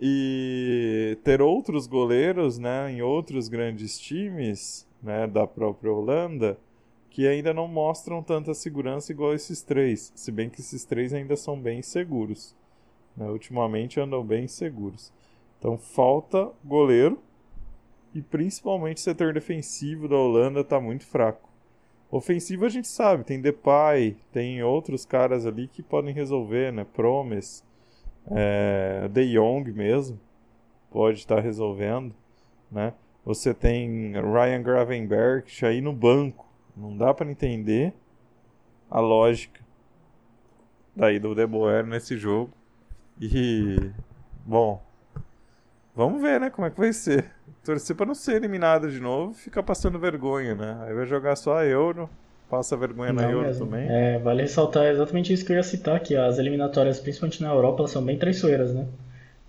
E 0.00 1.18
ter 1.22 1.42
outros 1.42 1.86
goleiros 1.86 2.58
né, 2.58 2.90
em 2.90 3.02
outros 3.02 3.48
grandes 3.48 3.98
times 3.98 4.88
né, 5.02 5.26
da 5.26 5.46
própria 5.46 5.92
Holanda 5.92 6.58
que 7.10 7.26
ainda 7.26 7.52
não 7.52 7.66
mostram 7.66 8.22
tanta 8.22 8.54
segurança 8.54 9.12
igual 9.12 9.34
esses 9.34 9.62
três. 9.62 10.12
Se 10.14 10.30
bem 10.30 10.48
que 10.48 10.60
esses 10.60 10.84
três 10.84 11.12
ainda 11.12 11.36
são 11.36 11.60
bem 11.60 11.82
seguros. 11.82 12.54
Né, 13.16 13.28
ultimamente 13.28 14.00
andam 14.00 14.24
bem 14.24 14.46
seguros. 14.46 15.12
Então 15.58 15.76
falta 15.76 16.50
goleiro 16.64 17.20
e 18.14 18.22
principalmente 18.22 18.98
o 18.98 19.00
setor 19.00 19.34
defensivo 19.34 20.08
da 20.08 20.16
Holanda 20.16 20.60
está 20.60 20.80
muito 20.80 21.04
fraco. 21.04 21.49
Ofensivo 22.10 22.64
a 22.64 22.68
gente 22.68 22.88
sabe, 22.88 23.22
tem 23.22 23.40
Depay, 23.40 24.16
tem 24.32 24.62
outros 24.64 25.04
caras 25.04 25.46
ali 25.46 25.68
que 25.68 25.80
podem 25.82 26.12
resolver, 26.12 26.72
né? 26.72 26.84
Promes, 26.84 27.64
é, 28.30 29.08
De 29.08 29.34
Jong 29.34 29.70
mesmo, 29.72 30.18
pode 30.90 31.18
estar 31.18 31.38
resolvendo, 31.38 32.12
né? 32.70 32.92
Você 33.24 33.54
tem 33.54 34.12
Ryan 34.12 34.62
Gravenberg 34.62 35.44
aí 35.64 35.80
no 35.80 35.92
banco, 35.92 36.48
não 36.76 36.96
dá 36.96 37.14
para 37.14 37.30
entender 37.30 37.94
a 38.90 38.98
lógica 38.98 39.60
daí 40.96 41.20
do 41.20 41.34
De 41.34 41.46
Boer 41.46 41.86
nesse 41.86 42.16
jogo. 42.16 42.52
E, 43.20 43.76
bom, 44.44 44.82
vamos 45.94 46.20
ver, 46.20 46.40
né, 46.40 46.50
como 46.50 46.66
é 46.66 46.70
que 46.70 46.80
vai 46.80 46.92
ser 46.92 47.30
torcer 47.64 47.94
pra 47.96 48.06
não 48.06 48.14
ser 48.14 48.36
eliminado 48.36 48.90
de 48.90 49.00
novo 49.00 49.34
ficar 49.34 49.62
passando 49.62 49.98
vergonha, 49.98 50.54
né? 50.54 50.76
Aí 50.82 50.94
vai 50.94 51.06
jogar 51.06 51.36
só 51.36 51.58
a 51.58 51.64
Euro, 51.64 52.08
passa 52.48 52.76
vergonha 52.76 53.12
não 53.12 53.22
na 53.22 53.30
Euro 53.30 53.46
mesmo. 53.46 53.66
também. 53.66 53.86
É, 53.88 54.18
vale 54.18 54.42
ressaltar 54.42 54.86
exatamente 54.86 55.32
isso 55.32 55.44
que 55.44 55.52
eu 55.52 55.56
ia 55.56 55.62
citar, 55.62 56.00
que 56.00 56.16
as 56.16 56.38
eliminatórias, 56.38 56.98
principalmente 57.00 57.42
na 57.42 57.50
Europa, 57.50 57.80
elas 57.80 57.90
são 57.90 58.02
bem 58.02 58.18
traiçoeiras, 58.18 58.74
né? 58.74 58.86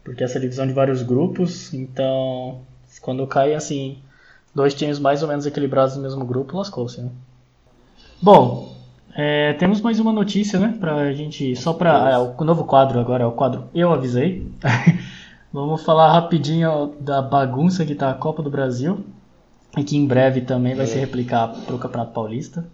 Porque 0.04 0.24
essa 0.24 0.40
divisão 0.40 0.66
de 0.68 0.74
vários 0.74 1.04
grupos, 1.04 1.74
então 1.74 2.62
quando 3.02 3.26
cai 3.28 3.54
assim, 3.54 4.00
dois 4.54 4.74
times 4.74 5.00
mais 5.00 5.22
ou 5.24 5.30
menos 5.30 5.46
equilibrados 5.46 5.96
no 5.96 6.02
mesmo 6.02 6.26
grupo, 6.26 6.58
lascou-se, 6.58 7.02
né? 7.02 7.10
Bom, 8.22 8.76
é, 9.16 9.54
temos 9.54 9.82
mais 9.82 10.00
uma 10.00 10.12
notícia, 10.12 10.60
né? 10.60 10.76
Pra 10.80 11.12
gente. 11.14 11.56
Só 11.56 11.74
pra. 11.74 12.12
É, 12.12 12.18
o 12.18 12.44
novo 12.44 12.64
quadro 12.66 13.00
agora 13.00 13.24
é 13.24 13.28
o 13.28 13.32
quadro 13.32 13.66
Eu 13.74 13.92
Avisei. 13.92 14.48
Vamos 15.54 15.84
falar 15.84 16.14
rapidinho 16.14 16.96
da 17.02 17.22
bagunça 17.22 17.86
que 17.86 17.94
tá 17.94 18.10
a 18.10 18.14
Copa 18.14 18.42
do 18.42 18.50
Brasil 18.50 19.04
e 19.78 19.84
que 19.84 19.98
em 19.98 20.08
breve 20.08 20.40
também 20.40 20.76
vai 20.76 20.88
se 20.88 20.98
é. 20.98 21.02
replicar 21.02 21.50
para 21.50 21.76
o 21.76 21.80
Campeonato 21.80 22.14
Paulista. 22.14 22.66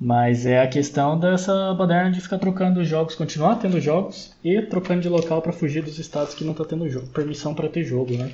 Mas 0.00 0.46
é 0.46 0.62
a 0.62 0.66
questão 0.66 1.18
dessa 1.18 1.74
baderna 1.74 2.10
de 2.10 2.22
ficar 2.22 2.38
trocando 2.38 2.82
jogos, 2.82 3.14
continuar 3.14 3.56
tendo 3.56 3.78
jogos 3.78 4.34
e 4.42 4.62
trocando 4.62 5.02
de 5.02 5.10
local 5.10 5.42
para 5.42 5.52
fugir 5.52 5.82
dos 5.82 5.98
estados 5.98 6.32
que 6.32 6.42
não 6.42 6.54
tá 6.54 6.64
tendo 6.64 6.88
jogo, 6.88 7.06
permissão 7.08 7.54
para 7.54 7.68
ter 7.68 7.84
jogo, 7.84 8.16
né? 8.16 8.32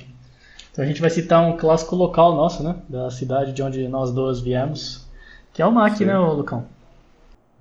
Então 0.71 0.85
a 0.85 0.87
gente 0.87 1.01
vai 1.01 1.09
citar 1.09 1.43
um 1.45 1.57
clássico 1.57 1.93
local 1.93 2.33
nosso, 2.35 2.63
né? 2.63 2.77
Da 2.87 3.11
cidade 3.11 3.51
de 3.51 3.61
onde 3.61 3.85
nós 3.89 4.13
dois 4.13 4.39
viemos, 4.39 5.05
que 5.51 5.61
é 5.61 5.65
o 5.65 5.73
MAC, 5.73 5.97
Sim. 5.97 6.05
né, 6.05 6.17
Lucão? 6.17 6.63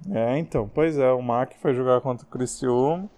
É, 0.08 0.38
então, 0.38 0.70
pois 0.72 0.98
é, 0.98 1.10
o 1.10 1.20
MAC 1.20 1.56
foi 1.60 1.74
jogar 1.74 2.00
contra 2.00 2.24
o 2.24 2.30
Criciúma 2.30 3.10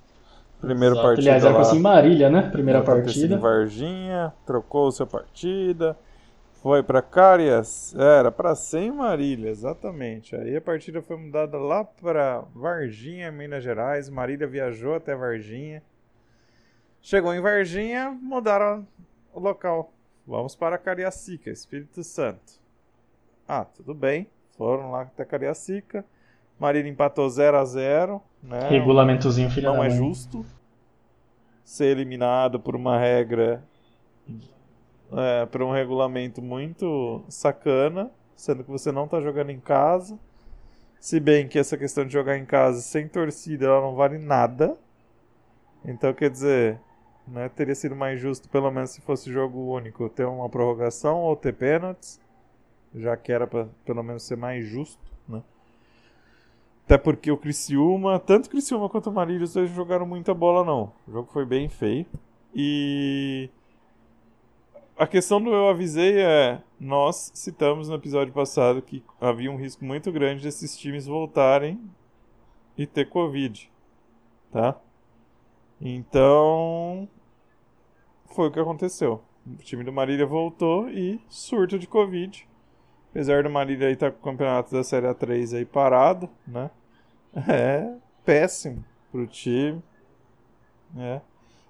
Primeira 0.61 0.95
Exato. 0.95 1.07
partida. 1.07 1.35
Aliás, 1.35 1.45
era 1.45 1.77
em 1.77 1.81
Marília, 1.81 2.31
né? 2.31 2.43
Primeira 2.51 2.83
partida. 2.83 3.35
Em 3.35 3.39
Varginha, 3.39 4.33
trocou 4.45 4.91
sua 4.91 5.07
partida. 5.07 5.97
Foi 6.61 6.83
para 6.83 7.01
Carias, 7.01 7.95
era 7.97 8.33
para 8.33 8.53
ser 8.57 8.81
em 8.81 8.91
Marília, 8.91 9.49
exatamente. 9.49 10.35
Aí 10.35 10.57
a 10.57 10.61
partida 10.61 11.01
foi 11.01 11.17
mudada 11.17 11.57
lá 11.57 11.85
para 11.85 12.41
Varginha, 12.53 13.31
Minas 13.31 13.63
Gerais. 13.63 14.11
Marília 14.11 14.47
viajou 14.47 14.97
até 14.97 15.15
Varginha. 15.15 15.81
Chegou 17.01 17.33
em 17.33 17.41
Varginha, 17.41 18.11
mudaram 18.11 18.85
o 19.33 19.39
local. 19.39 19.93
Vamos 20.27 20.57
para 20.57 20.77
Cariacica, 20.77 21.49
Espírito 21.49 22.03
Santo. 22.03 22.61
Ah, 23.47 23.65
tudo 23.65 23.95
bem. 23.95 24.29
Foram 24.57 24.91
lá 24.91 25.03
até 25.03 25.25
Cariacica. 25.25 26.05
Marília 26.59 26.91
empatou 26.91 27.31
0 27.31 27.57
a 27.57 27.65
0 27.65 28.21
né? 28.43 28.69
Regulamentozinho 28.69 29.51
filho 29.51 29.73
Não 29.73 29.83
é 29.83 29.91
justo 29.91 30.45
ser 31.65 31.87
eliminado 31.87 32.59
por 32.59 32.75
uma 32.75 32.99
regra 32.99 33.63
é, 35.13 35.47
por 35.47 35.63
um 35.63 35.73
regulamento 35.73 36.41
muito 36.43 37.23
sacana, 37.29 38.11
sendo 38.35 38.65
que 38.65 38.71
você 38.71 38.93
não 38.93 39.05
está 39.05 39.21
jogando 39.21 39.51
em 39.51 39.61
casa. 39.61 40.19
Se 41.01 41.21
bem 41.21 41.47
que 41.47 41.59
essa 41.59 41.77
questão 41.77 42.05
de 42.05 42.13
jogar 42.13 42.37
em 42.39 42.45
casa 42.45 42.81
sem 42.81 43.07
torcida 43.09 43.67
ela 43.67 43.81
não 43.81 43.95
vale 43.95 44.19
nada. 44.19 44.77
Então 45.85 46.13
quer 46.13 46.31
dizer, 46.31 46.81
né, 47.27 47.49
teria 47.49 47.75
sido 47.75 47.95
mais 47.95 48.21
justo, 48.21 48.49
pelo 48.49 48.71
menos 48.71 48.91
se 48.91 49.01
fosse 49.01 49.33
jogo 49.33 49.75
único, 49.75 50.09
ter 50.09 50.25
uma 50.25 50.49
prorrogação 50.49 51.19
ou 51.19 51.37
ter 51.37 51.53
pênaltis, 51.55 52.21
já 52.95 53.17
que 53.17 53.31
era 53.31 53.47
para 53.47 53.69
pelo 53.85 54.03
menos 54.03 54.23
ser 54.23 54.37
mais 54.37 54.67
justo. 54.67 55.03
Né? 55.29 55.43
Até 56.89 56.97
porque 56.97 57.31
o 57.31 57.37
Criciúma, 57.37 58.19
tanto 58.19 58.47
o 58.47 58.49
Criciúma 58.49 58.89
quanto 58.89 59.11
o 59.11 59.13
Marília, 59.13 59.45
os 59.45 59.53
dois 59.53 59.71
jogaram 59.73 60.07
muita 60.07 60.33
bola 60.33 60.65
não. 60.65 60.91
O 61.07 61.13
jogo 61.13 61.29
foi 61.31 61.45
bem 61.45 61.69
feio. 61.69 62.07
E 62.55 63.51
a 64.97 65.07
questão 65.07 65.39
do 65.39 65.53
eu 65.53 65.69
avisei 65.69 66.19
é, 66.19 66.63
nós 66.81 67.31
citamos 67.35 67.91
no 67.91 67.97
episódio 67.97 68.33
passado 68.33 68.81
que 68.81 69.05
havia 69.21 69.53
um 69.53 69.57
risco 69.57 69.85
muito 69.85 70.11
grande 70.11 70.43
desses 70.43 70.79
times 70.79 71.05
voltarem 71.05 71.79
e 72.75 72.87
ter 72.87 73.05
Covid, 73.05 73.71
tá? 74.51 74.75
Então, 75.79 77.07
foi 78.35 78.49
o 78.49 78.51
que 78.51 78.61
aconteceu. 78.61 79.23
o 79.47 79.57
time 79.57 79.85
do 79.85 79.93
Marília 79.93 80.25
voltou 80.25 80.89
e 80.89 81.21
surto 81.29 81.79
de 81.79 81.87
Covid. 81.87 82.49
Apesar 83.11 83.43
do 83.43 83.51
Marília 83.51 83.89
aí 83.89 83.93
estar 83.93 84.11
tá 84.11 84.17
com 84.17 84.21
o 84.21 84.33
campeonato 84.33 84.73
da 84.73 84.83
Série 84.83 85.07
A3 85.07 85.55
aí 85.55 85.67
parado, 85.67 86.31
né? 86.47 86.71
É 87.35 87.95
péssimo 88.25 88.85
pro 89.11 89.27
time. 89.27 89.83
É. 90.97 91.21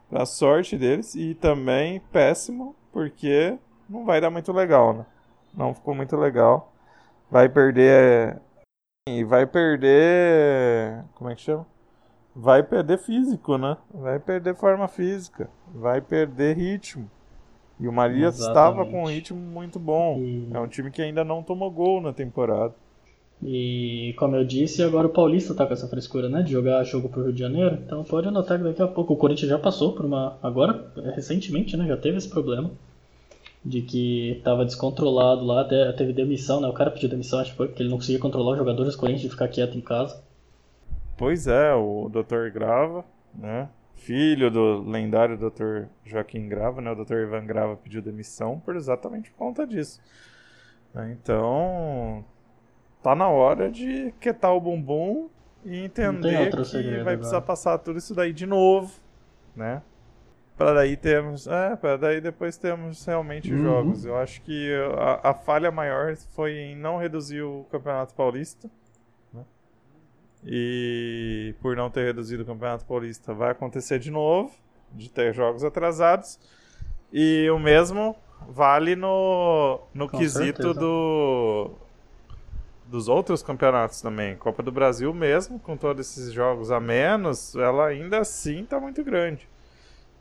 Pra 0.08 0.26
sorte 0.26 0.76
deles. 0.76 1.14
E 1.14 1.34
também 1.34 2.00
péssimo 2.12 2.74
porque 2.92 3.58
não 3.88 4.04
vai 4.04 4.20
dar 4.20 4.30
muito 4.30 4.52
legal, 4.52 4.92
né? 4.92 5.06
Não 5.54 5.74
ficou 5.74 5.94
muito 5.94 6.16
legal. 6.16 6.72
Vai 7.30 7.48
perder. 7.48 8.40
E 9.08 9.24
vai 9.24 9.46
perder. 9.46 11.04
Como 11.14 11.30
é 11.30 11.34
que 11.34 11.42
chama? 11.42 11.66
Vai 12.34 12.62
perder 12.62 12.98
físico, 12.98 13.58
né? 13.58 13.76
Vai 13.92 14.18
perder 14.18 14.54
forma 14.54 14.86
física. 14.86 15.50
Vai 15.74 16.00
perder 16.00 16.56
ritmo. 16.56 17.10
E 17.80 17.86
o 17.86 17.92
Maria 17.92 18.28
estava 18.28 18.84
com 18.84 19.02
um 19.02 19.06
ritmo 19.06 19.38
muito 19.38 19.78
bom. 19.78 20.18
E... 20.18 20.48
É 20.52 20.58
um 20.58 20.66
time 20.66 20.90
que 20.90 21.00
ainda 21.00 21.24
não 21.24 21.42
tomou 21.42 21.70
gol 21.70 22.00
na 22.00 22.12
temporada. 22.12 22.74
E 23.42 24.14
como 24.18 24.34
eu 24.34 24.44
disse, 24.44 24.82
agora 24.82 25.06
o 25.06 25.12
Paulista 25.12 25.54
tá 25.54 25.64
com 25.64 25.72
essa 25.72 25.86
frescura, 25.86 26.28
né? 26.28 26.42
De 26.42 26.52
jogar 26.52 26.82
jogo 26.84 27.08
pro 27.08 27.22
Rio 27.22 27.32
de 27.32 27.38
Janeiro. 27.38 27.78
Então 27.84 28.02
pode 28.02 28.26
anotar 28.26 28.58
que 28.58 28.64
daqui 28.64 28.82
a 28.82 28.88
pouco 28.88 29.14
o 29.14 29.16
Corinthians 29.16 29.50
já 29.50 29.58
passou 29.58 29.92
por 29.94 30.04
uma. 30.04 30.36
Agora, 30.42 30.92
recentemente, 31.14 31.76
né? 31.76 31.86
Já 31.86 31.96
teve 31.96 32.18
esse 32.18 32.28
problema. 32.28 32.70
De 33.64 33.82
que 33.82 34.40
tava 34.44 34.64
descontrolado 34.64 35.44
lá, 35.44 35.62
até 35.62 35.92
teve 35.92 36.12
demissão, 36.12 36.60
né? 36.60 36.68
O 36.68 36.72
cara 36.72 36.90
pediu 36.90 37.08
demissão, 37.08 37.40
acho 37.40 37.50
que 37.50 37.56
foi, 37.56 37.66
porque 37.68 37.82
ele 37.82 37.90
não 37.90 37.98
conseguia 37.98 38.20
controlar 38.20 38.52
os 38.52 38.58
jogadores 38.58 38.94
do 38.94 38.98
Corinthians 38.98 39.22
de 39.22 39.30
ficar 39.30 39.48
quieto 39.48 39.76
em 39.76 39.80
casa. 39.80 40.22
Pois 41.16 41.46
é, 41.46 41.74
o 41.74 42.08
Dr. 42.08 42.50
Grava, 42.52 43.04
né? 43.34 43.68
filho 43.98 44.50
do 44.50 44.88
lendário 44.88 45.36
Dr. 45.36 45.86
Joaquim 46.04 46.48
Grava, 46.48 46.80
né? 46.80 46.90
O 46.90 47.04
Dr. 47.04 47.16
Ivan 47.18 47.44
Grava 47.44 47.76
pediu 47.76 48.00
demissão 48.00 48.58
por 48.58 48.76
exatamente 48.76 49.30
por 49.30 49.38
conta 49.38 49.66
disso. 49.66 50.00
Então, 51.12 52.24
tá 53.10 53.14
na 53.14 53.28
hora 53.28 53.70
de 53.70 54.12
quietar 54.20 54.54
o 54.54 54.60
bumbum 54.60 55.28
e 55.64 55.78
entender 55.84 56.50
que 56.54 56.64
segredo, 56.64 57.04
vai 57.04 57.16
precisar 57.16 57.40
passar 57.40 57.78
tudo 57.78 57.98
isso 57.98 58.14
daí 58.14 58.32
de 58.32 58.46
novo, 58.46 58.92
né? 59.54 59.82
Para 60.56 60.74
daí 60.74 60.96
termos, 60.96 61.46
é, 61.46 61.76
para 61.76 61.96
daí 61.96 62.20
depois 62.20 62.56
temos 62.56 63.04
realmente 63.04 63.52
uhum. 63.52 63.62
jogos. 63.62 64.04
Eu 64.04 64.16
acho 64.16 64.42
que 64.42 64.72
a, 64.98 65.30
a 65.30 65.34
falha 65.34 65.70
maior 65.70 66.16
foi 66.34 66.52
em 66.52 66.76
não 66.76 66.98
reduzir 66.98 67.42
o 67.42 67.64
Campeonato 67.70 68.12
Paulista 68.14 68.68
e 70.44 71.54
por 71.60 71.76
não 71.76 71.90
ter 71.90 72.06
reduzido 72.06 72.42
o 72.42 72.46
Campeonato 72.46 72.84
Paulista, 72.84 73.34
vai 73.34 73.50
acontecer 73.50 73.98
de 73.98 74.10
novo, 74.10 74.52
de 74.92 75.10
ter 75.10 75.34
jogos 75.34 75.64
atrasados. 75.64 76.38
E 77.12 77.48
o 77.50 77.58
mesmo 77.58 78.16
vale 78.48 78.94
no, 78.94 79.80
no 79.92 80.08
quesito 80.08 80.72
do, 80.74 81.70
dos 82.88 83.08
outros 83.08 83.42
campeonatos 83.42 84.00
também. 84.00 84.36
Copa 84.36 84.62
do 84.62 84.72
Brasil 84.72 85.12
mesmo, 85.12 85.58
com 85.58 85.76
todos 85.76 86.06
esses 86.06 86.32
jogos 86.32 86.70
a 86.70 86.80
menos, 86.80 87.54
ela 87.54 87.86
ainda 87.86 88.18
assim 88.20 88.62
está 88.62 88.80
muito 88.80 89.04
grande. 89.04 89.48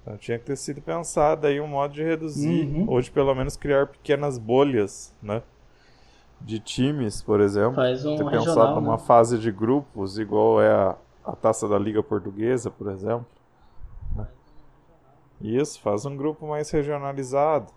Então 0.01 0.17
tinha 0.17 0.37
que 0.37 0.45
ter 0.45 0.55
sido 0.55 0.81
pensado 0.81 1.47
aí 1.47 1.59
um 1.59 1.67
modo 1.67 1.93
de 1.93 2.03
reduzir, 2.03 2.65
uhum. 2.65 2.85
ou 2.87 3.01
de 3.01 3.11
pelo 3.11 3.33
menos 3.33 3.57
criar 3.57 3.87
pequenas 3.87 4.37
bolhas, 4.37 5.13
né? 5.21 5.41
de 6.41 6.59
times, 6.59 7.21
por 7.21 7.39
exemplo. 7.39 7.75
Faz 7.75 8.05
um 8.05 8.15
ter 8.15 8.23
regional, 8.23 8.45
pensado 8.45 8.75
né? 8.75 8.81
numa 8.81 8.97
fase 8.97 9.37
de 9.37 9.51
grupos, 9.51 10.17
igual 10.17 10.61
é 10.61 10.71
a, 10.71 10.95
a 11.25 11.35
taça 11.35 11.67
da 11.67 11.77
Liga 11.77 12.01
Portuguesa, 12.03 12.69
por 12.69 12.91
exemplo. 12.91 13.25
Né? 14.15 14.27
Isso, 15.41 15.81
faz 15.81 16.05
um 16.05 16.15
grupo 16.15 16.47
mais 16.47 16.69
regionalizado, 16.69 17.71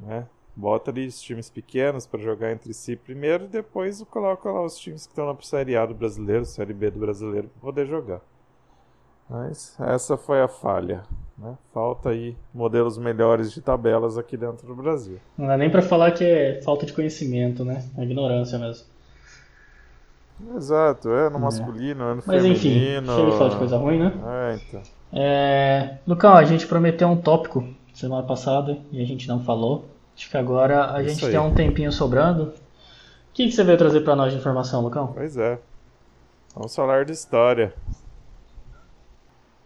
né? 0.00 0.26
Bota 0.56 0.90
ali 0.90 1.06
os 1.06 1.20
times 1.20 1.50
pequenos 1.50 2.06
para 2.06 2.20
jogar 2.20 2.52
entre 2.52 2.72
si 2.72 2.94
primeiro 2.94 3.44
e 3.44 3.48
depois 3.48 4.02
coloca 4.04 4.50
lá 4.50 4.64
os 4.64 4.78
times 4.78 5.06
que 5.06 5.12
estão 5.12 5.26
na 5.26 5.36
Série 5.40 5.76
A 5.76 5.84
do 5.84 5.94
brasileiro, 5.94 6.44
Série 6.44 6.72
B 6.72 6.90
do 6.90 7.00
brasileiro, 7.00 7.48
para 7.48 7.60
poder 7.60 7.86
jogar. 7.86 8.20
Mas 9.28 9.76
essa 9.80 10.16
foi 10.16 10.40
a 10.40 10.48
falha. 10.48 11.02
Né? 11.36 11.56
Falta 11.72 12.10
aí 12.10 12.36
modelos 12.54 12.96
melhores 12.96 13.52
de 13.52 13.60
tabelas 13.60 14.16
aqui 14.16 14.36
dentro 14.36 14.66
do 14.66 14.76
Brasil. 14.76 15.18
Não 15.36 15.48
dá 15.48 15.56
nem 15.56 15.68
para 15.68 15.82
falar 15.82 16.12
que 16.12 16.24
é 16.24 16.62
falta 16.62 16.86
de 16.86 16.92
conhecimento, 16.92 17.64
né? 17.64 17.84
É 17.98 18.04
ignorância 18.04 18.58
mesmo. 18.58 18.86
Exato, 20.56 21.10
é 21.10 21.30
no 21.30 21.38
é. 21.38 21.40
masculino, 21.40 22.04
é 22.04 22.14
no 22.14 22.22
Mas, 22.24 22.42
feminino. 22.42 22.48
Mas 22.48 22.58
enfim, 22.58 23.16
chega 23.16 23.30
de 23.30 23.38
falar 23.38 23.50
de 23.50 23.56
coisa 23.56 23.76
ruim, 23.76 23.98
né? 23.98 24.12
É, 24.26 24.54
então. 24.56 24.82
É... 25.12 25.98
Lucão, 26.06 26.34
a 26.34 26.44
gente 26.44 26.66
prometeu 26.66 27.08
um 27.08 27.16
tópico 27.16 27.66
semana 27.92 28.22
passada 28.24 28.78
e 28.92 29.00
a 29.00 29.06
gente 29.06 29.26
não 29.28 29.40
falou. 29.40 29.86
Acho 30.16 30.30
que 30.30 30.36
agora 30.36 30.94
a 30.94 31.02
Isso 31.02 31.14
gente 31.14 31.26
aí. 31.26 31.30
tem 31.32 31.40
um 31.40 31.54
tempinho 31.54 31.90
sobrando. 31.90 32.44
O 32.44 32.52
que, 33.34 33.46
que 33.46 33.52
você 33.52 33.64
veio 33.64 33.76
trazer 33.76 34.00
para 34.02 34.14
nós 34.14 34.32
de 34.32 34.38
informação, 34.38 34.80
Lucão? 34.82 35.12
Pois 35.12 35.36
é. 35.36 35.58
Vamos 36.54 36.74
falar 36.74 37.04
de 37.04 37.12
história. 37.12 37.74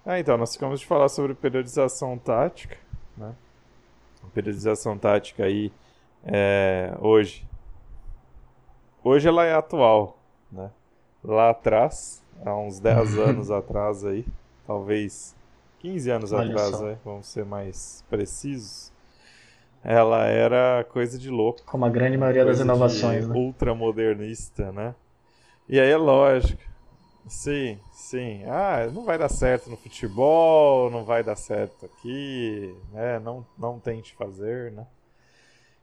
Ah, 0.06 0.18
então, 0.18 0.38
nós 0.38 0.54
ficamos 0.54 0.80
de 0.80 0.86
falar 0.86 1.10
sobre 1.10 1.34
periodização 1.34 2.16
tática, 2.16 2.78
né? 3.14 3.34
periodização 4.32 4.96
tática 4.96 5.44
aí, 5.44 5.70
é, 6.24 6.96
hoje. 6.98 7.46
Hoje 9.04 9.28
ela 9.28 9.44
é 9.44 9.52
atual, 9.54 10.18
né? 10.50 10.70
Lá 11.22 11.50
atrás, 11.50 12.22
há 12.44 12.56
uns 12.56 12.80
10 12.80 13.18
anos 13.18 13.50
atrás 13.50 14.02
aí, 14.04 14.24
talvez 14.66 15.36
15 15.80 16.10
anos 16.10 16.32
Olha 16.32 16.50
atrás, 16.50 16.80
né? 16.80 16.98
vamos 17.04 17.26
ser 17.26 17.44
mais 17.44 18.04
precisos, 18.08 18.90
ela 19.82 20.26
era 20.26 20.84
coisa 20.84 21.18
de 21.18 21.30
louco. 21.30 21.62
Como 21.64 21.84
a 21.84 21.88
grande 21.88 22.16
maioria 22.16 22.44
das 22.44 22.60
inovações, 22.60 23.26
né? 23.26 23.34
Ultramodernista, 23.34 24.72
né? 24.72 24.94
E 25.68 25.78
aí 25.78 25.90
é 25.90 25.96
lógico, 25.96 26.62
Sim, 27.28 27.78
sim. 27.92 28.42
Ah, 28.46 28.88
não 28.92 29.04
vai 29.04 29.18
dar 29.18 29.28
certo 29.28 29.68
no 29.68 29.76
futebol, 29.76 30.90
não 30.90 31.04
vai 31.04 31.22
dar 31.22 31.36
certo 31.36 31.84
aqui, 31.84 32.74
né? 32.90 33.18
Não, 33.18 33.46
não 33.58 33.78
tente 33.78 34.14
fazer, 34.14 34.72
né? 34.72 34.86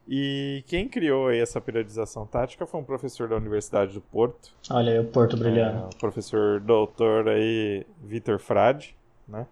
E 0.08 0.64
quem 0.68 0.88
criou 0.88 1.28
aí 1.28 1.40
essa 1.40 1.62
periodização 1.62 2.26
tática 2.26 2.66
foi 2.66 2.80
um 2.80 2.84
professor 2.84 3.28
da 3.28 3.36
Universidade 3.36 3.94
do 3.94 4.02
Porto. 4.02 4.54
Olha 4.70 4.92
aí 4.92 5.00
o 5.00 5.06
Porto 5.06 5.38
brilhando. 5.38 5.86
É, 5.86 5.86
o 5.86 6.00
professor 6.00 6.60
doutor 6.60 7.28
aí, 7.28 7.86
Vitor 8.04 8.40
Frade, 8.40 8.96
né? 9.28 9.48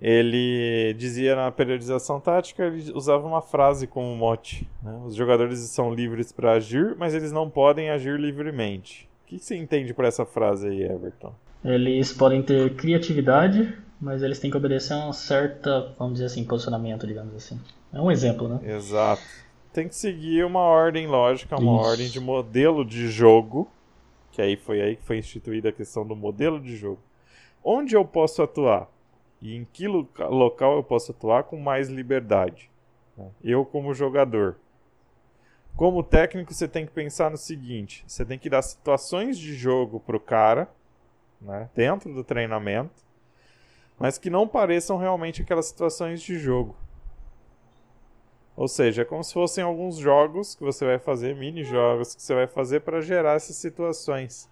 Ele 0.00 0.94
dizia 0.94 1.34
na 1.34 1.50
periodização 1.50 2.20
tática, 2.20 2.64
ele 2.64 2.92
usava 2.92 3.26
uma 3.26 3.42
frase 3.42 3.86
como 3.86 4.14
mote. 4.14 4.68
Né? 4.82 5.00
Os 5.04 5.16
jogadores 5.16 5.58
são 5.60 5.92
livres 5.92 6.30
para 6.30 6.52
agir, 6.52 6.94
mas 6.96 7.14
eles 7.14 7.32
não 7.32 7.50
podem 7.50 7.90
agir 7.90 8.18
livremente. 8.18 9.08
O 9.24 9.28
que 9.28 9.38
você 9.38 9.56
entende 9.56 9.92
por 9.92 10.04
essa 10.04 10.24
frase 10.24 10.68
aí, 10.68 10.82
Everton? 10.84 11.34
Eles 11.64 12.12
podem 12.12 12.40
ter 12.42 12.76
criatividade, 12.76 13.76
mas 14.00 14.22
eles 14.22 14.38
têm 14.38 14.50
que 14.50 14.56
obedecer 14.56 14.94
a 14.94 15.08
um 15.08 15.12
certo, 15.12 15.92
vamos 15.98 16.14
dizer 16.14 16.26
assim, 16.26 16.44
posicionamento, 16.44 17.06
digamos 17.06 17.34
assim. 17.34 17.60
É 17.92 18.00
um 18.00 18.10
exemplo, 18.10 18.48
né? 18.48 18.60
Exato. 18.62 19.22
Tem 19.72 19.88
que 19.88 19.96
seguir 19.96 20.44
uma 20.44 20.60
ordem 20.60 21.06
lógica, 21.06 21.56
uma 21.56 21.80
Isso. 21.80 21.90
ordem 21.90 22.08
de 22.08 22.20
modelo 22.20 22.84
de 22.84 23.08
jogo, 23.08 23.68
que 24.30 24.40
aí 24.40 24.56
foi 24.56 24.80
aí 24.80 24.96
que 24.96 25.02
foi 25.02 25.18
instituída 25.18 25.70
a 25.70 25.72
questão 25.72 26.06
do 26.06 26.14
modelo 26.14 26.60
de 26.60 26.76
jogo. 26.76 27.00
Onde 27.62 27.96
eu 27.96 28.04
posso 28.04 28.40
atuar? 28.42 28.88
E 29.40 29.56
em 29.56 29.64
que 29.64 29.86
local 29.86 30.76
eu 30.76 30.82
posso 30.82 31.12
atuar 31.12 31.44
com 31.44 31.58
mais 31.58 31.88
liberdade? 31.88 32.70
Eu 33.42 33.64
como 33.64 33.94
jogador. 33.94 34.56
Como 35.76 36.02
técnico, 36.02 36.52
você 36.52 36.66
tem 36.66 36.84
que 36.84 36.92
pensar 36.92 37.30
no 37.30 37.36
seguinte: 37.36 38.04
você 38.06 38.24
tem 38.24 38.38
que 38.38 38.50
dar 38.50 38.62
situações 38.62 39.38
de 39.38 39.54
jogo 39.54 40.00
para 40.00 40.16
o 40.16 40.20
cara, 40.20 40.68
né, 41.40 41.68
dentro 41.74 42.12
do 42.12 42.24
treinamento, 42.24 43.04
mas 43.98 44.18
que 44.18 44.30
não 44.30 44.46
pareçam 44.46 44.96
realmente 44.96 45.42
aquelas 45.42 45.66
situações 45.66 46.20
de 46.20 46.36
jogo. 46.38 46.76
Ou 48.56 48.66
seja, 48.66 49.02
é 49.02 49.04
como 49.04 49.22
se 49.22 49.32
fossem 49.32 49.62
alguns 49.62 49.98
jogos 49.98 50.56
que 50.56 50.64
você 50.64 50.84
vai 50.84 50.98
fazer, 50.98 51.36
mini 51.36 51.62
jogos 51.62 52.12
que 52.12 52.20
você 52.20 52.34
vai 52.34 52.48
fazer 52.48 52.80
para 52.80 53.00
gerar 53.00 53.36
essas 53.36 53.54
situações. 53.54 54.50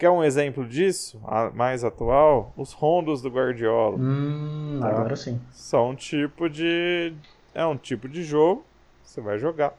Quer 0.00 0.08
um 0.08 0.24
exemplo 0.24 0.66
disso, 0.66 1.20
mais 1.52 1.84
atual? 1.84 2.54
Os 2.56 2.72
rondos 2.72 3.20
do 3.20 3.28
Guardiola. 3.28 3.98
Hum, 3.98 4.78
tá? 4.80 4.88
Agora 4.88 5.14
sim. 5.14 5.38
São 5.52 5.90
um 5.90 5.94
tipo 5.94 6.48
de. 6.48 7.12
É 7.54 7.66
um 7.66 7.76
tipo 7.76 8.08
de 8.08 8.24
jogo 8.24 8.64
que 9.02 9.10
você 9.10 9.20
vai 9.20 9.38
jogar 9.38 9.74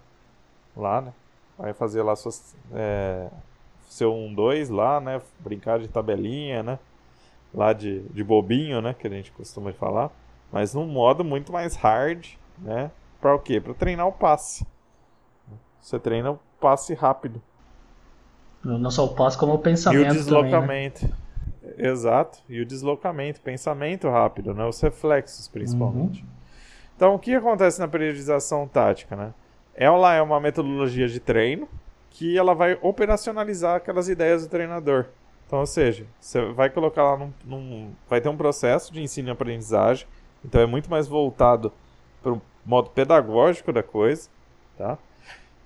lá, 0.77 1.01
né? 1.01 1.11
Vai 1.57 1.73
fazer 1.73 2.03
lá 2.03 2.15
suas. 2.15 2.55
É, 2.71 3.29
seu 3.89 4.13
1-2 4.13 4.69
lá, 4.71 5.01
né? 5.01 5.19
Brincar 5.39 5.79
de 5.79 5.87
tabelinha, 5.87 6.61
né? 6.61 6.77
Lá 7.51 7.73
de, 7.73 8.01
de 8.09 8.23
bobinho, 8.23 8.79
né? 8.79 8.93
Que 8.93 9.07
a 9.07 9.09
gente 9.09 9.31
costuma 9.31 9.73
falar. 9.73 10.11
Mas 10.51 10.75
num 10.75 10.85
modo 10.85 11.23
muito 11.23 11.51
mais 11.51 11.75
hard, 11.75 12.27
né? 12.59 12.91
Para 13.19 13.33
o 13.33 13.39
quê? 13.39 13.59
Para 13.59 13.73
treinar 13.73 14.07
o 14.07 14.11
passe. 14.11 14.67
Você 15.81 15.97
treina 15.97 16.29
o 16.33 16.39
passe 16.59 16.93
rápido. 16.93 17.41
Não 18.63 18.91
só 18.91 19.05
o 19.05 19.09
passe, 19.15 19.37
como 19.37 19.53
o 19.53 19.59
pensamento. 19.59 20.07
E 20.07 20.11
o 20.11 20.13
deslocamento. 20.13 21.01
Também, 21.01 21.17
né? 21.77 21.89
Exato. 21.89 22.39
E 22.47 22.61
o 22.61 22.65
deslocamento, 22.65 23.41
pensamento 23.41 24.09
rápido, 24.09 24.53
né? 24.53 24.65
Os 24.65 24.79
reflexos, 24.81 25.47
principalmente. 25.47 26.21
Uhum. 26.21 26.29
Então, 26.95 27.15
o 27.15 27.19
que 27.19 27.33
acontece 27.33 27.79
na 27.79 27.87
periodização 27.87 28.67
tática, 28.67 29.15
né? 29.15 29.33
Ela 29.73 30.13
é 30.13 30.21
uma 30.21 30.39
metodologia 30.39 31.07
de 31.07 31.19
treino 31.19 31.67
que 32.11 32.37
ela 32.37 32.53
vai 32.53 32.77
operacionalizar 32.81 33.77
aquelas 33.77 34.09
ideias 34.09 34.43
do 34.43 34.49
treinador. 34.49 35.05
Então, 35.47 35.59
ou 35.59 35.65
seja, 35.65 36.05
você 36.19 36.45
vai 36.51 36.69
colocar 36.69 37.03
lá 37.03 37.17
num, 37.17 37.33
num 37.43 37.91
vai 38.09 38.21
ter 38.21 38.29
um 38.29 38.37
processo 38.37 38.93
de 38.93 39.01
ensino 39.01 39.29
e 39.29 39.31
aprendizagem, 39.31 40.07
então 40.45 40.61
é 40.61 40.65
muito 40.65 40.89
mais 40.89 41.07
voltado 41.07 41.73
para 42.21 42.33
o 42.33 42.41
modo 42.65 42.89
pedagógico 42.89 43.73
da 43.73 43.81
coisa, 43.81 44.29
tá? 44.77 44.97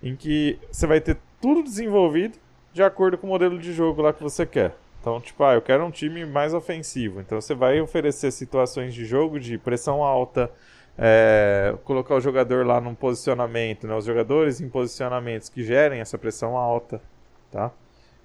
Em 0.01 0.15
que 0.15 0.57
você 0.71 0.87
vai 0.87 1.01
ter 1.01 1.17
tudo 1.41 1.61
desenvolvido 1.61 2.37
de 2.75 2.83
acordo 2.83 3.17
com 3.17 3.25
o 3.25 3.29
modelo 3.29 3.57
de 3.57 3.71
jogo 3.71 4.01
lá 4.01 4.11
que 4.11 4.21
você 4.21 4.45
quer. 4.45 4.75
Então, 4.99 5.21
tipo, 5.21 5.41
ah, 5.45 5.53
eu 5.53 5.61
quero 5.61 5.85
um 5.85 5.89
time 5.89 6.25
mais 6.25 6.53
ofensivo. 6.53 7.21
Então 7.21 7.39
você 7.39 7.55
vai 7.55 7.79
oferecer 7.79 8.31
situações 8.31 8.93
de 8.93 9.05
jogo 9.05 9.39
de 9.39 9.57
pressão 9.57 10.03
alta, 10.03 10.51
é, 10.97 11.73
colocar 11.85 12.15
o 12.15 12.19
jogador 12.19 12.65
lá 12.65 12.81
num 12.81 12.93
posicionamento, 12.93 13.87
né? 13.87 13.95
Os 13.95 14.03
jogadores 14.03 14.59
em 14.59 14.67
posicionamentos 14.67 15.47
que 15.47 15.63
gerem 15.63 16.01
essa 16.01 16.17
pressão 16.17 16.57
alta, 16.57 17.01
tá? 17.49 17.71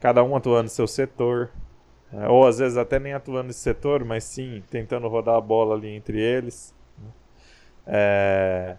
Cada 0.00 0.24
um 0.24 0.34
atuando 0.34 0.64
no 0.64 0.68
seu 0.68 0.88
setor. 0.88 1.50
É, 2.12 2.28
ou 2.28 2.44
às 2.44 2.58
vezes 2.58 2.76
até 2.76 2.98
nem 2.98 3.12
atuando 3.12 3.46
nesse 3.46 3.60
setor, 3.60 4.04
mas 4.04 4.24
sim 4.24 4.64
tentando 4.68 5.06
rodar 5.06 5.36
a 5.36 5.40
bola 5.40 5.76
ali 5.76 5.90
entre 5.94 6.20
eles. 6.20 6.74
Né? 6.98 7.10
É... 7.86 8.76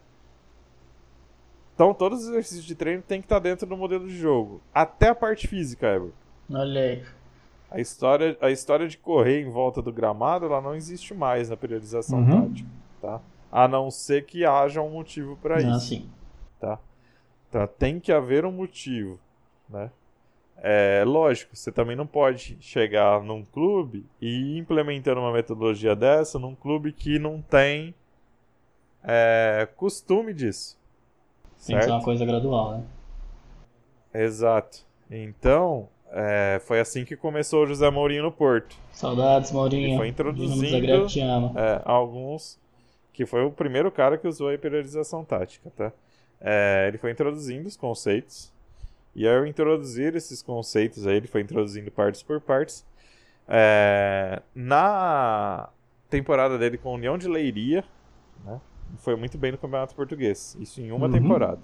Então 1.81 1.95
todos 1.95 2.21
os 2.21 2.29
exercícios 2.29 2.63
de 2.63 2.75
treino 2.75 3.01
tem 3.01 3.19
que 3.19 3.25
estar 3.25 3.39
dentro 3.39 3.65
do 3.65 3.75
modelo 3.75 4.07
de 4.07 4.15
jogo. 4.15 4.61
Até 4.71 5.07
a 5.07 5.15
parte 5.15 5.47
física, 5.47 5.87
Ever. 5.87 6.11
Olha 6.47 6.79
aí. 6.79 7.03
A 7.71 7.79
história, 7.79 8.37
a 8.39 8.51
história 8.51 8.87
de 8.87 8.99
correr 8.99 9.41
em 9.41 9.49
volta 9.49 9.81
do 9.81 9.91
gramado, 9.91 10.45
ela 10.45 10.61
não 10.61 10.75
existe 10.75 11.11
mais 11.15 11.49
na 11.49 11.57
periodização 11.57 12.19
uhum. 12.19 12.49
tática, 12.49 12.69
tá? 13.01 13.19
A 13.51 13.67
não 13.67 13.89
ser 13.89 14.27
que 14.27 14.45
haja 14.45 14.79
um 14.79 14.91
motivo 14.91 15.35
para 15.37 15.55
ah, 15.55 15.61
isso. 15.75 15.87
Sim. 15.87 16.09
Tá? 16.59 16.77
Então 17.49 17.65
tem 17.65 17.99
que 17.99 18.11
haver 18.11 18.45
um 18.45 18.51
motivo, 18.51 19.19
né? 19.67 19.89
É 20.57 21.03
lógico, 21.03 21.55
você 21.55 21.71
também 21.71 21.95
não 21.95 22.05
pode 22.05 22.57
chegar 22.61 23.23
num 23.23 23.43
clube 23.43 24.05
e 24.21 24.27
ir 24.27 24.57
implementando 24.59 25.19
uma 25.19 25.33
metodologia 25.33 25.95
dessa 25.95 26.37
num 26.37 26.53
clube 26.53 26.93
que 26.93 27.17
não 27.17 27.41
tem 27.41 27.95
é, 29.03 29.67
costume 29.75 30.31
disso. 30.31 30.79
Tem 31.65 31.77
que 31.77 31.83
ser 31.83 31.91
uma 31.91 32.03
coisa 32.03 32.25
gradual, 32.25 32.77
né? 32.77 32.83
Exato. 34.13 34.79
Então, 35.09 35.87
é, 36.11 36.59
foi 36.65 36.79
assim 36.79 37.05
que 37.05 37.15
começou 37.15 37.63
o 37.63 37.67
José 37.67 37.89
Mourinho 37.89 38.23
no 38.23 38.31
Porto. 38.31 38.75
Saudades, 38.91 39.51
Mourinho. 39.51 39.89
Ele 39.89 39.97
foi 39.97 40.07
introduzindo 40.07 40.75
é, 41.57 41.81
alguns. 41.85 42.59
Que 43.13 43.25
foi 43.25 43.43
o 43.43 43.51
primeiro 43.51 43.91
cara 43.91 44.17
que 44.17 44.27
usou 44.27 44.53
a 44.53 44.57
periodização 44.57 45.23
tática, 45.23 45.69
tá? 45.75 45.91
É, 46.39 46.85
ele 46.87 46.97
foi 46.97 47.11
introduzindo 47.11 47.67
os 47.67 47.77
conceitos. 47.77 48.51
E 49.13 49.27
ao 49.27 49.45
introduzir 49.45 50.15
esses 50.15 50.41
conceitos 50.41 51.05
aí, 51.05 51.17
ele 51.17 51.27
foi 51.27 51.41
introduzindo 51.41 51.91
partes 51.91 52.23
por 52.23 52.39
partes. 52.39 52.85
É, 53.47 54.41
na 54.55 55.69
temporada 56.09 56.57
dele 56.57 56.77
com 56.77 56.89
a 56.89 56.93
União 56.93 57.17
de 57.17 57.27
Leiria, 57.27 57.83
né, 58.45 58.59
foi 58.97 59.15
muito 59.15 59.37
bem 59.37 59.51
no 59.51 59.57
Campeonato 59.57 59.95
Português. 59.95 60.57
Isso 60.59 60.81
em 60.81 60.91
uma 60.91 61.07
uhum. 61.07 61.11
temporada. 61.11 61.61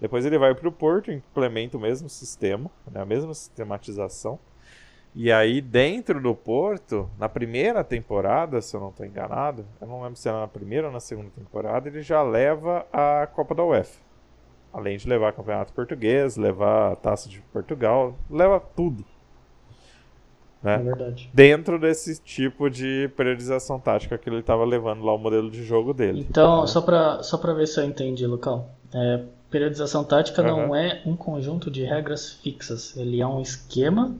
Depois 0.00 0.24
ele 0.24 0.38
vai 0.38 0.54
para 0.54 0.68
o 0.68 0.72
Porto, 0.72 1.12
implementa 1.12 1.76
o 1.76 1.80
mesmo 1.80 2.08
sistema, 2.08 2.70
né, 2.90 3.02
a 3.02 3.04
mesma 3.04 3.34
sistematização. 3.34 4.38
E 5.14 5.30
aí, 5.30 5.60
dentro 5.60 6.22
do 6.22 6.34
Porto, 6.34 7.10
na 7.18 7.28
primeira 7.28 7.82
temporada, 7.82 8.62
se 8.62 8.74
eu 8.74 8.80
não 8.80 8.90
estou 8.90 9.04
enganado, 9.04 9.66
eu 9.80 9.86
não 9.86 10.02
lembro 10.02 10.16
se 10.16 10.28
era 10.28 10.40
na 10.40 10.48
primeira 10.48 10.86
ou 10.86 10.92
na 10.92 11.00
segunda 11.00 11.30
temporada, 11.30 11.88
ele 11.88 12.00
já 12.00 12.22
leva 12.22 12.86
a 12.92 13.26
Copa 13.26 13.54
da 13.54 13.64
UEFA. 13.64 14.00
Além 14.72 14.96
de 14.96 15.08
levar 15.08 15.32
Campeonato 15.32 15.72
Português, 15.72 16.36
levar 16.36 16.92
a 16.92 16.96
Taça 16.96 17.28
de 17.28 17.40
Portugal, 17.52 18.16
leva 18.30 18.60
tudo. 18.60 19.04
Né? 20.62 20.74
É 20.74 20.78
verdade. 20.78 21.30
Dentro 21.32 21.78
desse 21.78 22.20
tipo 22.20 22.68
de 22.68 23.10
periodização 23.16 23.80
tática 23.80 24.18
que 24.18 24.28
ele 24.28 24.40
estava 24.40 24.64
levando 24.64 25.02
lá 25.04 25.14
o 25.14 25.18
modelo 25.18 25.50
de 25.50 25.64
jogo 25.64 25.94
dele. 25.94 26.26
Então, 26.28 26.62
né? 26.62 26.66
só 26.66 26.80
para 26.80 27.22
só 27.22 27.36
ver 27.54 27.66
se 27.66 27.80
eu 27.80 27.84
entendi, 27.84 28.26
Lucão. 28.26 28.66
É, 28.94 29.22
periodização 29.50 30.04
tática 30.04 30.42
uhum. 30.42 30.48
não 30.48 30.76
é 30.76 31.02
um 31.06 31.16
conjunto 31.16 31.70
de 31.70 31.84
regras 31.84 32.32
fixas. 32.32 32.96
Ele 32.96 33.20
é 33.20 33.26
um 33.26 33.40
esquema 33.40 34.14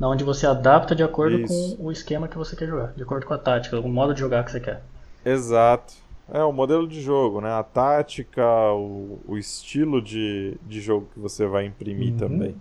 onde 0.00 0.24
você 0.24 0.46
adapta 0.46 0.94
de 0.94 1.02
acordo 1.02 1.38
Isso. 1.38 1.76
com 1.76 1.84
o 1.86 1.92
esquema 1.92 2.28
que 2.28 2.36
você 2.36 2.54
quer 2.54 2.66
jogar, 2.66 2.92
de 2.94 3.02
acordo 3.02 3.24
com 3.24 3.32
a 3.32 3.38
tática, 3.38 3.80
o 3.80 3.88
modo 3.88 4.12
de 4.12 4.20
jogar 4.20 4.44
que 4.44 4.50
você 4.50 4.60
quer. 4.60 4.82
Exato. 5.24 5.94
É, 6.32 6.42
o 6.42 6.52
modelo 6.52 6.88
de 6.88 7.00
jogo, 7.00 7.40
né? 7.40 7.50
A 7.52 7.62
tática, 7.62 8.44
o, 8.72 9.20
o 9.26 9.38
estilo 9.38 10.02
de, 10.02 10.56
de 10.66 10.80
jogo 10.80 11.08
que 11.14 11.20
você 11.20 11.46
vai 11.46 11.64
imprimir 11.64 12.12
uhum. 12.12 12.18
também. 12.18 12.56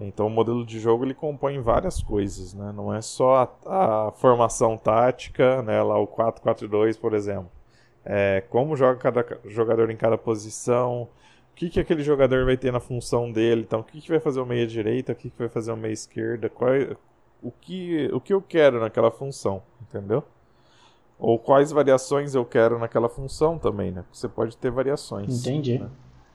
Então 0.00 0.26
o 0.26 0.30
modelo 0.30 0.64
de 0.64 0.80
jogo 0.80 1.04
ele 1.04 1.14
compõe 1.14 1.60
várias 1.60 2.02
coisas, 2.02 2.54
né? 2.54 2.72
Não 2.74 2.92
é 2.92 3.02
só 3.02 3.58
a, 3.66 4.06
a 4.08 4.12
formação 4.12 4.76
tática, 4.76 5.62
né? 5.62 5.82
Lá 5.82 5.98
o 5.98 6.06
4-4-2, 6.06 6.98
por 6.98 7.14
exemplo 7.14 7.50
é, 8.04 8.42
como 8.48 8.76
joga 8.76 8.98
cada 8.98 9.26
jogador 9.44 9.90
em 9.90 9.96
cada 9.96 10.16
posição, 10.16 11.02
o 11.02 11.54
que, 11.54 11.68
que 11.68 11.80
aquele 11.80 12.02
jogador 12.02 12.44
vai 12.44 12.56
ter 12.56 12.72
na 12.72 12.80
função 12.80 13.30
dele, 13.30 13.62
então 13.62 13.80
o 13.80 13.84
que, 13.84 14.00
que 14.00 14.08
vai 14.08 14.20
fazer 14.20 14.40
o 14.40 14.46
meia 14.46 14.66
direita, 14.66 15.12
o 15.12 15.14
que, 15.14 15.30
que 15.30 15.38
vai 15.38 15.48
fazer 15.48 15.72
o 15.72 15.76
meia 15.76 15.92
esquerda, 15.92 16.48
qual, 16.48 16.74
é, 16.74 16.96
o, 17.42 17.50
que, 17.50 18.08
o 18.12 18.20
que 18.20 18.32
eu 18.32 18.40
quero 18.40 18.80
naquela 18.80 19.10
função, 19.10 19.62
entendeu? 19.82 20.24
Ou 21.18 21.38
quais 21.38 21.70
variações 21.70 22.34
eu 22.34 22.44
quero 22.46 22.78
naquela 22.78 23.08
função 23.08 23.58
também, 23.58 23.90
né? 23.90 24.04
Você 24.10 24.26
pode 24.26 24.56
ter 24.56 24.70
variações. 24.70 25.46
Entendi. 25.46 25.78
Né? 25.78 25.90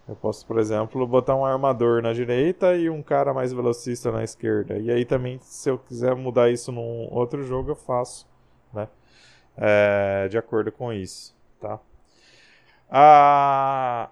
Eu 0.07 0.15
posso, 0.15 0.45
por 0.45 0.59
exemplo, 0.59 1.05
botar 1.07 1.35
um 1.35 1.45
armador 1.45 2.01
na 2.01 2.13
direita 2.13 2.75
e 2.75 2.89
um 2.89 3.01
cara 3.01 3.33
mais 3.33 3.51
velocista 3.51 4.11
na 4.11 4.23
esquerda. 4.23 4.77
E 4.77 4.91
aí 4.91 5.03
também, 5.03 5.39
se 5.41 5.69
eu 5.69 5.79
quiser 5.79 6.15
mudar 6.15 6.51
isso 6.51 6.71
num 6.71 7.07
outro 7.11 7.43
jogo, 7.43 7.71
eu 7.71 7.75
faço, 7.75 8.27
né? 8.73 8.87
É, 9.57 10.27
de 10.27 10.37
acordo 10.37 10.71
com 10.71 10.91
isso 10.93 11.35
tá? 11.65 11.79
Ah, 12.89 14.09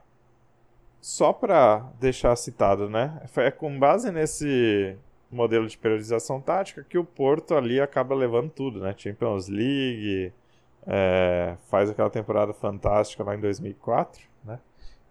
só 1.02 1.32
para 1.34 1.80
deixar 2.00 2.36
citado, 2.36 2.90
né? 2.90 3.22
É 3.38 3.52
com 3.52 3.78
base 3.78 4.12
nesse 4.12 4.98
modelo 5.32 5.68
de 5.68 5.78
periodização 5.78 6.42
tática 6.42 6.84
que 6.88 6.98
o 6.98 7.04
Porto 7.04 7.56
ali 7.56 7.80
acaba 7.82 8.16
levando 8.16 8.50
tudo, 8.50 8.80
né? 8.80 8.94
Champions 8.98 9.48
League, 9.48 10.34
é, 10.88 11.58
faz 11.70 11.90
aquela 11.90 12.10
temporada 12.10 12.54
fantástica 12.54 13.24
lá 13.24 13.36
em 13.36 13.40
2004, 13.40 14.22
né? 14.22 14.28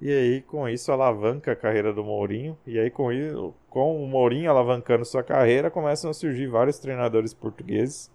E 0.03 0.11
aí, 0.11 0.42
com 0.42 0.68
isso, 0.68 0.90
alavanca 0.90 1.53
a 1.53 1.57
carreira 1.57 1.92
do 1.92 2.03
Mourinho. 2.03 2.59
E 2.66 2.76
aí, 2.78 2.90
com, 2.90 3.12
isso, 3.12 3.55
com 3.70 4.03
o 4.03 4.07
Mourinho 4.09 4.50
alavancando 4.50 5.05
sua 5.05 5.22
carreira, 5.22 5.70
começam 5.70 6.11
a 6.11 6.14
surgir 6.14 6.48
vários 6.48 6.80
treinadores 6.80 7.32
portugueses 7.32 8.11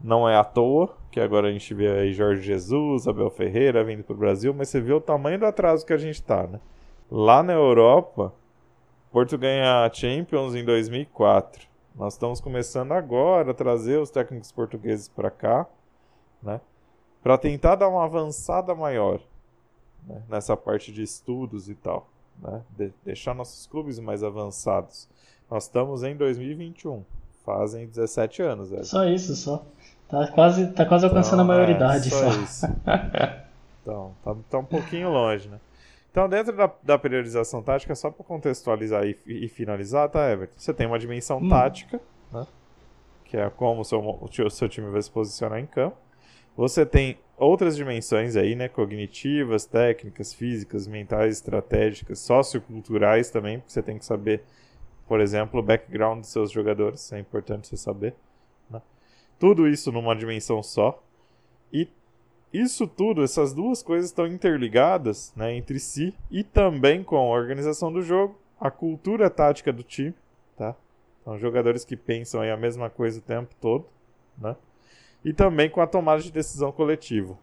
não 0.00 0.28
é 0.28 0.36
à 0.36 0.44
toa 0.44 0.96
que 1.10 1.20
agora 1.20 1.48
a 1.48 1.52
gente 1.52 1.72
vê 1.72 1.88
aí 1.88 2.12
Jorge 2.12 2.42
Jesus, 2.42 3.06
Abel 3.06 3.30
Ferreira 3.30 3.84
vindo 3.84 4.02
para 4.02 4.14
o 4.14 4.18
Brasil, 4.18 4.52
mas 4.52 4.68
você 4.68 4.80
vê 4.80 4.92
o 4.92 5.00
tamanho 5.00 5.38
do 5.38 5.46
atraso 5.46 5.86
que 5.86 5.92
a 5.92 5.96
gente 5.96 6.16
está, 6.16 6.46
né? 6.46 6.60
Lá 7.10 7.42
na 7.42 7.52
Europa, 7.52 8.34
Porto 9.12 9.38
ganha 9.38 9.84
a 9.84 9.92
Champions 9.92 10.54
em 10.54 10.64
2004. 10.64 11.68
Nós 11.94 12.14
estamos 12.14 12.40
começando 12.40 12.92
agora 12.92 13.52
a 13.52 13.54
trazer 13.54 13.98
os 13.98 14.10
técnicos 14.10 14.50
portugueses 14.50 15.08
para 15.08 15.30
cá, 15.30 15.66
né? 16.42 16.60
Para 17.22 17.38
tentar 17.38 17.76
dar 17.76 17.88
uma 17.88 18.04
avançada 18.04 18.74
maior 18.74 19.20
né? 20.06 20.22
nessa 20.28 20.56
parte 20.56 20.92
de 20.92 21.02
estudos 21.02 21.68
e 21.68 21.74
tal, 21.74 22.08
né? 22.40 22.62
De 22.76 22.92
deixar 23.04 23.34
nossos 23.34 23.66
clubes 23.66 23.98
mais 23.98 24.22
avançados. 24.22 25.08
Nós 25.50 25.64
estamos 25.64 26.02
em 26.02 26.16
2021, 26.16 27.04
fazem 27.44 27.86
17 27.86 28.42
anos. 28.42 28.70
Velho. 28.70 28.84
Só 28.84 29.04
isso, 29.06 29.34
só. 29.36 29.64
Tá 30.08 30.28
quase, 30.28 30.66
tá 30.68 30.84
quase 30.84 31.04
alcançando 31.04 31.42
então, 31.42 31.54
a 31.54 31.58
maioridade. 31.58 32.08
É, 32.08 32.10
só, 32.10 32.30
só. 32.30 32.40
isso. 32.42 32.66
então, 33.82 34.14
tá, 34.22 34.36
tá 34.50 34.58
um 34.58 34.64
pouquinho 34.64 35.10
longe, 35.10 35.48
né? 35.48 35.58
Então, 36.10 36.28
dentro 36.28 36.56
da, 36.56 36.70
da 36.82 36.96
periodização 36.96 37.60
tática, 37.60 37.92
só 37.94 38.08
para 38.08 38.24
contextualizar 38.24 39.04
e, 39.04 39.18
e, 39.26 39.48
finalizar, 39.48 40.08
tá, 40.08 40.30
Everton? 40.30 40.54
Você 40.56 40.72
tem 40.72 40.86
uma 40.86 40.98
dimensão 40.98 41.38
hum. 41.38 41.48
tática, 41.48 42.00
né? 42.32 42.46
Que 43.24 43.36
é 43.36 43.50
como 43.50 43.80
o 43.80 43.84
seu, 43.84 44.00
o 44.00 44.50
seu 44.50 44.68
time 44.68 44.88
vai 44.90 45.02
se 45.02 45.10
posicionar 45.10 45.58
em 45.58 45.66
campo. 45.66 45.96
Você 46.56 46.86
tem 46.86 47.18
outras 47.36 47.76
dimensões 47.76 48.36
aí, 48.36 48.54
né? 48.54 48.68
Cognitivas, 48.68 49.66
técnicas, 49.66 50.32
físicas, 50.32 50.86
mentais, 50.86 51.36
estratégicas, 51.36 52.18
socioculturais 52.20 53.30
também, 53.30 53.58
porque 53.58 53.72
você 53.72 53.82
tem 53.82 53.98
que 53.98 54.04
saber, 54.04 54.42
por 55.06 55.20
exemplo, 55.20 55.60
o 55.60 55.62
background 55.62 56.20
dos 56.20 56.30
seus 56.30 56.50
jogadores, 56.50 57.12
é 57.12 57.18
importante 57.18 57.68
você 57.68 57.76
saber. 57.76 58.14
Tudo 59.38 59.68
isso 59.68 59.90
numa 59.92 60.14
dimensão 60.14 60.62
só. 60.62 61.02
E 61.72 61.88
isso 62.52 62.86
tudo, 62.86 63.22
essas 63.22 63.52
duas 63.52 63.82
coisas 63.82 64.10
estão 64.10 64.26
interligadas 64.26 65.32
né, 65.34 65.54
entre 65.54 65.80
si 65.80 66.14
e 66.30 66.44
também 66.44 67.02
com 67.02 67.16
a 67.16 67.22
organização 67.22 67.92
do 67.92 68.00
jogo, 68.00 68.38
a 68.60 68.70
cultura 68.70 69.28
tática 69.28 69.72
do 69.72 69.82
time, 69.82 70.14
tá? 70.56 70.74
São 71.24 71.38
jogadores 71.38 71.84
que 71.84 71.96
pensam 71.96 72.40
aí 72.40 72.50
a 72.50 72.56
mesma 72.56 72.88
coisa 72.88 73.18
o 73.18 73.22
tempo 73.22 73.54
todo, 73.60 73.86
né? 74.38 74.54
E 75.24 75.32
também 75.32 75.70
com 75.70 75.80
a 75.80 75.86
tomada 75.86 76.22
de 76.22 76.30
decisão 76.30 76.70
coletiva. 76.70 77.38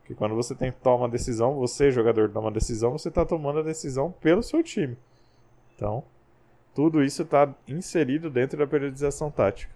Porque 0.00 0.14
quando 0.14 0.34
você 0.34 0.54
tem 0.54 0.70
que 0.70 0.78
tomar 0.80 0.96
uma 0.96 1.08
decisão, 1.08 1.54
você, 1.54 1.90
jogador, 1.90 2.30
toma 2.30 2.46
uma 2.46 2.52
decisão, 2.52 2.92
você 2.92 3.08
está 3.08 3.24
tomando 3.24 3.60
a 3.60 3.62
decisão 3.62 4.12
pelo 4.20 4.42
seu 4.42 4.62
time. 4.62 4.96
Então, 5.74 6.04
tudo 6.74 7.02
isso 7.02 7.22
está 7.22 7.54
inserido 7.66 8.28
dentro 8.28 8.58
da 8.58 8.66
periodização 8.66 9.30
tática. 9.30 9.72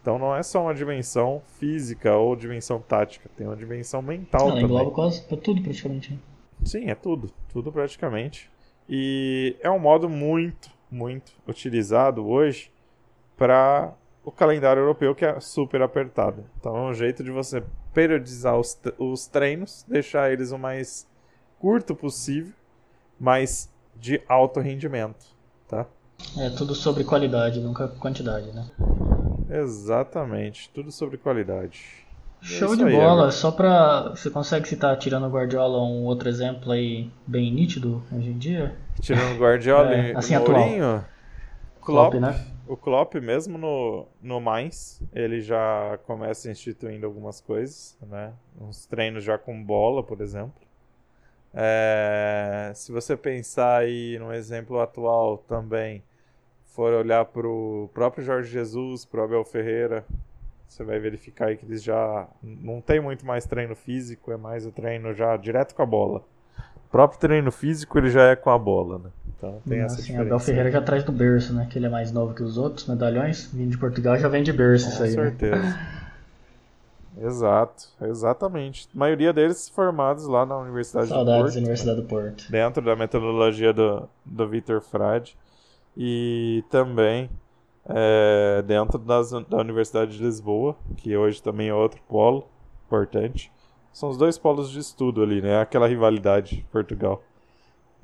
Então 0.00 0.18
não 0.18 0.36
é 0.36 0.42
só 0.42 0.60
uma 0.60 0.74
dimensão 0.74 1.40
física 1.58 2.14
ou 2.14 2.36
dimensão 2.36 2.78
tática, 2.78 3.26
tem 3.34 3.46
uma 3.46 3.56
dimensão 3.56 4.02
mental 4.02 4.50
Ela 4.50 4.60
também. 4.60 4.90
quase 4.90 5.26
tudo 5.26 5.62
praticamente. 5.62 6.12
Né? 6.12 6.18
Sim, 6.62 6.90
é 6.90 6.94
tudo, 6.94 7.30
tudo 7.50 7.72
praticamente. 7.72 8.50
E 8.86 9.56
é 9.60 9.70
um 9.70 9.78
modo 9.78 10.06
muito, 10.06 10.70
muito 10.90 11.32
utilizado 11.48 12.26
hoje 12.26 12.70
para 13.34 13.94
o 14.24 14.32
calendário 14.32 14.80
europeu 14.80 15.14
que 15.14 15.24
é 15.24 15.38
super 15.38 15.82
apertado. 15.82 16.44
Então 16.58 16.76
é 16.76 16.80
um 16.90 16.94
jeito 16.94 17.22
de 17.22 17.30
você 17.30 17.62
periodizar 17.92 18.58
os, 18.58 18.78
os 18.98 19.26
treinos, 19.26 19.84
deixar 19.86 20.32
eles 20.32 20.50
o 20.50 20.58
mais 20.58 21.06
curto 21.58 21.94
possível, 21.94 22.52
mas 23.20 23.70
de 23.94 24.20
alto 24.28 24.60
rendimento, 24.60 25.26
tá? 25.68 25.86
É 26.38 26.50
tudo 26.50 26.74
sobre 26.74 27.04
qualidade, 27.04 27.60
nunca 27.60 27.88
quantidade, 27.88 28.50
né? 28.52 28.66
Exatamente, 29.50 30.70
tudo 30.70 30.90
sobre 30.90 31.18
qualidade. 31.18 32.04
É 32.42 32.46
Show 32.46 32.74
é 32.74 32.76
de 32.76 32.84
aí, 32.84 32.92
bola, 32.92 33.30
só 33.30 33.50
pra. 33.50 34.10
Você 34.10 34.30
consegue 34.30 34.68
citar, 34.68 34.96
tirando 34.98 35.26
o 35.26 35.30
Guardiola, 35.30 35.78
um 35.82 36.04
outro 36.04 36.28
exemplo 36.28 36.72
aí 36.72 37.10
bem 37.26 37.52
nítido 37.52 38.02
hoje 38.12 38.28
em 38.28 38.38
dia? 38.38 38.76
Tirando 39.00 39.36
o 39.36 39.38
Guardiola 39.38 39.92
é, 39.94 40.14
assim, 40.14 40.36
Mourinho, 40.36 41.04
Klopp, 41.80 42.12
Klopp, 42.12 42.14
né? 42.14 42.53
O 42.66 42.76
Klopp, 42.76 43.14
mesmo 43.16 43.58
no, 43.58 44.06
no 44.22 44.40
Mainz, 44.40 45.02
ele 45.12 45.40
já 45.40 45.98
começa 46.06 46.50
instituindo 46.50 47.04
algumas 47.04 47.40
coisas, 47.40 47.98
né? 48.00 48.32
Uns 48.58 48.86
treinos 48.86 49.22
já 49.22 49.36
com 49.36 49.62
bola, 49.62 50.02
por 50.02 50.22
exemplo. 50.22 50.62
É, 51.52 52.72
se 52.74 52.90
você 52.90 53.16
pensar 53.16 53.80
aí 53.80 54.18
no 54.18 54.32
exemplo 54.32 54.80
atual 54.80 55.38
também, 55.38 56.02
for 56.64 56.92
olhar 56.94 57.24
para 57.26 57.46
o 57.46 57.88
próprio 57.92 58.24
Jorge 58.24 58.50
Jesus, 58.50 59.04
para 59.04 59.20
o 59.20 59.24
Abel 59.24 59.44
Ferreira, 59.44 60.04
você 60.66 60.82
vai 60.82 60.98
verificar 60.98 61.48
aí 61.48 61.56
que 61.56 61.64
eles 61.66 61.82
já 61.82 62.26
não 62.42 62.80
tem 62.80 62.98
muito 62.98 63.26
mais 63.26 63.46
treino 63.46 63.76
físico, 63.76 64.32
é 64.32 64.36
mais 64.36 64.66
o 64.66 64.72
treino 64.72 65.12
já 65.12 65.36
direto 65.36 65.74
com 65.74 65.82
a 65.82 65.86
bola. 65.86 66.24
O 66.86 66.90
próprio 66.90 67.20
treino 67.20 67.52
físico 67.52 67.98
ele 67.98 68.08
já 68.08 68.30
é 68.30 68.36
com 68.36 68.50
a 68.50 68.58
bola, 68.58 68.98
né? 68.98 69.10
Então 69.48 69.62
tem 69.68 69.80
essa 69.80 70.00
assim, 70.00 70.16
Abel 70.16 70.38
Ferreira 70.38 70.70
já 70.70 70.80
traz 70.80 71.04
do 71.04 71.12
berço, 71.12 71.52
né? 71.52 71.66
Que 71.70 71.78
ele 71.78 71.86
é 71.86 71.88
mais 71.88 72.10
novo 72.10 72.34
que 72.34 72.42
os 72.42 72.56
outros 72.56 72.86
medalhões, 72.86 73.50
vindo 73.52 73.70
de 73.70 73.78
Portugal 73.78 74.16
já 74.18 74.28
vem 74.28 74.42
de 74.42 74.52
berço 74.52 74.86
com 74.86 74.92
isso 74.92 75.02
aí. 75.02 75.14
Com 75.14 75.20
né? 75.20 75.30
certeza. 75.30 75.62
Né? 75.62 75.90
Exato, 77.16 77.84
exatamente. 78.02 78.88
A 78.92 78.98
maioria 78.98 79.32
deles 79.32 79.68
formados 79.68 80.26
lá 80.26 80.44
na 80.44 80.58
Universidade 80.58 81.06
Saudades 81.06 81.36
do 81.36 81.42
Porto. 81.42 81.54
da 81.54 81.58
Universidade 81.60 82.00
do 82.00 82.06
Porto. 82.08 82.50
Dentro 82.50 82.84
da 82.84 82.96
metodologia 82.96 83.72
do, 83.72 84.08
do 84.24 84.48
Vitor 84.48 84.80
Frade. 84.80 85.36
E 85.96 86.64
também 86.68 87.30
é, 87.88 88.64
dentro 88.66 88.98
das, 88.98 89.30
da 89.30 89.58
Universidade 89.58 90.16
de 90.16 90.24
Lisboa, 90.24 90.74
que 90.96 91.16
hoje 91.16 91.40
também 91.40 91.68
é 91.68 91.74
outro 91.74 92.00
polo 92.08 92.48
importante. 92.86 93.52
São 93.92 94.08
os 94.08 94.16
dois 94.16 94.36
polos 94.36 94.68
de 94.68 94.80
estudo 94.80 95.22
ali, 95.22 95.40
né? 95.40 95.60
Aquela 95.60 95.86
rivalidade 95.86 96.66
Portugal 96.72 97.22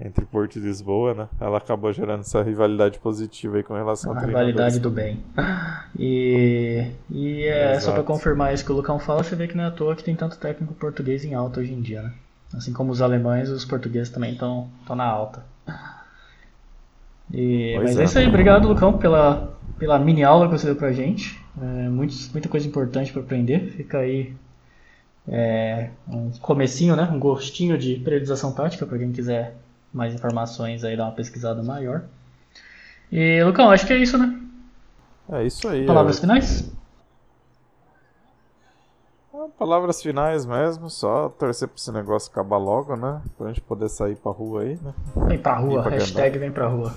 entre 0.03 0.25
Porto 0.25 0.57
e 0.57 0.61
Lisboa, 0.61 1.15
né? 1.15 1.29
Ela 1.39 1.59
acabou 1.59 1.93
gerando 1.93 2.21
essa 2.21 2.43
rivalidade 2.43 2.99
positiva 2.99 3.59
aí 3.59 3.63
com 3.63 3.75
relação 3.75 4.13
a 4.13 4.21
rivalidade 4.21 4.81
do 4.81 4.91
bem. 4.91 5.23
E, 5.99 6.87
e 7.11 7.43
é 7.43 7.73
Exato. 7.73 7.85
só 7.85 7.93
para 7.93 8.03
confirmar 8.03 8.55
isso 8.55 8.65
que 8.65 8.73
o 8.73 8.75
Lucão 8.77 8.99
fala, 8.99 9.23
você 9.23 9.37
vê 9.37 9.47
que 9.47 9.57
não 9.57 9.65
é 9.65 9.67
à 9.67 9.71
toa 9.71 9.95
que 9.95 10.05
tem 10.05 10.15
tanto 10.15 10.39
técnico 10.39 10.73
português 10.75 11.25
em 11.25 11.35
alta 11.35 11.61
hoje 11.61 11.73
em 11.73 11.81
dia, 11.81 12.03
né? 12.03 12.13
Assim 12.55 12.73
como 12.73 12.91
os 12.91 13.03
alemães, 13.03 13.49
os 13.49 13.65
portugueses 13.65 14.09
também 14.09 14.33
estão 14.33 14.69
na 14.89 15.05
alta. 15.05 15.45
E, 17.33 17.77
mas 17.79 17.97
é. 17.97 18.01
é 18.01 18.05
isso 18.05 18.19
aí, 18.19 18.27
obrigado 18.27 18.67
Lucão 18.67 18.99
pela, 18.99 19.57
pela 19.79 19.99
mini 19.99 20.25
aula 20.25 20.47
que 20.47 20.59
você 20.59 20.67
deu 20.67 20.77
pra 20.77 20.93
gente. 20.93 21.39
É, 21.61 21.89
muitos, 21.89 22.31
muita 22.33 22.49
coisa 22.49 22.67
importante 22.67 23.13
para 23.13 23.23
aprender. 23.23 23.73
Fica 23.77 23.99
aí 23.99 24.35
é, 25.29 25.91
um 26.09 26.31
comecinho, 26.41 26.97
né? 26.97 27.09
Um 27.13 27.19
gostinho 27.19 27.77
de 27.77 27.97
periodização 27.97 28.53
tática 28.53 28.87
para 28.87 28.99
quem 28.99 29.13
quiser 29.13 29.57
mais 29.93 30.15
informações 30.15 30.85
aí, 30.85 30.97
dar 30.97 31.05
uma 31.05 31.15
pesquisada 31.15 31.63
maior. 31.63 32.05
E, 33.11 33.43
Lucão, 33.43 33.71
acho 33.71 33.87
que 33.87 33.93
é 33.93 33.99
isso, 33.99 34.17
né? 34.17 34.41
É 35.33 35.45
isso 35.45 35.69
aí. 35.69 35.87
Palavras 35.87 36.19
é... 36.19 36.21
finais? 36.21 36.73
Ah, 39.33 39.47
palavras 39.59 40.03
finais 40.03 40.45
mesmo, 40.45 40.91
só 40.91 41.29
torcer 41.29 41.69
pra 41.69 41.77
esse 41.77 41.93
negócio 41.93 42.31
acabar 42.31 42.59
logo, 42.59 42.97
né? 42.97 43.21
Pra 43.39 43.49
gente 43.49 43.61
poder 43.61 43.89
sair 43.89 44.17
pra 44.17 44.33
rua 44.33 44.63
aí, 44.63 44.79
né? 44.83 44.93
Vem 45.27 45.39
pra 45.39 45.57
rua, 45.57 45.83
pra 45.83 45.93
hashtag 45.97 46.39
vem 46.39 46.53
pra 46.53 46.69
rua. 46.69 46.95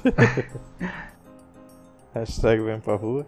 hashtag 2.14 2.62
vem 2.64 2.80
pra 2.80 2.96
rua. 2.96 3.26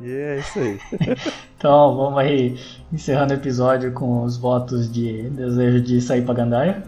E 0.00 0.10
é 0.10 0.38
isso 0.38 0.58
aí. 0.58 0.78
então, 1.56 1.96
vamos 1.96 2.18
aí 2.18 2.58
encerrando 2.92 3.32
o 3.32 3.36
episódio 3.36 3.92
com 3.92 4.22
os 4.22 4.36
votos 4.36 4.90
de 4.92 5.30
desejo 5.30 5.80
de 5.80 6.00
sair 6.00 6.22
pra 6.22 6.34
Gandaia. 6.34 6.82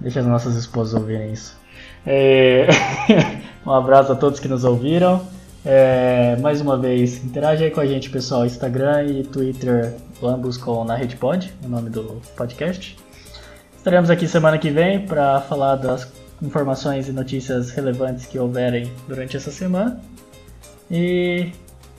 Deixa 0.00 0.20
as 0.20 0.26
nossas 0.26 0.56
esposas 0.56 0.94
ouvirem 0.94 1.32
isso. 1.32 1.56
É... 2.06 2.66
um 3.64 3.70
abraço 3.70 4.12
a 4.12 4.16
todos 4.16 4.40
que 4.40 4.48
nos 4.48 4.64
ouviram. 4.64 5.24
É... 5.64 6.36
mais 6.40 6.60
uma 6.60 6.76
vez, 6.76 7.24
interage 7.24 7.64
aí 7.64 7.70
com 7.70 7.80
a 7.80 7.86
gente, 7.86 8.10
pessoal. 8.10 8.44
Instagram 8.44 9.04
e 9.04 9.22
Twitter, 9.22 9.94
ambos 10.22 10.56
com 10.56 10.84
na 10.84 10.96
RedPod, 10.96 11.52
o 11.64 11.68
nome 11.68 11.90
do 11.90 12.20
podcast. 12.36 12.96
Estaremos 13.76 14.10
aqui 14.10 14.28
semana 14.28 14.58
que 14.58 14.70
vem 14.70 15.06
para 15.06 15.40
falar 15.40 15.76
das 15.76 16.12
informações 16.40 17.08
e 17.08 17.12
notícias 17.12 17.70
relevantes 17.70 18.26
que 18.26 18.38
houverem 18.38 18.90
durante 19.08 19.36
essa 19.36 19.50
semana. 19.50 20.00
E 20.90 21.50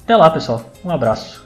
até 0.04 0.16
lá, 0.16 0.30
pessoal. 0.30 0.62
Um 0.84 0.92
abraço. 0.92 1.44